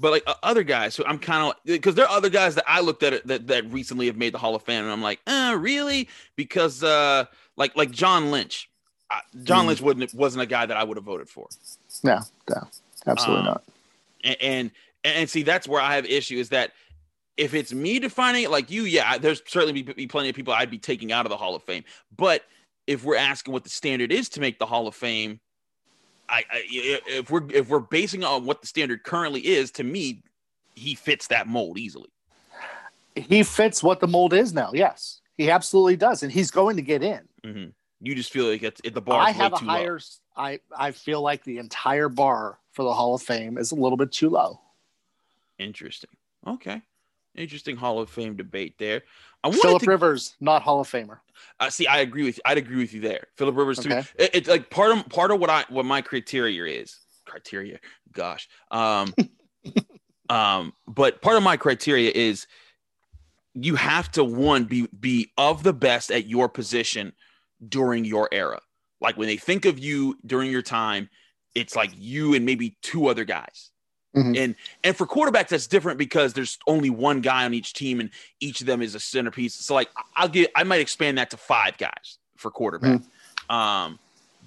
but 0.00 0.10
like 0.10 0.24
uh, 0.26 0.34
other 0.42 0.62
guys, 0.64 0.96
who 0.96 1.04
I'm 1.04 1.18
kind 1.18 1.44
of 1.52 1.54
because 1.64 1.94
there 1.94 2.06
are 2.06 2.16
other 2.16 2.30
guys 2.30 2.54
that 2.56 2.64
I 2.66 2.80
looked 2.80 3.02
at 3.02 3.26
that 3.26 3.46
that 3.48 3.70
recently 3.70 4.06
have 4.06 4.16
made 4.16 4.32
the 4.34 4.38
Hall 4.38 4.54
of 4.54 4.62
Fame, 4.62 4.82
and 4.82 4.90
I'm 4.92 5.02
like, 5.02 5.20
uh, 5.26 5.56
really? 5.58 6.08
Because 6.36 6.82
uh, 6.82 7.26
like 7.56 7.76
like 7.76 7.90
John 7.90 8.30
Lynch, 8.30 8.68
uh, 9.10 9.20
John 9.44 9.64
Mm. 9.66 9.68
Lynch 9.68 9.80
wouldn't 9.82 10.14
wasn't 10.14 10.42
a 10.42 10.46
guy 10.46 10.64
that 10.66 10.76
I 10.76 10.82
would 10.84 10.96
have 10.96 11.04
voted 11.04 11.28
for. 11.28 11.48
No, 12.02 12.20
no, 12.48 12.66
absolutely 13.06 13.40
Um, 13.40 13.44
not. 13.44 13.64
and, 14.24 14.36
and 14.40 14.70
and 15.04 15.28
see 15.28 15.42
that's 15.42 15.68
where 15.68 15.80
I 15.80 15.94
have 15.96 16.06
issue 16.06 16.38
is 16.38 16.48
that 16.48 16.72
if 17.36 17.54
it's 17.54 17.72
me 17.72 17.98
defining 17.98 18.44
it 18.44 18.50
like 18.50 18.70
you, 18.70 18.82
yeah, 18.84 19.18
there's 19.18 19.42
certainly 19.46 19.82
be, 19.82 20.06
plenty 20.06 20.28
of 20.28 20.36
people 20.36 20.54
I'd 20.54 20.70
be 20.70 20.78
taking 20.78 21.12
out 21.12 21.26
of 21.26 21.30
the 21.30 21.36
Hall 21.36 21.54
of 21.54 21.62
Fame. 21.62 21.84
But 22.16 22.44
if 22.86 23.04
we're 23.04 23.16
asking 23.16 23.52
what 23.52 23.64
the 23.64 23.70
standard 23.70 24.12
is 24.12 24.28
to 24.30 24.40
make 24.40 24.58
the 24.58 24.66
Hall 24.66 24.86
of 24.86 24.94
Fame, 24.94 25.40
I, 26.28 26.44
I 26.50 26.62
if 26.70 27.30
we're 27.30 27.50
if 27.50 27.68
we're 27.68 27.80
basing 27.80 28.24
on 28.24 28.46
what 28.46 28.60
the 28.60 28.66
standard 28.66 29.02
currently 29.02 29.46
is, 29.46 29.70
to 29.72 29.84
me, 29.84 30.22
he 30.74 30.94
fits 30.94 31.26
that 31.28 31.46
mold 31.46 31.78
easily. 31.78 32.08
He 33.14 33.42
fits 33.42 33.82
what 33.82 34.00
the 34.00 34.08
mold 34.08 34.32
is 34.32 34.52
now. 34.52 34.70
Yes, 34.72 35.20
he 35.36 35.50
absolutely 35.50 35.96
does, 35.96 36.22
and 36.22 36.32
he's 36.32 36.50
going 36.50 36.76
to 36.76 36.82
get 36.82 37.02
in. 37.02 37.20
hmm 37.44 37.64
You 38.00 38.14
just 38.14 38.32
feel 38.32 38.46
like 38.46 38.62
it's 38.62 38.80
it, 38.84 38.94
the 38.94 39.00
bar 39.00 39.20
I 39.20 39.32
have 39.32 39.52
a 39.52 39.58
too 39.58 39.66
higher. 39.66 39.94
low. 39.94 39.98
I 40.36 40.60
I 40.76 40.92
feel 40.92 41.20
like 41.20 41.44
the 41.44 41.58
entire 41.58 42.08
bar 42.08 42.58
for 42.72 42.84
the 42.84 42.92
Hall 42.92 43.14
of 43.14 43.22
Fame 43.22 43.58
is 43.58 43.70
a 43.72 43.76
little 43.76 43.98
bit 43.98 44.10
too 44.12 44.30
low. 44.30 44.60
Interesting. 45.58 46.10
Okay. 46.46 46.82
Interesting 47.36 47.76
Hall 47.76 47.98
of 47.98 48.10
Fame 48.10 48.36
debate 48.36 48.74
there. 48.78 49.02
I 49.42 49.50
Philip 49.50 49.82
to 49.82 49.90
Rivers, 49.90 50.34
not 50.40 50.62
Hall 50.62 50.80
of 50.80 50.88
Famer. 50.88 51.18
Uh, 51.58 51.68
see, 51.68 51.86
I 51.86 51.98
agree 51.98 52.24
with 52.24 52.36
you. 52.36 52.42
I'd 52.44 52.58
agree 52.58 52.76
with 52.76 52.94
you 52.94 53.00
there. 53.00 53.26
Philip 53.36 53.56
Rivers 53.56 53.78
too. 53.78 53.90
Okay. 53.90 54.04
It, 54.16 54.30
it's 54.34 54.48
like 54.48 54.70
part 54.70 54.96
of 54.96 55.08
part 55.08 55.30
of 55.30 55.40
what 55.40 55.50
I 55.50 55.64
what 55.68 55.84
my 55.84 56.00
criteria 56.00 56.80
is. 56.80 56.96
Criteria, 57.26 57.80
gosh. 58.12 58.48
Um, 58.70 59.12
um, 60.30 60.72
but 60.86 61.20
part 61.22 61.36
of 61.36 61.42
my 61.42 61.56
criteria 61.56 62.10
is 62.14 62.46
you 63.54 63.74
have 63.76 64.10
to 64.12 64.24
one 64.24 64.64
be 64.64 64.88
be 64.98 65.32
of 65.36 65.62
the 65.62 65.72
best 65.72 66.10
at 66.10 66.26
your 66.26 66.48
position 66.48 67.12
during 67.68 68.04
your 68.04 68.28
era. 68.32 68.60
Like 69.00 69.16
when 69.16 69.28
they 69.28 69.36
think 69.36 69.64
of 69.64 69.78
you 69.78 70.16
during 70.24 70.50
your 70.50 70.62
time, 70.62 71.10
it's 71.54 71.76
like 71.76 71.90
you 71.94 72.34
and 72.34 72.46
maybe 72.46 72.76
two 72.82 73.08
other 73.08 73.24
guys. 73.24 73.70
Mhm. 74.14 74.38
And 74.38 74.54
and 74.84 74.96
for 74.96 75.06
quarterbacks, 75.06 75.48
that's 75.48 75.66
different 75.66 75.98
because 75.98 76.34
there's 76.34 76.58
only 76.66 76.88
one 76.90 77.20
guy 77.20 77.44
on 77.44 77.52
each 77.52 77.72
team, 77.72 78.00
and 78.00 78.10
each 78.40 78.60
of 78.60 78.66
them 78.66 78.80
is 78.80 78.94
a 78.94 79.00
centerpiece. 79.00 79.54
So 79.54 79.74
like 79.74 79.90
I'll 80.16 80.28
get 80.28 80.50
I 80.54 80.62
might 80.64 80.80
expand 80.80 81.18
that 81.18 81.30
to 81.30 81.36
five 81.36 81.76
guys 81.78 82.18
for 82.36 82.50
quarterback. 82.50 83.00
Um, 83.50 83.98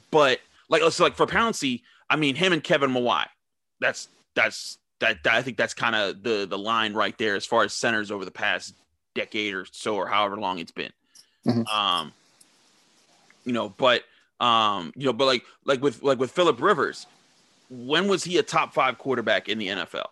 but 0.10 0.40
like 0.70 0.82
so 0.92 1.04
like 1.04 1.16
for 1.16 1.28
Pouncey, 1.28 1.82
I 2.10 2.16
mean 2.16 2.36
him 2.36 2.54
and 2.54 2.64
Kevin 2.64 2.92
Mawae. 2.92 3.26
That's 3.80 4.08
that's 4.36 4.78
that, 5.00 5.24
that 5.24 5.34
I 5.36 5.42
think 5.42 5.58
that's 5.58 5.74
kind 5.74 5.96
of 5.96 6.24
the 6.24 6.48
the 6.50 6.58
line 6.58 6.94
right 6.94 7.18
there 7.18 7.36
as 7.36 7.46
far 7.46 7.64
as 7.64 7.74
centers 7.74 8.10
over 8.10 8.24
the 8.26 8.32
past 8.32 8.74
decade 9.16 9.54
or 9.54 9.66
so 9.72 9.96
or 9.96 10.08
however 10.08 10.38
long 10.38 10.60
it's 10.60 10.72
been. 10.72 10.94
Mhm. 11.46 11.68
Um, 11.68 12.14
you 13.46 13.54
know, 13.54 13.70
but 13.70 14.04
um, 14.40 14.94
you 14.96 15.06
know, 15.06 15.14
but 15.14 15.26
like 15.26 15.44
like 15.66 15.82
with 15.82 16.04
like 16.04 16.20
with 16.20 16.32
Philip 16.32 16.62
Rivers, 16.62 17.06
when 17.70 18.08
was 18.08 18.24
he 18.24 18.38
a 18.38 18.44
top 18.44 18.74
five 18.74 18.98
quarterback 18.98 19.50
in 19.50 19.58
the 19.58 19.68
NFL? 19.68 20.06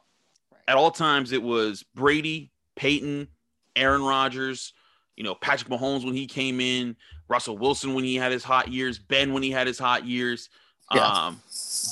At 0.68 0.78
all 0.78 0.92
times, 0.92 1.32
it 1.32 1.42
was 1.44 1.84
Brady, 1.96 2.52
Peyton, 2.76 3.28
Aaron 3.76 4.04
Rodgers, 4.04 4.74
you 5.16 5.24
know, 5.24 5.36
Patrick 5.36 5.70
Mahomes 5.72 6.04
when 6.06 6.16
he 6.16 6.26
came 6.28 6.60
in, 6.60 6.96
Russell 7.28 7.58
Wilson 7.58 7.94
when 7.94 8.04
he 8.04 8.16
had 8.16 8.32
his 8.32 8.44
hot 8.44 8.68
years, 8.70 8.98
Ben 8.98 9.34
when 9.34 9.44
he 9.44 9.52
had 9.52 9.68
his 9.68 9.80
hot 9.80 10.06
years. 10.06 10.50
Yeah. 10.94 11.06
Um, 11.08 11.42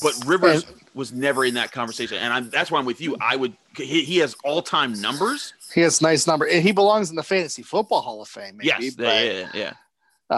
but 0.01 0.13
Rivers 0.25 0.65
was 0.93 1.11
never 1.11 1.45
in 1.45 1.55
that 1.55 1.71
conversation, 1.71 2.17
and 2.17 2.31
I'm 2.31 2.49
that's 2.51 2.69
why 2.69 2.77
I'm 2.79 2.85
with 2.85 3.01
you. 3.01 3.17
I 3.19 3.35
would 3.35 3.55
he, 3.75 4.03
he 4.03 4.17
has 4.19 4.35
all 4.43 4.61
time 4.61 4.93
numbers. 5.01 5.53
He 5.73 5.81
has 5.81 5.99
nice 6.01 6.27
number. 6.27 6.45
and 6.45 6.61
He 6.61 6.71
belongs 6.71 7.09
in 7.09 7.15
the 7.15 7.23
Fantasy 7.23 7.63
Football 7.63 8.01
Hall 8.01 8.21
of 8.21 8.27
Fame, 8.27 8.57
maybe, 8.57 8.67
yes, 8.67 8.93
but, 8.95 9.03
yeah, 9.05 9.21
yeah, 9.31 9.49
yeah. 9.55 9.73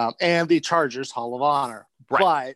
um, 0.07 0.13
and 0.21 0.47
the 0.47 0.61
Chargers 0.61 1.11
Hall 1.11 1.35
of 1.35 1.41
Honor, 1.41 1.85
Right. 2.09 2.55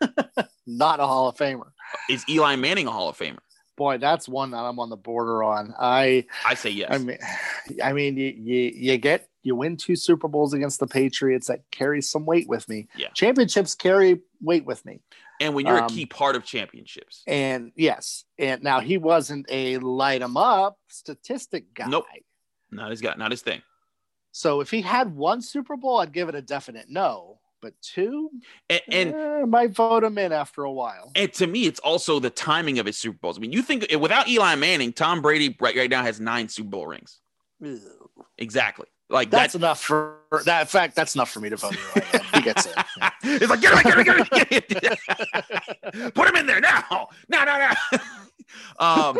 but 0.00 0.48
not 0.66 0.98
a 0.98 1.06
Hall 1.06 1.28
of 1.28 1.36
Famer. 1.36 1.70
Is 2.10 2.24
Eli 2.28 2.56
Manning 2.56 2.86
a 2.86 2.90
Hall 2.90 3.08
of 3.08 3.16
Famer? 3.18 3.38
Boy, 3.76 3.98
that's 3.98 4.28
one 4.28 4.50
that 4.50 4.58
I'm 4.58 4.80
on 4.80 4.90
the 4.90 4.96
border 4.96 5.44
on. 5.44 5.72
I, 5.78 6.26
I 6.44 6.54
say 6.54 6.70
yes. 6.70 6.88
I 6.92 6.98
mean, 6.98 7.18
I 7.82 7.92
mean, 7.92 8.16
you, 8.16 8.34
you 8.36 8.72
you 8.74 8.98
get 8.98 9.28
you 9.44 9.54
win 9.54 9.76
two 9.76 9.94
Super 9.94 10.26
Bowls 10.26 10.52
against 10.52 10.80
the 10.80 10.86
Patriots. 10.88 11.46
That 11.46 11.60
carries 11.70 12.10
some 12.10 12.26
weight 12.26 12.48
with 12.48 12.68
me. 12.68 12.88
Yeah. 12.96 13.08
championships 13.14 13.76
carry 13.76 14.20
weight 14.40 14.64
with 14.64 14.84
me. 14.84 15.00
and 15.40 15.54
when 15.54 15.64
you're 15.64 15.78
um, 15.78 15.84
a 15.84 15.88
key 15.88 16.06
part 16.06 16.34
of 16.34 16.44
championships, 16.44 17.22
And 17.28 17.70
yes, 17.76 18.24
and 18.36 18.64
now 18.64 18.80
he 18.80 18.98
wasn't 18.98 19.46
a 19.48 19.78
light 19.78 20.22
him 20.22 20.36
up 20.36 20.78
statistic 20.88 21.72
guy. 21.72 21.86
Nope. 21.86 22.06
not 22.72 22.90
his 22.90 23.00
guy, 23.00 23.14
not 23.16 23.30
his 23.30 23.42
thing. 23.42 23.62
So 24.32 24.60
if 24.60 24.70
he 24.72 24.82
had 24.82 25.14
one 25.14 25.40
Super 25.40 25.76
Bowl, 25.76 26.00
I'd 26.00 26.12
give 26.12 26.28
it 26.28 26.34
a 26.34 26.42
definite 26.42 26.86
no. 26.88 27.38
But 27.60 27.74
two, 27.82 28.30
And 28.70 28.80
and, 28.90 29.14
eh, 29.14 29.44
might 29.44 29.72
vote 29.72 30.04
him 30.04 30.16
in 30.18 30.32
after 30.32 30.62
a 30.62 30.70
while. 30.72 31.10
and 31.16 31.32
to 31.34 31.46
me, 31.46 31.66
it's 31.66 31.80
also 31.80 32.20
the 32.20 32.30
timing 32.30 32.78
of 32.78 32.86
his 32.86 32.96
Super 32.96 33.18
Bowls. 33.18 33.36
I 33.36 33.40
mean, 33.40 33.52
you 33.52 33.62
think 33.62 33.86
without 33.98 34.28
Eli 34.28 34.54
Manning, 34.54 34.92
Tom 34.92 35.20
Brady 35.22 35.56
right, 35.60 35.76
right 35.76 35.90
now 35.90 36.02
has 36.02 36.20
nine 36.20 36.48
Super 36.48 36.68
Bowl 36.70 36.86
rings. 36.86 37.20
Ew. 37.60 37.80
Exactly. 38.38 38.86
Like 39.10 39.30
That's 39.30 39.54
that's 39.54 39.54
enough 39.54 39.80
for 39.82 40.18
that. 40.44 40.60
In 40.60 40.66
fact, 40.66 40.94
that's 40.94 41.14
enough 41.14 41.30
for 41.30 41.40
me 41.40 41.48
to 41.48 41.56
vote 41.56 41.74
Eli. 41.96 42.20
He 42.34 42.42
gets 42.42 42.66
it. 42.66 42.74
it's 43.24 43.48
like 43.50 43.60
get 43.62 43.72
him, 43.72 43.82
get 43.82 44.06
him, 44.06 44.26
get 44.30 44.52
him, 44.52 44.80
get 44.80 45.94
him. 45.94 46.10
Put 46.12 46.28
him 46.28 46.36
in 46.36 46.46
there 46.46 46.60
now. 46.60 47.08
No, 47.28 47.44
no, 47.44 47.70
no. 47.92 47.98
um, 48.78 49.18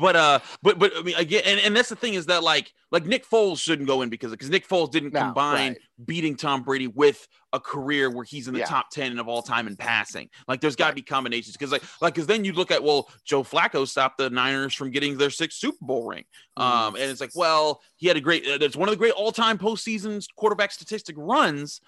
but 0.00 0.16
uh, 0.16 0.38
but 0.62 0.78
but 0.78 0.92
I 0.96 1.02
mean 1.02 1.14
again, 1.16 1.42
and, 1.44 1.60
and 1.60 1.76
that's 1.76 1.88
the 1.88 1.96
thing 1.96 2.14
is 2.14 2.26
that 2.26 2.42
like 2.42 2.72
like 2.90 3.04
Nick 3.06 3.28
Foles 3.28 3.58
shouldn't 3.58 3.86
go 3.86 4.02
in 4.02 4.08
because 4.08 4.30
because 4.30 4.50
Nick 4.50 4.66
Foles 4.66 4.90
didn't 4.90 5.12
No, 5.12 5.20
combine 5.20 5.72
right. 5.72 5.78
beating 6.06 6.36
Tom 6.36 6.62
Brady 6.62 6.86
with 6.86 7.26
a 7.52 7.60
career 7.60 8.10
where 8.10 8.24
he's 8.24 8.48
in 8.48 8.54
the 8.54 8.60
Yeah. 8.60 8.66
top 8.66 8.90
ten 8.90 9.18
of 9.18 9.28
all 9.28 9.42
time 9.42 9.66
in 9.66 9.76
passing. 9.76 10.28
Like 10.48 10.60
there's 10.60 10.76
got 10.76 10.88
to 10.88 10.94
be 10.94 11.02
combinations 11.02 11.56
because 11.56 11.70
like 11.72 11.82
like 12.00 12.14
because 12.14 12.26
then 12.26 12.44
you 12.44 12.52
look 12.52 12.70
at 12.70 12.82
well 12.82 13.08
Joe 13.24 13.42
Flacco 13.42 13.86
stopped 13.86 14.18
the 14.18 14.30
Niners 14.30 14.74
from 14.74 14.90
getting 14.90 15.18
their 15.18 15.30
sixth 15.30 15.58
Super 15.58 15.78
Bowl 15.80 16.06
ring. 16.08 16.24
Mm-hmm. 16.58 16.62
Um, 16.62 16.94
and 16.94 17.04
it's 17.04 17.20
like 17.20 17.32
well 17.34 17.80
he 17.96 18.08
had 18.08 18.16
a 18.16 18.20
great 18.20 18.46
uh, 18.48 18.58
that's 18.58 18.76
one 18.76 18.88
of 18.88 18.92
the 18.92 18.98
great 18.98 19.12
all 19.12 19.32
time 19.32 19.58
postseason 19.58 20.24
quarterback 20.36 20.72
statistic 20.72 21.14
runs, 21.18 21.80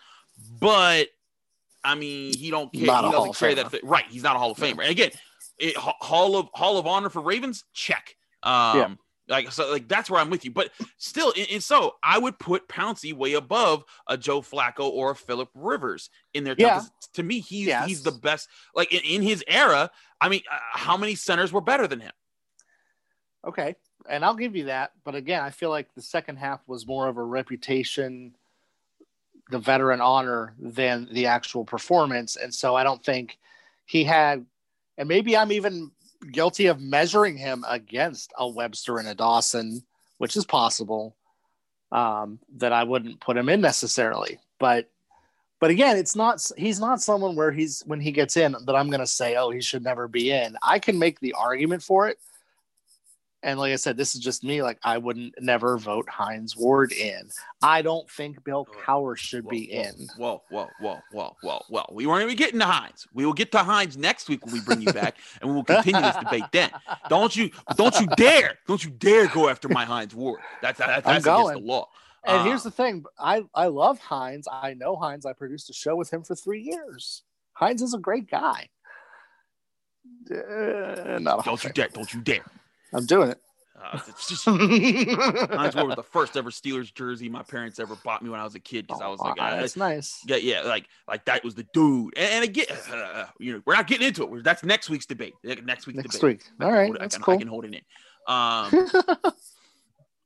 but 0.61 1.09
I 1.85 1.95
mean 1.95 2.37
he 2.37 2.51
don't 2.51 2.73
care. 2.73 2.87
Not 2.87 3.05
he 3.07 3.11
doesn't 3.13 3.37
carry 3.37 3.55
that 3.55 3.75
right. 3.83 4.05
He's 4.09 4.23
not 4.23 4.37
a 4.37 4.39
Hall 4.39 4.53
of 4.53 4.59
Famer. 4.59 4.83
And 4.83 4.91
again, 4.91 5.11
it, 5.59 5.77
Hall 5.77 6.37
of 6.37 6.49
Hall 6.55 6.79
of 6.79 6.87
Honor 6.87 7.09
for 7.11 7.23
Ravens 7.23 7.65
check. 7.73 8.17
Um, 8.43 8.77
Yeah. 8.79 8.95
like 9.29 9.53
so 9.53 9.71
like 9.71 9.89
that's 9.89 10.11
where 10.11 10.21
I'm 10.21 10.31
with 10.31 10.45
you. 10.45 10.51
But 10.51 10.71
still, 10.97 11.33
and, 11.51 11.63
so 11.63 11.95
I 12.03 12.19
would 12.19 12.39
put 12.39 12.69
Pouncey 12.69 13.15
way 13.15 13.35
above 13.35 13.85
a 14.07 14.17
Joe 14.19 14.41
Flacco 14.41 14.89
or 14.91 15.13
a 15.13 15.17
Philip 15.17 15.51
Rivers 15.55 16.11
in 16.35 16.45
there. 16.45 16.57
Yeah. 16.59 16.83
To 17.15 17.23
me, 17.23 17.41
he's 17.41 17.67
Yes. 17.67 17.87
he's 17.89 18.03
the 18.03 18.13
best. 18.13 18.49
Like 18.75 18.93
in, 18.93 19.01
in 19.03 19.23
his 19.23 19.45
era, 19.47 19.91
I 20.21 20.29
mean, 20.29 20.43
uh, 20.51 20.59
how 20.73 20.97
many 20.97 21.15
centers 21.15 21.53
were 21.53 21.61
better 21.61 21.87
than 21.87 22.01
him? 22.01 22.13
Okay, 23.45 23.75
and 24.09 24.25
I'll 24.25 24.37
give 24.37 24.55
you 24.55 24.65
that. 24.65 24.93
But 25.05 25.15
again, 25.15 25.43
I 25.43 25.51
feel 25.51 25.71
like 25.71 25.93
the 25.95 26.03
second 26.03 26.37
half 26.37 26.61
was 26.69 26.87
more 26.87 27.09
of 27.09 27.17
a 27.17 27.23
reputation, 27.25 28.35
the 29.51 29.59
veteran 29.59 30.01
honor 30.01 30.55
than 30.61 31.09
the 31.11 31.27
actual 31.27 31.65
performance, 31.65 32.37
and 32.37 32.55
so 32.55 32.77
I 32.77 32.85
don't 32.85 33.05
think 33.05 33.39
he 33.85 34.05
had. 34.05 34.47
And 34.99 35.09
maybe 35.09 35.37
I'm 35.37 35.53
even 35.53 35.91
guilty 36.31 36.67
of 36.67 36.81
measuring 36.81 37.37
him 37.37 37.65
against 37.69 38.33
a 38.39 38.49
Webster 38.49 38.99
and 38.99 39.09
a 39.09 39.15
Dawson, 39.15 39.83
which 40.19 40.37
is 40.37 40.45
possible. 40.45 41.17
Um, 41.91 42.39
that 42.57 42.73
I 42.73 42.85
wouldn't 42.85 43.21
put 43.21 43.37
him 43.37 43.51
in 43.51 43.61
necessarily, 43.61 44.39
but 44.59 44.89
but 45.63 45.71
again, 45.71 45.97
it's 45.97 46.17
not. 46.17 46.45
He's 46.57 46.81
not 46.81 47.01
someone 47.01 47.37
where 47.37 47.53
he's 47.53 47.83
when 47.87 48.01
he 48.01 48.11
gets 48.11 48.37
in 48.37 48.57
that 48.65 48.75
I'm 48.75 48.89
going 48.89 48.99
to 48.99 49.07
say, 49.07 49.37
oh, 49.37 49.51
he 49.51 49.61
should 49.61 49.85
never 49.85 50.09
be 50.09 50.33
in. 50.33 50.57
I 50.61 50.81
can 50.81 50.99
make 50.99 51.21
the 51.21 51.35
argument 51.35 51.85
for 51.85 52.09
it, 52.09 52.19
and 53.43 53.59
like 53.59 53.73
I 53.73 53.77
said, 53.77 53.97
this 53.97 54.15
is 54.15 54.21
just 54.21 54.45
me. 54.45 54.63
Like 54.63 54.79
I 54.83 54.99
wouldn't 54.99 55.35
never 55.41 55.77
vote 55.79 56.09
Hines 56.09 56.57
Ward 56.57 56.93
in. 56.93 57.29
I 57.61 57.83
don't 57.83 58.09
think 58.11 58.43
Bill 58.45 58.67
Cowher 58.85 59.17
should 59.17 59.49
be 59.49 59.69
Whoa, 59.73 59.81
in. 59.83 60.09
Whoa, 60.17 60.43
whoa, 60.51 60.69
whoa, 60.81 60.99
whoa, 61.13 61.37
whoa, 61.43 61.63
whoa. 61.69 61.85
We 61.93 62.07
weren't 62.07 62.23
even 62.23 62.37
getting 62.37 62.61
to 62.61 62.67
Hines. 62.67 63.07
We 63.13 63.27
will 63.27 63.33
get 63.33 63.51
to 63.53 63.59
Hines 63.59 63.97
next 63.97 64.29
week 64.29 64.45
when 64.45 64.55
we 64.55 64.61
bring 64.61 64.81
you 64.81 64.93
back, 64.93 65.17
and 65.41 65.51
we 65.51 65.57
will 65.57 65.65
continue 65.65 66.01
this 66.01 66.17
debate 66.17 66.45
then. 66.53 66.71
Don't 67.09 67.35
you, 67.35 67.51
don't 67.77 67.99
you 68.01 68.07
dare, 68.17 68.59
don't 68.67 68.85
you 68.85 68.91
dare 68.91 69.27
go 69.29 69.49
after 69.49 69.69
my 69.69 69.85
Hines 69.85 70.15
Ward. 70.15 70.41
That's 70.61 70.79
that, 70.79 71.05
that's 71.05 71.07
I'm 71.07 71.17
against 71.17 71.55
the 71.55 71.67
law. 71.67 71.89
And 72.25 72.39
Uh, 72.39 72.45
here's 72.45 72.63
the 72.63 72.71
thing: 72.71 73.05
I 73.19 73.43
I 73.55 73.67
love 73.67 73.99
Hines. 73.99 74.47
I 74.51 74.75
know 74.75 74.95
Hines. 74.97 75.27
I 75.27 75.33
produced 75.33 75.69
a 75.71 75.73
show 75.73 75.97
with 75.97 76.13
him 76.13 76.23
for 76.23 76.37
three 76.37 76.63
years. 76.63 77.23
Hines 77.55 77.83
is 77.83 77.95
a 77.95 77.99
great 77.99 78.31
guy. 78.31 78.69
Uh, 80.31 81.19
Don't 81.19 81.63
you 81.65 81.71
dare, 81.71 81.89
don't 81.89 82.13
you 82.13 82.21
dare. 82.21 82.45
I'm 82.93 83.07
doing 83.07 83.31
it. 83.31 83.39
Uh, 83.85 83.99
it's 84.07 84.29
just, 84.29 84.47
Ward 84.47 84.61
was 84.61 85.97
the 85.97 86.05
first 86.13 86.37
ever 86.37 86.51
Steelers 86.51 86.95
jersey 86.95 87.29
my 87.29 87.43
parents 87.43 87.81
ever 87.81 87.97
bought 88.05 88.23
me 88.23 88.31
when 88.31 88.39
I 88.39 88.45
was 88.45 88.55
a 88.55 88.61
kid 88.61 88.87
because 88.87 89.03
I 89.03 89.09
was 89.09 89.19
like, 89.19 89.35
Oh, 89.41 89.43
uh, 89.43 89.57
that's 89.61 89.77
nice. 89.77 90.21
yeah, 90.25 90.37
yeah, 90.37 90.61
like 90.63 90.87
like 91.09 91.25
that 91.25 91.43
was 91.43 91.57
the 91.57 91.67
dude. 91.75 92.13
And, 92.17 92.33
and 92.33 92.45
again, 92.45 92.67
uh, 92.93 93.27
you 93.41 93.55
know, 93.55 93.63
we're 93.67 93.75
not 93.75 93.89
getting 93.89 94.07
into 94.07 94.23
it. 94.23 94.31
We're- 94.31 94.43
That's 94.43 94.63
next 94.63 94.89
week's 94.89 95.07
debate. 95.07 95.35
Next 95.43 95.87
week's 95.89 95.97
Next 95.97 96.19
debate. 96.19 96.43
week. 96.45 96.45
I 96.61 96.65
All 96.65 96.71
can 96.71 96.79
right, 96.79 96.85
hold 96.87 96.97
it- 96.97 97.01
I 97.01 97.05
that's 97.05 97.15
can, 97.17 97.25
cool. 97.25 97.35
I 97.35 97.37
can 97.39 97.49
hold 97.49 97.65
it 97.65 97.75
in. 97.75 97.81
Um, 98.29 98.89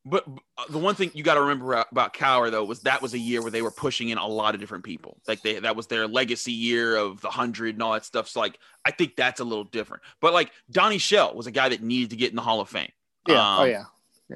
but 0.09 0.25
uh, 0.57 0.65
the 0.71 0.79
one 0.79 0.95
thing 0.95 1.11
you 1.15 1.23
got 1.25 1.35
to 1.35 1.41
remember 1.41 1.85
about- 1.91 2.15
Cowher 2.15 2.51
though 2.51 2.65
was 2.65 2.81
that 2.83 3.03
was 3.03 3.13
a 3.13 3.19
year 3.19 3.43
where 3.43 3.51
they 3.51 3.61
were 3.61 3.73
pushing 3.73 4.09
in 4.11 4.19
a 4.19 4.27
lot 4.27 4.55
of 4.55 4.61
different 4.61 4.85
people. 4.85 5.19
Like 5.27 5.43
they 5.43 5.59
that 5.59 5.75
was 5.77 5.89
their 5.89 6.07
legacy 6.07 6.53
year 6.53 6.97
of 6.97 7.21
the 7.21 7.29
hundred 7.29 7.75
and 7.75 7.83
all 7.83 7.93
that 7.93 8.05
stuff. 8.05 8.29
So 8.29 8.41
like 8.41 8.59
I 8.85 8.93
think 8.93 9.17
that's 9.17 9.41
a 9.41 9.45
little 9.45 9.65
different. 9.65 10.03
But 10.21 10.33
like 10.33 10.53
Donnie 10.71 10.99
Shell 10.99 11.35
was 11.35 11.47
a 11.47 11.51
guy 11.51 11.69
that 11.69 11.83
needed 11.83 12.11
to 12.11 12.17
get 12.17 12.31
in 12.31 12.37
the 12.37 12.43
Hall 12.43 12.61
of 12.61 12.69
Fame. 12.69 12.93
Yeah. 13.29 13.35
Um, 13.35 13.61
oh 13.61 13.65
yeah. 13.65 13.85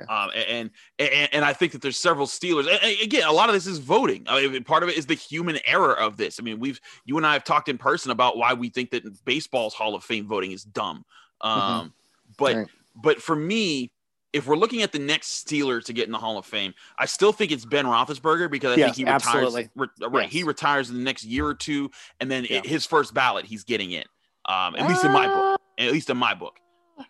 Um, 0.09 0.31
and, 0.49 0.71
and 1.01 1.29
and 1.33 1.45
I 1.45 1.53
think 1.53 1.73
that 1.73 1.83
there's 1.83 1.97
several 1.99 2.27
Steelers. 2.27 2.69
And, 2.69 3.01
again, 3.03 3.27
a 3.27 3.33
lot 3.33 3.49
of 3.49 3.55
this 3.55 3.67
is 3.67 3.79
voting. 3.79 4.25
I 4.29 4.47
mean, 4.47 4.63
part 4.63 4.83
of 4.85 4.89
it 4.89 4.97
is 4.97 5.07
the 5.07 5.15
human 5.15 5.59
error 5.67 5.99
of 5.99 6.17
this. 6.17 6.39
I 6.39 6.43
mean, 6.45 6.61
we've 6.61 6.81
you 7.05 7.17
and 7.17 7.27
I 7.27 7.33
have 7.33 7.43
talked 7.45 7.69
in 7.69 7.77
person 7.79 8.11
about 8.13 8.37
why 8.37 8.55
we 8.55 8.69
think 8.69 8.91
that 8.91 9.03
baseball's 9.25 9.75
Hall 9.75 9.95
of 9.97 10.05
Fame 10.05 10.29
voting 10.29 10.53
is 10.53 10.63
dumb. 10.63 11.05
Um, 11.41 11.93
but 12.39 12.55
Right. 12.57 12.67
but 12.95 13.23
for 13.23 13.35
me, 13.35 13.93
if 14.33 14.47
we're 14.47 14.57
looking 14.57 14.83
at 14.83 14.93
the 14.93 14.99
next 14.99 15.45
Steeler 15.47 15.83
to 15.85 15.93
get 15.93 16.07
in 16.07 16.13
the 16.13 16.19
Hall 16.19 16.39
of 16.39 16.47
Fame, 16.47 16.73
I 16.99 17.07
still 17.07 17.33
think 17.33 17.51
it's 17.53 17.65
Ben 17.65 17.85
Roethlisberger 17.85 18.51
because 18.51 18.73
I 18.77 18.77
Yes, 18.77 18.87
think 18.89 18.97
he 18.97 19.05
retires. 19.05 19.25
absolutely. 19.27 19.71
re- 19.75 19.89
right, 20.09 20.23
Yes. 20.25 20.33
he 20.33 20.43
retires 20.45 20.91
in 20.91 20.97
the 20.97 21.03
next 21.03 21.25
year 21.25 21.47
or 21.47 21.55
two, 21.55 21.91
and 22.21 22.31
then 22.31 22.47
Yeah. 22.49 22.61
his 22.63 22.87
first 22.87 23.13
ballot, 23.15 23.45
he's 23.47 23.65
getting 23.65 23.91
in. 23.93 24.05
Um, 24.47 24.75
at 24.77 24.89
least 24.89 25.05
in 25.05 25.13
my 25.13 25.27
book. 25.27 25.61
At 25.79 25.93
least 25.93 26.11
in 26.11 26.17
my 26.17 26.35
book. 26.35 26.59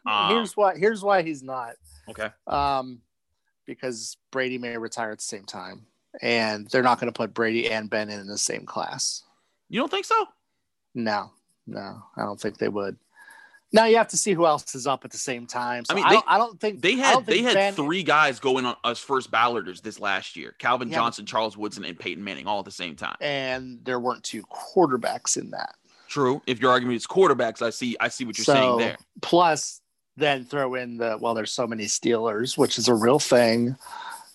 Um, 0.07 0.31
here's 0.35 0.57
why. 0.57 0.77
Here's 0.79 1.03
why 1.03 1.23
he's 1.23 1.43
not. 1.43 1.75
Okay. 2.09 2.31
Um, 2.47 3.03
because 3.67 4.17
Brady 4.31 4.59
may 4.59 4.77
retire 4.77 5.11
at 5.11 5.19
the 5.19 5.25
same 5.25 5.45
time, 5.45 5.87
and 6.23 6.69
they're 6.69 6.83
not 6.83 6.99
going 7.01 7.13
to 7.13 7.17
put 7.17 7.35
Brady 7.35 7.71
and 7.71 7.89
Ben 7.91 8.09
in 8.09 8.27
the 8.27 8.39
same 8.39 8.67
class. 8.67 9.23
You 9.69 9.81
don't 9.81 9.91
think 9.91 10.05
so? 10.07 10.27
No, 10.95 11.31
no, 11.67 12.03
I 12.17 12.23
don't 12.23 12.41
think 12.41 12.59
they 12.59 12.69
would. 12.69 12.97
Now 13.73 13.85
you 13.85 13.97
have 13.99 14.09
to 14.09 14.17
see 14.17 14.33
who 14.33 14.47
else 14.47 14.75
is 14.75 14.87
up 14.87 15.05
at 15.05 15.13
the 15.13 15.19
same 15.19 15.47
time. 15.47 15.85
So 15.85 15.93
I 15.93 15.95
mean, 15.95 16.05
they- 16.05 16.09
I, 16.09 16.13
don't, 16.15 16.25
I 16.29 16.39
don't 16.39 16.59
think 16.61 16.81
They 16.81 16.97
had 16.97 17.25
they 17.25 17.43
had 17.43 17.75
three 17.75 18.03
guys 18.03 18.41
going 18.41 18.65
on 18.67 18.77
as 18.85 18.99
first 18.99 19.31
balloters 19.31 19.81
this 19.81 20.01
last 20.01 20.37
year: 20.37 20.55
Calvin 20.59 20.89
Yeah. 20.89 20.97
Johnson, 20.97 21.25
Charles 21.27 21.57
Woodson, 21.57 21.85
and 21.85 21.99
Peyton 21.99 22.23
Manning, 22.25 22.47
all 22.47 22.59
at 22.59 22.65
the 22.65 22.71
same 22.73 22.97
time. 22.97 23.17
and 23.21 23.79
there 23.85 24.01
weren't 24.01 24.25
two 24.25 24.43
quarterbacks 24.45 25.37
in 25.37 25.51
that. 25.51 25.75
True. 26.09 26.43
If 26.49 26.61
your 26.61 26.73
argument 26.73 26.97
is 26.97 27.07
quarterbacks, 27.07 27.63
I 27.63 27.71
see 27.71 27.97
I 28.01 28.09
see 28.09 28.25
what 28.25 28.37
you're 28.37 28.45
so 28.45 28.55
saying 28.55 28.79
there. 28.79 28.97
plus, 29.23 29.81
then 30.17 30.45
throw 30.45 30.75
in 30.75 30.97
the 30.97 31.17
well, 31.21 31.35
there's 31.35 31.53
so 31.53 31.69
many 31.69 31.85
Steelers, 31.85 32.59
which 32.59 32.77
is 32.79 32.89
a 32.89 32.95
real 32.95 33.21
thing, 33.21 33.77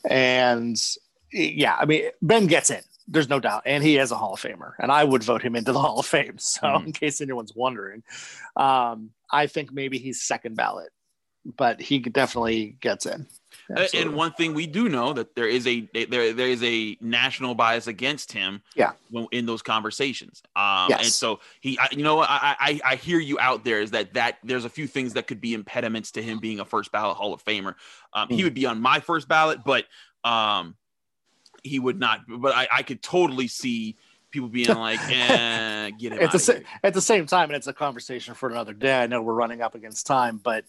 and 0.10 0.82
yeah, 1.34 1.76
I 1.78 1.86
mean 1.86 2.10
Ben 2.22 2.48
gets 2.48 2.70
in. 2.70 2.82
There's 3.08 3.30
no 3.30 3.40
doubt, 3.40 3.64
and 3.66 3.84
he 3.84 3.98
is 3.98 4.12
a 4.12 4.16
Hall 4.16 4.34
of 4.34 4.42
Famer, 4.42 4.74
and 4.80 4.92
I 4.92 5.04
would 5.04 5.24
vote 5.24 5.42
him 5.44 5.56
into 5.56 5.72
the 5.72 5.80
Hall 5.86 6.00
of 6.00 6.06
Fame. 6.06 6.38
So, 6.40 6.64
Mhm. 6.68 6.86
in 6.88 6.92
case 6.92 7.22
anyone's 7.22 7.54
wondering, 7.56 8.04
um, 8.56 9.12
I 9.32 9.48
think 9.48 9.72
maybe 9.72 10.00
he's 10.00 10.22
second 10.24 10.56
ballot, 10.56 10.90
but 11.46 11.80
he 11.80 12.00
definitely 12.00 12.78
gets 12.82 13.06
in. 13.06 13.28
Absolutely. 13.70 14.02
And 14.02 14.16
one 14.16 14.34
thing 14.34 14.54
we 14.54 14.68
do 14.68 14.90
know 14.90 15.14
that 15.14 15.36
there 15.36 15.48
is 15.48 15.66
a 15.68 15.88
there 15.94 16.34
there 16.34 16.48
is 16.48 16.62
a 16.64 16.98
national 17.00 17.56
bias 17.56 17.88
against 17.88 18.32
him. 18.32 18.62
Yeah. 18.76 18.92
In 19.32 19.46
those 19.46 19.62
conversations. 19.62 20.42
Um, 20.56 20.90
Yes. 20.90 21.00
And 21.04 21.12
so 21.14 21.40
he, 21.62 21.78
I, 21.80 21.88
you 21.92 22.04
know, 22.04 22.20
I, 22.22 22.56
I 22.60 22.82
I 22.84 22.96
hear 22.96 23.20
you 23.20 23.40
out 23.40 23.64
there. 23.64 23.82
Is 23.82 23.92
that 23.92 24.14
that 24.16 24.40
there's 24.44 24.66
a 24.66 24.70
few 24.70 24.88
things 24.88 25.14
that 25.14 25.28
could 25.28 25.40
be 25.40 25.54
impediments 25.54 26.12
to 26.14 26.24
him 26.24 26.40
being 26.40 26.60
a 26.60 26.66
first 26.66 26.92
ballot 26.92 27.16
Hall 27.18 27.34
of 27.34 27.44
Famer. 27.46 27.76
Um, 28.14 28.30
He 28.30 28.42
Mm. 28.42 28.44
would 28.46 28.54
be 28.56 28.66
on 28.66 28.82
my 28.82 29.00
first 29.00 29.28
ballot, 29.28 29.60
but 29.64 29.86
um, 30.24 30.76
he 31.66 31.80
would 31.80 32.00
not. 32.00 32.22
But 32.28 32.56
I 32.56 32.68
I 32.72 32.84
could 32.84 33.02
totally 33.02 33.48
see 33.48 33.98
people 34.32 34.50
being 34.50 34.68
like, 34.78 35.00
eh, 35.10 35.90
get 35.92 36.14
him 36.14 36.20
at 36.22 36.32
the, 36.32 36.40
sa- 36.40 36.54
at 36.84 36.94
the 36.94 37.02
same 37.02 37.26
time, 37.26 37.50
and 37.50 37.56
it's 37.56 37.68
a 37.68 37.74
conversation 37.74 38.34
for 38.34 38.50
another 38.50 38.74
day. 38.74 39.02
I 39.02 39.08
know 39.08 39.22
we're 39.22 39.34
running 39.34 39.62
up 39.62 39.76
against 39.76 40.06
time, 40.06 40.38
but 40.38 40.66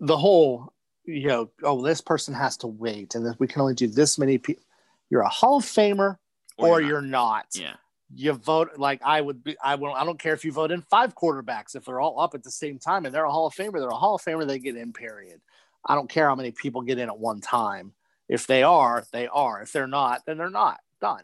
the 0.00 0.16
whole, 0.16 0.72
you 1.04 1.28
know, 1.28 1.50
oh, 1.62 1.82
this 1.82 2.00
person 2.00 2.34
has 2.34 2.56
to 2.58 2.66
wait, 2.66 3.14
and 3.14 3.34
we 3.38 3.46
can 3.46 3.60
only 3.60 3.74
do 3.74 3.86
this 3.86 4.18
many 4.18 4.38
people. 4.38 4.62
You're 5.10 5.22
a 5.22 5.28
Hall 5.28 5.58
of 5.58 5.64
Famer, 5.64 6.16
or, 6.56 6.80
not. 6.80 6.88
you're 6.88 7.02
not. 7.02 7.46
yeah. 7.54 7.74
You 8.14 8.32
vote 8.34 8.70
like 8.76 9.00
I 9.04 9.20
would 9.20 9.42
be. 9.42 9.56
I 9.62 9.74
will. 9.74 9.92
I 9.92 10.04
don't 10.04 10.18
care 10.18 10.32
if 10.32 10.44
you 10.44 10.52
vote 10.52 10.70
in 10.70 10.80
five 10.82 11.16
quarterbacks 11.16 11.74
if 11.74 11.84
they're 11.84 12.00
all 12.00 12.20
up 12.20 12.34
at 12.34 12.44
the 12.44 12.52
same 12.52 12.78
time 12.78 13.04
and 13.04 13.12
they're 13.12 13.24
a 13.24 13.30
Hall 13.30 13.48
of 13.48 13.54
Famer. 13.54 13.80
They're 13.80 13.88
a 13.88 13.94
Hall 13.96 14.14
of 14.14 14.22
Famer. 14.22 14.46
They 14.46 14.60
get 14.60 14.76
in. 14.76 14.92
Period. 14.92 15.40
I 15.84 15.96
don't 15.96 16.08
care 16.08 16.28
how 16.28 16.36
many 16.36 16.52
people 16.52 16.82
get 16.82 16.98
in 16.98 17.08
at 17.08 17.18
one 17.18 17.40
time. 17.40 17.92
If 18.28 18.46
they 18.46 18.62
are, 18.62 19.04
they 19.12 19.28
are. 19.28 19.62
If 19.62 19.72
they're 19.72 19.86
not, 19.86 20.22
then 20.26 20.38
they're 20.38 20.50
not. 20.50 20.80
Done. 21.00 21.22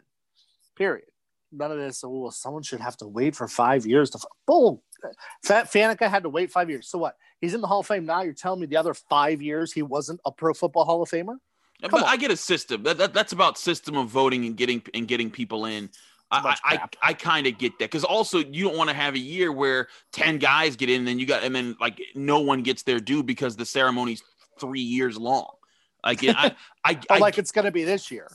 Period. 0.75 1.07
None 1.51 1.71
of 1.71 1.77
this. 1.77 2.03
Oh, 2.03 2.09
well, 2.09 2.31
someone 2.31 2.63
should 2.63 2.79
have 2.79 2.97
to 2.97 3.07
wait 3.07 3.35
for 3.35 3.47
five 3.47 3.85
years 3.85 4.09
to. 4.11 4.19
Bull. 4.47 4.83
Fat 5.43 5.71
Faneca 5.71 6.09
had 6.09 6.23
to 6.23 6.29
wait 6.29 6.49
five 6.51 6.69
years. 6.69 6.87
So 6.87 6.97
what? 6.97 7.17
He's 7.41 7.53
in 7.53 7.61
the 7.61 7.67
Hall 7.67 7.81
of 7.81 7.87
Fame 7.87 8.05
now. 8.05 8.21
You're 8.21 8.33
telling 8.33 8.61
me 8.61 8.67
the 8.67 8.77
other 8.77 8.93
five 8.93 9.41
years 9.41 9.73
he 9.73 9.81
wasn't 9.81 10.21
a 10.25 10.31
Pro 10.31 10.53
Football 10.53 10.85
Hall 10.85 11.01
of 11.01 11.09
Famer? 11.09 11.37
Come 11.81 11.91
but 11.91 12.03
on. 12.03 12.09
I 12.09 12.15
get 12.15 12.31
a 12.31 12.37
system. 12.37 12.83
That, 12.83 12.97
that 12.97 13.13
that's 13.13 13.33
about 13.33 13.57
system 13.57 13.97
of 13.97 14.07
voting 14.07 14.45
and 14.45 14.55
getting 14.55 14.81
and 14.93 15.07
getting 15.07 15.29
people 15.29 15.65
in. 15.65 15.89
I 16.31 16.55
I, 16.63 16.87
I. 17.01 17.13
Kind 17.13 17.45
of 17.45 17.57
get 17.57 17.77
that 17.79 17.91
because 17.91 18.05
also 18.05 18.39
you 18.39 18.63
don't 18.63 18.77
want 18.77 18.89
to 18.89 18.95
have 18.95 19.13
a 19.13 19.19
year 19.19 19.51
where 19.51 19.87
ten 20.11 20.37
guys 20.37 20.75
get 20.77 20.89
in, 20.89 20.99
and 20.99 21.07
then 21.07 21.19
you 21.19 21.25
got 21.25 21.43
and 21.43 21.53
then 21.53 21.75
like 21.79 22.01
no 22.15 22.39
one 22.39 22.63
gets 22.63 22.83
their 22.83 22.99
due 22.99 23.21
because 23.21 23.55
the 23.55 23.65
ceremony's 23.65 24.23
three 24.59 24.81
years 24.81 25.17
long. 25.17 25.51
Like 26.03 26.23
I, 26.23 26.53
I, 26.83 26.99
I, 27.09 27.17
like 27.19 27.37
it's 27.37 27.51
going 27.51 27.65
to 27.65 27.71
be 27.71 27.83
this 27.83 28.11
year. 28.11 28.27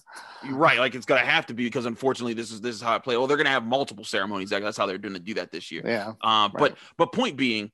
right. 0.51 0.79
Like 0.79 0.95
it's 0.95 1.07
gonna 1.07 1.21
have 1.21 1.47
to 1.47 1.55
be 1.55 1.65
because 1.65 1.85
unfortunately 1.87 2.35
this 2.35 2.51
is 2.51 2.61
this 2.61 2.75
is 2.75 2.81
how 2.83 2.95
I 2.95 2.99
play. 2.99 3.17
Well, 3.17 3.27
they're 3.27 3.37
gonna 3.37 3.51
have 3.51 3.65
multiple 3.67 4.05
ceremonies. 4.05 4.51
That's 4.51 4.77
how 4.77 4.87
they're 4.87 4.99
going 4.99 5.15
to 5.15 5.21
do 5.21 5.35
that 5.35 5.51
this 5.53 5.71
year. 5.71 5.83
Yeah. 5.85 6.15
Uh, 6.23 6.49
But 6.49 6.77
but 6.97 7.13
point 7.13 7.37
being, 7.37 7.71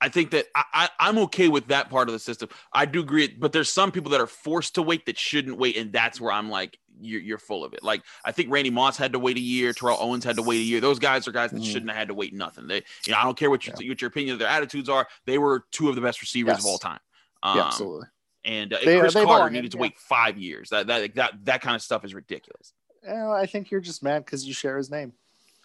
I 0.00 0.08
think 0.10 0.30
that 0.32 0.46
I, 0.54 0.64
I 0.74 0.88
I'm 1.00 1.18
okay 1.18 1.48
with 1.48 1.68
that 1.68 1.88
part 1.90 2.08
of 2.08 2.12
the 2.12 2.18
system. 2.18 2.50
I 2.72 2.84
do 2.86 3.00
agree, 3.00 3.28
but 3.28 3.52
there's 3.52 3.70
some 3.72 3.90
people 3.90 4.10
that 4.12 4.20
are 4.20 4.26
forced 4.26 4.74
to 4.76 4.82
wait 4.82 5.06
that 5.06 5.18
shouldn't 5.18 5.58
wait, 5.58 5.76
and 5.76 5.92
that's 5.92 6.20
where 6.20 6.30
I'm 6.32 6.50
like, 6.50 6.78
you're 7.00 7.20
you're 7.20 7.38
full 7.38 7.64
of 7.64 7.72
it. 7.72 7.82
Like 7.82 8.02
I 8.24 8.30
think 8.30 8.50
Randy 8.52 8.70
Moss 8.70 8.96
had 8.96 9.12
to 9.14 9.18
wait 9.18 9.38
a 9.38 9.40
year, 9.40 9.72
Terrell 9.72 9.96
Owens 9.98 10.22
had 10.24 10.36
to 10.36 10.42
wait 10.42 10.58
a 10.58 10.64
year. 10.64 10.80
Those 10.80 10.98
guys 10.98 11.26
are 11.26 11.32
guys 11.32 11.50
that 11.50 11.62
Mhm. 11.62 11.66
shouldn't 11.72 11.90
have 11.90 11.98
had 11.98 12.08
to 12.08 12.14
wait 12.14 12.32
nothing. 12.34 12.66
They, 12.68 12.84
you 13.06 13.12
know, 13.12 13.18
I 13.18 13.24
don't 13.24 13.36
care 13.38 13.48
what 13.50 13.66
your 13.66 13.74
what 13.74 14.00
your 14.02 14.08
opinion 14.08 14.34
of 14.34 14.38
their 14.38 14.48
attitudes 14.48 14.88
are. 14.88 15.08
They 15.24 15.38
were 15.38 15.64
two 15.72 15.88
of 15.88 15.94
the 15.96 16.00
best 16.02 16.20
receivers 16.20 16.52
Yes. 16.56 16.60
of 16.60 16.66
all 16.66 16.78
time. 16.78 17.00
Um, 17.42 17.56
yeah, 17.56 17.66
absolutely. 17.66 18.06
And 18.46 18.72
uh, 18.72 18.78
They- 18.84 18.98
Cris 18.98 19.12
Carter 19.12 19.50
needed 19.50 19.72
to 19.72 19.76
yeah. 19.76 19.82
wait 19.82 19.98
five 19.98 20.38
years. 20.38 20.70
That 20.70 20.86
that 20.86 21.14
that 21.16 21.32
that 21.44 21.60
kind 21.60 21.76
of 21.76 21.82
stuff 21.82 22.04
is 22.04 22.14
ridiculous. 22.14 22.72
Well, 23.06 23.32
I 23.32 23.46
think 23.46 23.70
you're 23.70 23.80
just 23.80 24.02
mad 24.02 24.24
because 24.24 24.46
you 24.46 24.54
share 24.54 24.76
his 24.76 24.90
name. 24.90 25.12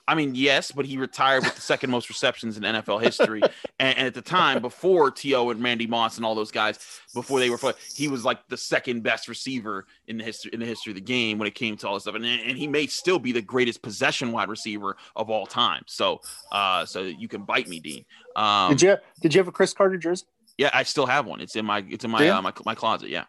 I 0.07 0.15
mean, 0.15 0.35
yes, 0.35 0.71
but 0.71 0.85
he 0.85 0.97
retired 0.97 1.43
with 1.43 1.55
the 1.55 1.61
second 1.61 1.89
most 1.89 2.09
receptions 2.09 2.57
in 2.57 2.63
NFL 2.63 3.01
history. 3.01 3.41
and, 3.79 3.97
and 3.97 4.07
at 4.07 4.13
the 4.13 4.21
time, 4.21 4.61
before 4.61 5.11
T.O. 5.11 5.51
and 5.51 5.63
Randy 5.63 5.87
Moss 5.87 6.17
and 6.17 6.25
all 6.25 6.35
those 6.35 6.51
guys, 6.51 6.79
before 7.13 7.39
they 7.39 7.49
were, 7.49 7.57
he 7.93 8.07
was 8.07 8.25
like 8.25 8.45
the 8.49 8.57
second 8.57 9.03
best 9.03 9.27
receiver 9.27 9.85
in 10.07 10.17
the 10.17 10.23
history 10.23 10.51
in 10.53 10.59
the 10.59 10.65
history 10.65 10.91
of 10.91 10.95
the 10.95 11.01
game 11.01 11.37
when 11.37 11.47
it 11.47 11.55
came 11.55 11.77
to 11.77 11.87
all 11.87 11.93
this 11.93 12.03
stuff. 12.03 12.15
And, 12.15 12.25
and 12.25 12.57
he 12.57 12.67
may 12.67 12.87
still 12.87 13.19
be 13.19 13.31
the 13.31 13.41
greatest 13.41 13.81
possession 13.81 14.31
wide 14.31 14.49
receiver 14.49 14.97
of 15.15 15.29
all 15.29 15.45
time. 15.45 15.83
So, 15.87 16.19
uh, 16.51 16.85
so 16.85 17.03
you 17.03 17.27
can 17.27 17.43
bite 17.43 17.69
me, 17.69 17.79
Dean. 17.79 18.03
Um, 18.35 18.71
did 18.71 18.81
you 18.81 18.97
Did 19.21 19.33
you 19.33 19.39
have 19.39 19.47
a 19.47 19.51
Cris 19.51 19.73
Carter 19.73 19.97
jersey? 19.97 20.25
Yeah, 20.57 20.69
I 20.73 20.83
still 20.83 21.05
have 21.05 21.25
one. 21.25 21.41
It's 21.41 21.55
in 21.55 21.65
my 21.65 21.83
it's 21.87 22.03
in 22.05 22.11
my 22.11 22.27
uh, 22.29 22.41
my, 22.41 22.53
my 22.65 22.75
closet. 22.75 23.09
Yeah. 23.09 23.25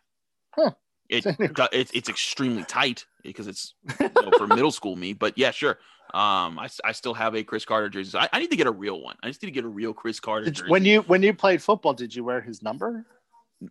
Huh. 0.54 0.72
It, 1.08 1.24
it's 1.72 1.90
it's 1.92 2.08
extremely 2.08 2.64
tight 2.64 3.04
because 3.22 3.46
it's 3.46 3.74
you 4.00 4.10
know, 4.14 4.30
for 4.38 4.46
middle 4.58 4.70
school 4.70 4.96
me. 4.96 5.12
But 5.12 5.36
yeah, 5.36 5.50
sure. 5.50 5.78
Um, 6.14 6.58
I, 6.58 6.68
I 6.84 6.92
still 6.92 7.14
have 7.14 7.34
a 7.34 7.42
Cris 7.42 7.64
Carter 7.64 7.88
jersey. 7.88 8.18
I, 8.18 8.28
I 8.32 8.38
need 8.38 8.50
to 8.50 8.56
get 8.56 8.66
a 8.66 8.72
real 8.72 9.00
one. 9.00 9.16
I 9.22 9.28
just 9.28 9.42
need 9.42 9.48
to 9.48 9.52
get 9.52 9.64
a 9.64 9.68
real 9.68 9.94
Cris 9.94 10.20
Carter 10.20 10.46
Did, 10.46 10.54
jersey. 10.56 10.70
when 10.70 10.84
you 10.84 11.00
when 11.02 11.22
you 11.22 11.32
played 11.32 11.62
football, 11.62 11.94
did 11.94 12.14
you 12.14 12.24
wear 12.24 12.40
his 12.40 12.62
number? 12.62 13.06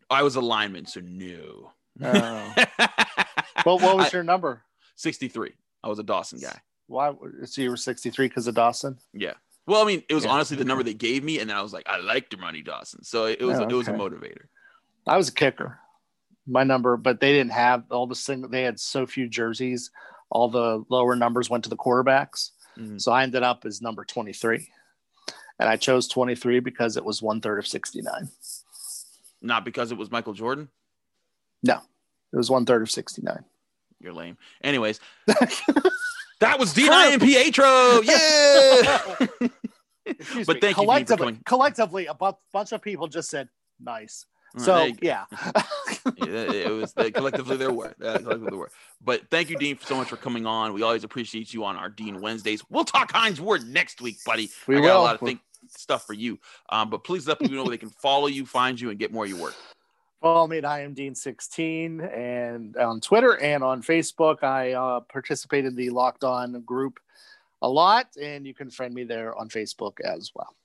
I 0.10 0.24
was 0.24 0.36
a 0.38 0.42
lineman, 0.42 0.86
so 0.86 1.02
no. 1.02 1.72
Oh. 2.02 2.54
well, 3.66 3.80
what 3.80 3.98
was 3.98 4.08
I- 4.08 4.10
your 4.14 4.24
number? 4.24 4.64
63. 4.96 5.52
I 5.84 5.88
was 5.88 6.00
a 6.00 6.04
Dawson 6.04 6.40
guy. 6.40 6.60
Why? 6.88 7.14
So 7.46 7.62
you 7.62 7.70
were 7.70 7.78
63 7.78 8.28
because 8.28 8.48
of 8.48 8.56
Dawson? 8.56 8.98
Yeah. 9.14 9.34
Well, 9.72 9.82
I 9.82 9.86
mean, 9.86 10.04
it 10.10 10.14
was 10.14 10.26
Yeah. 10.26 10.32
honestly 10.32 10.58
the 10.58 10.66
number 10.66 10.84
they 10.84 10.94
gave 10.94 11.24
me, 11.24 11.40
and 11.40 11.50
then 11.50 11.56
I 11.56 11.62
was 11.62 11.72
like, 11.72 11.88
I 11.88 11.98
liked 12.00 12.36
Ronnie 12.38 12.62
Dawson, 12.62 13.06
so 13.06 13.24
it, 13.26 13.42
was 13.42 13.58
Oh, 13.58 13.64
it 13.64 13.72
was 13.72 13.88
a 13.88 13.94
motivator. 13.94 14.48
I 15.08 15.16
was 15.16 15.30
a 15.30 15.34
kicker. 15.34 15.80
My 16.46 16.66
number, 16.66 16.98
but 16.98 17.22
they 17.22 17.32
didn't 17.32 17.54
have 17.54 17.86
all 17.90 18.06
the 18.06 18.14
single. 18.16 18.50
They 18.50 18.64
had 18.64 18.82
so 18.82 19.08
few 19.08 19.30
jerseys. 19.30 19.90
All 20.30 20.50
the 20.50 20.84
lower 20.90 21.16
numbers 21.16 21.50
went 21.50 21.64
to 21.64 21.70
the 21.70 21.78
quarterbacks. 21.78 22.52
Mhm. 22.78 23.00
So 23.00 23.14
I 23.14 23.24
ended 23.24 23.44
up 23.44 23.64
as 23.66 23.82
number 23.82 24.04
23. 24.04 24.70
And 25.58 25.70
I 25.70 25.78
chose 25.78 26.06
23 26.10 26.60
because 26.60 26.98
it 26.98 27.06
was 27.06 27.22
one 27.22 27.40
third 27.40 27.58
of 27.58 27.66
69. 27.66 28.28
Not 29.42 29.64
because 29.64 29.94
it 29.94 29.98
was 29.98 30.12
Michael 30.12 30.34
Jordan. 30.34 30.68
No, 31.64 31.78
it 32.34 32.36
was 32.38 32.50
one 32.52 32.66
third 32.66 32.82
of 32.82 32.92
69. 32.92 33.46
You're 34.02 34.12
lame. 34.14 34.38
Anyways, 34.64 35.00
that 36.42 36.60
was 36.60 36.74
Dean 36.74 36.92
Iampietro. 36.92 38.04
Yeah. 38.04 39.48
But 40.04 40.26
me. 40.28 40.44
thank 40.46 40.46
you, 40.46 40.60
Dean, 40.60 40.74
for 40.74 40.74
collectively, 40.74 41.26
coming. 41.26 41.42
collectively, 41.46 42.06
a 42.08 42.14
bu- 42.14 42.34
bunch 42.52 42.74
of 42.74 42.82
people 42.82 43.08
just 43.08 43.30
said 43.30 43.48
nice. 43.80 44.26
So 44.58 44.88
yeah. 45.02 45.26
it 46.18 46.72
was 46.72 46.92
they, 46.94 47.12
collectively 47.12 47.56
their 47.56 47.72
word. 47.72 47.96
Uh, 48.04 48.18
collectively 48.18 48.58
word. 48.58 48.72
But 49.02 49.30
thank 49.30 49.50
you, 49.50 49.58
Dean, 49.58 49.78
so 49.80 49.96
much 49.96 50.10
for 50.10 50.18
coming 50.18 50.46
on. 50.46 50.74
We 50.74 50.82
always 50.82 51.04
appreciate 51.06 51.54
you 51.54 51.64
on 51.64 51.78
our 51.78 51.88
Dean 51.88 52.20
Wednesdays. 52.20 52.62
We'll 52.70 52.84
talk 52.84 53.12
Hines 53.14 53.40
Ward 53.40 53.66
next 53.68 54.02
week, 54.02 54.18
buddy. 54.26 54.50
We 54.68 54.78
I 54.78 54.80
will. 54.80 54.88
got 54.88 54.98
a 54.98 55.02
lot 55.02 55.16
of 55.16 55.22
think, 55.22 55.40
stuff 55.70 56.06
for 56.06 56.14
you. 56.14 56.40
Um, 56.70 56.90
but 56.90 57.04
please 57.04 57.28
let 57.28 57.40
people 57.40 57.56
know 57.56 57.64
where 57.64 57.72
they 57.72 57.78
can 57.78 57.92
follow 57.92 58.28
you, 58.28 58.46
find 58.46 58.82
you, 58.82 58.90
and 58.90 59.00
get 59.00 59.14
more 59.14 59.24
of 59.24 59.30
your 59.30 59.40
work. 59.40 59.56
Follow 60.22 60.46
me 60.46 60.60
at 60.60 60.66
I 60.66 60.82
am 60.82 60.94
Dean 60.94 61.16
16 61.16 62.00
and 62.00 62.78
on 62.78 63.02
Twitter 63.02 63.40
and 63.40 63.64
on 63.64 63.82
Facebook. 63.82 64.44
I 64.44 64.74
uh, 64.74 65.00
participate 65.00 65.66
in 65.66 65.76
the 65.76 65.90
Locked 65.90 66.24
On 66.24 66.62
group 66.62 67.00
a 67.64 67.68
lot, 67.68 68.06
and 68.22 68.46
you 68.46 68.54
can 68.54 68.70
friend 68.70 68.94
me 68.94 69.04
there 69.04 69.36
on 69.36 69.50
Facebook 69.50 70.00
as 70.02 70.32
well. 70.36 70.56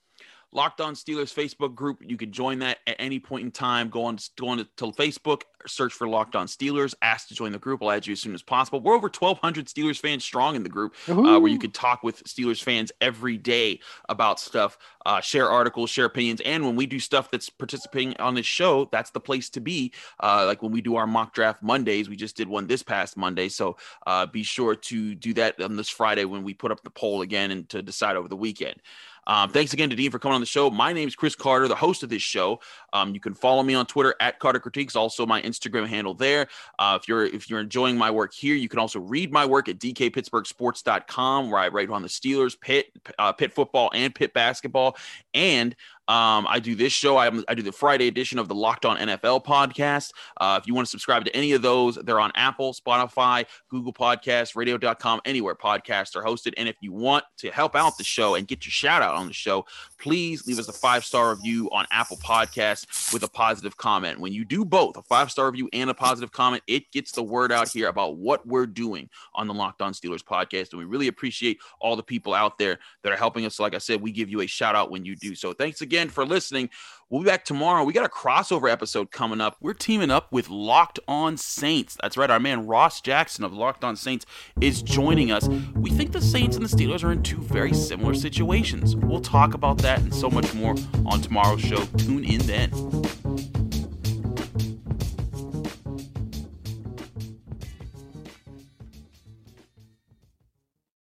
Locked 0.53 0.79
On 0.79 0.93
Steelers 0.93 1.33
Facebook 1.33 1.75
group. 1.75 2.01
You 2.05 2.15
can 2.15 2.31
join 2.31 2.59
that 2.59 2.79
at 2.87 2.95
any 2.99 3.19
point 3.19 3.43
in 3.43 3.51
time. 3.51 3.89
Go 3.89 4.05
on, 4.05 4.17
go 4.37 4.47
on 4.47 4.57
to, 4.59 4.67
to 4.77 4.85
Facebook, 4.93 5.41
search 5.65 5.91
for 5.91 6.07
Locked 6.07 6.35
On 6.35 6.47
Steelers. 6.47 6.95
Ask 7.01 7.27
to 7.27 7.35
join 7.35 7.51
the 7.51 7.59
group. 7.59 7.83
I'll 7.83 7.91
add 7.91 8.07
you 8.07 8.13
as 8.13 8.21
soon 8.21 8.33
as 8.33 8.41
possible. 8.41 8.79
We're 8.79 8.95
over 8.95 9.07
1,200 9.07 9.67
Steelers 9.67 9.99
fans 9.99 10.23
strong 10.23 10.55
in 10.55 10.63
the 10.63 10.69
group, 10.69 10.95
uh, 11.07 11.39
where 11.39 11.47
you 11.47 11.59
can 11.59 11.71
talk 11.71 12.01
with 12.01 12.23
Steelers 12.23 12.63
fans 12.63 12.91
every 13.01 13.37
day 13.37 13.81
about 14.07 14.39
stuff, 14.39 14.77
uh, 15.05 15.19
share 15.19 15.49
articles, 15.49 15.89
share 15.89 16.05
opinions, 16.05 16.41
and 16.41 16.65
when 16.65 16.75
we 16.75 16.85
do 16.85 16.99
stuff 16.99 17.29
that's 17.29 17.49
participating 17.49 18.15
on 18.17 18.33
this 18.33 18.45
show, 18.45 18.85
that's 18.91 19.09
the 19.09 19.19
place 19.19 19.49
to 19.49 19.59
be. 19.59 19.91
Uh, 20.21 20.45
like 20.45 20.61
when 20.61 20.71
we 20.71 20.81
do 20.81 20.95
our 20.95 21.07
mock 21.07 21.33
draft 21.33 21.61
Mondays, 21.61 22.09
we 22.09 22.15
just 22.15 22.37
did 22.37 22.47
one 22.47 22.67
this 22.67 22.83
past 22.83 23.17
Monday, 23.17 23.49
so 23.49 23.75
uh, 24.05 24.25
be 24.25 24.43
sure 24.43 24.75
to 24.75 25.13
do 25.13 25.33
that 25.33 25.61
on 25.61 25.75
this 25.75 25.89
Friday 25.89 26.23
when 26.25 26.43
we 26.43 26.53
put 26.53 26.71
up 26.71 26.83
the 26.83 26.89
poll 26.89 27.21
again 27.21 27.51
and 27.51 27.67
to 27.69 27.81
decide 27.81 28.15
over 28.15 28.29
the 28.29 28.35
weekend. 28.35 28.81
Um, 29.27 29.49
thanks 29.49 29.73
again 29.73 29.89
to 29.89 29.95
Dean 29.95 30.09
for 30.09 30.19
coming 30.19 30.35
on 30.35 30.41
the 30.41 30.47
show. 30.47 30.69
My 30.69 30.93
name 30.93 31.07
is 31.07 31.15
Chris 31.15 31.35
Carter, 31.35 31.67
the 31.67 31.75
host 31.75 32.01
of 32.01 32.09
this 32.09 32.21
show. 32.21 32.59
Um, 32.93 33.13
you 33.13 33.19
can 33.19 33.33
follow 33.33 33.61
me 33.61 33.75
on 33.75 33.85
Twitter 33.85 34.15
at 34.21 34.39
Carter 34.39 34.59
Critiques, 34.59 34.95
also 34.95 35.25
my 35.25 35.41
Instagram 35.41 35.85
handle 35.85 36.13
there. 36.13 36.47
Uh, 36.79 36.97
if 36.99 37.07
you're 37.07 37.25
if 37.25 37.49
you're 37.49 37.59
enjoying 37.59 37.97
my 37.97 38.09
work 38.09 38.33
here, 38.33 38.55
you 38.55 38.69
can 38.69 38.79
also 38.79 38.99
read 38.99 39.31
my 39.31 39.45
work 39.45 39.67
at 39.67 39.79
dkpittsburghsports.com, 39.79 41.51
where 41.51 41.59
I 41.59 41.67
write 41.67 41.89
on 41.89 42.01
the 42.01 42.07
Steelers, 42.07 42.59
Pitt, 42.59 42.87
uh, 43.19 43.33
Pitt 43.33 43.53
football, 43.53 43.91
and 43.93 44.15
Pitt 44.15 44.33
basketball. 44.33 44.97
And 45.33 45.75
um, 46.07 46.47
I 46.49 46.59
do 46.59 46.73
this 46.73 46.93
show. 46.93 47.17
I, 47.17 47.29
I, 47.49 47.53
do 47.53 47.61
the 47.61 47.71
Friday 47.73 48.07
edition 48.07 48.39
of 48.39 48.47
the 48.47 48.55
Locked 48.55 48.85
On 48.85 48.97
NFL 48.97 49.43
podcast. 49.43 50.13
Uh, 50.39 50.57
if 50.61 50.65
you 50.65 50.73
want 50.73 50.87
to 50.87 50.89
subscribe 50.89 51.25
to 51.25 51.35
any 51.35 51.51
of 51.51 51.61
those, 51.61 51.95
they're 51.95 52.21
on 52.21 52.31
Apple, 52.35 52.73
Spotify, 52.73 53.45
Google 53.69 53.91
Podcasts, 53.91 54.55
radio.com, 54.55 55.19
anywhere 55.25 55.53
podcasts 55.53 56.15
are 56.15 56.23
hosted. 56.23 56.53
And 56.55 56.69
if 56.69 56.77
you 56.79 56.93
want 56.93 57.25
to 57.39 57.51
help 57.51 57.75
out 57.75 57.97
the 57.97 58.05
show 58.05 58.35
and 58.35 58.47
get 58.47 58.65
your 58.65 58.71
shout 58.71 59.01
out 59.01 59.15
on 59.15 59.27
the 59.27 59.33
show, 59.33 59.65
please 59.99 60.47
leave 60.47 60.59
us 60.59 60.69
a 60.69 60.73
five 60.73 61.03
star 61.03 61.31
review 61.31 61.69
on 61.73 61.85
Apple 61.91 62.17
Podcasts 62.17 63.11
with 63.11 63.23
a 63.23 63.29
positive 63.29 63.75
comment. 63.75 64.17
When 64.17 64.31
you 64.31 64.45
do 64.45 64.63
both, 64.63 64.95
a 64.95 65.03
five 65.03 65.29
star 65.29 65.47
review 65.47 65.67
and 65.73 65.89
a 65.89 65.93
positive 65.93 66.31
comment, 66.31 66.63
it 66.67 66.89
gets 66.93 67.11
the 67.11 67.23
word 67.23 67.51
out 67.51 67.67
here 67.67 67.89
about 67.89 68.15
what 68.15 68.47
we're 68.47 68.65
doing 68.65 69.09
on 69.35 69.47
the 69.47 69.53
Locked 69.53 69.81
On 69.81 69.91
Steelers 69.91 70.23
podcast. 70.23 70.71
And 70.71 70.79
we 70.79 70.85
really 70.85 71.09
appreciate 71.09 71.59
all 71.81 71.97
the 71.97 72.03
people 72.03 72.33
out 72.33 72.57
there 72.57 72.79
that 73.03 73.11
are 73.11 73.17
helping 73.17 73.45
us. 73.45 73.59
Like 73.59 73.75
I 73.75 73.79
said, 73.79 74.01
we 74.01 74.13
give 74.13 74.29
you 74.29 74.39
a 74.39 74.47
shout 74.47 74.73
out 74.73 74.89
when 74.89 75.03
you 75.03 75.17
do 75.17 75.35
so. 75.35 75.51
Thanks 75.51 75.81
again 75.81 75.96
again 75.97 76.09
for 76.09 76.25
listening. 76.25 76.69
We'll 77.09 77.21
be 77.21 77.27
back 77.27 77.43
tomorrow. 77.43 77.83
We 77.83 77.91
got 77.91 78.05
a 78.05 78.09
crossover 78.09 78.69
episode 78.69 79.09
coming 79.09 79.41
up. 79.41 79.57
We're 79.59 79.73
teaming 79.73 80.11
up 80.11 80.31
with 80.31 80.47
Locked 80.47 80.99
On 81.07 81.37
Saints. 81.37 81.97
That's 82.01 82.17
right. 82.17 82.29
Our 82.29 82.39
man 82.39 82.67
Ross 82.67 83.01
Jackson 83.01 83.43
of 83.43 83.51
Locked 83.51 83.83
On 83.83 83.95
Saints 83.95 84.25
is 84.61 84.83
joining 84.83 85.31
us. 85.31 85.47
We 85.75 85.89
think 85.89 86.11
the 86.11 86.21
Saints 86.21 86.55
and 86.55 86.63
the 86.63 86.75
Steelers 86.75 87.03
are 87.03 87.11
in 87.11 87.23
two 87.23 87.41
very 87.41 87.73
similar 87.73 88.13
situations. 88.13 88.95
We'll 88.95 89.21
talk 89.21 89.55
about 89.55 89.79
that 89.79 89.99
and 89.99 90.13
so 90.13 90.29
much 90.29 90.53
more 90.53 90.75
on 91.05 91.21
tomorrow's 91.21 91.61
show. 91.61 91.83
Tune 91.97 92.23
in 92.23 92.41
then. 92.41 93.56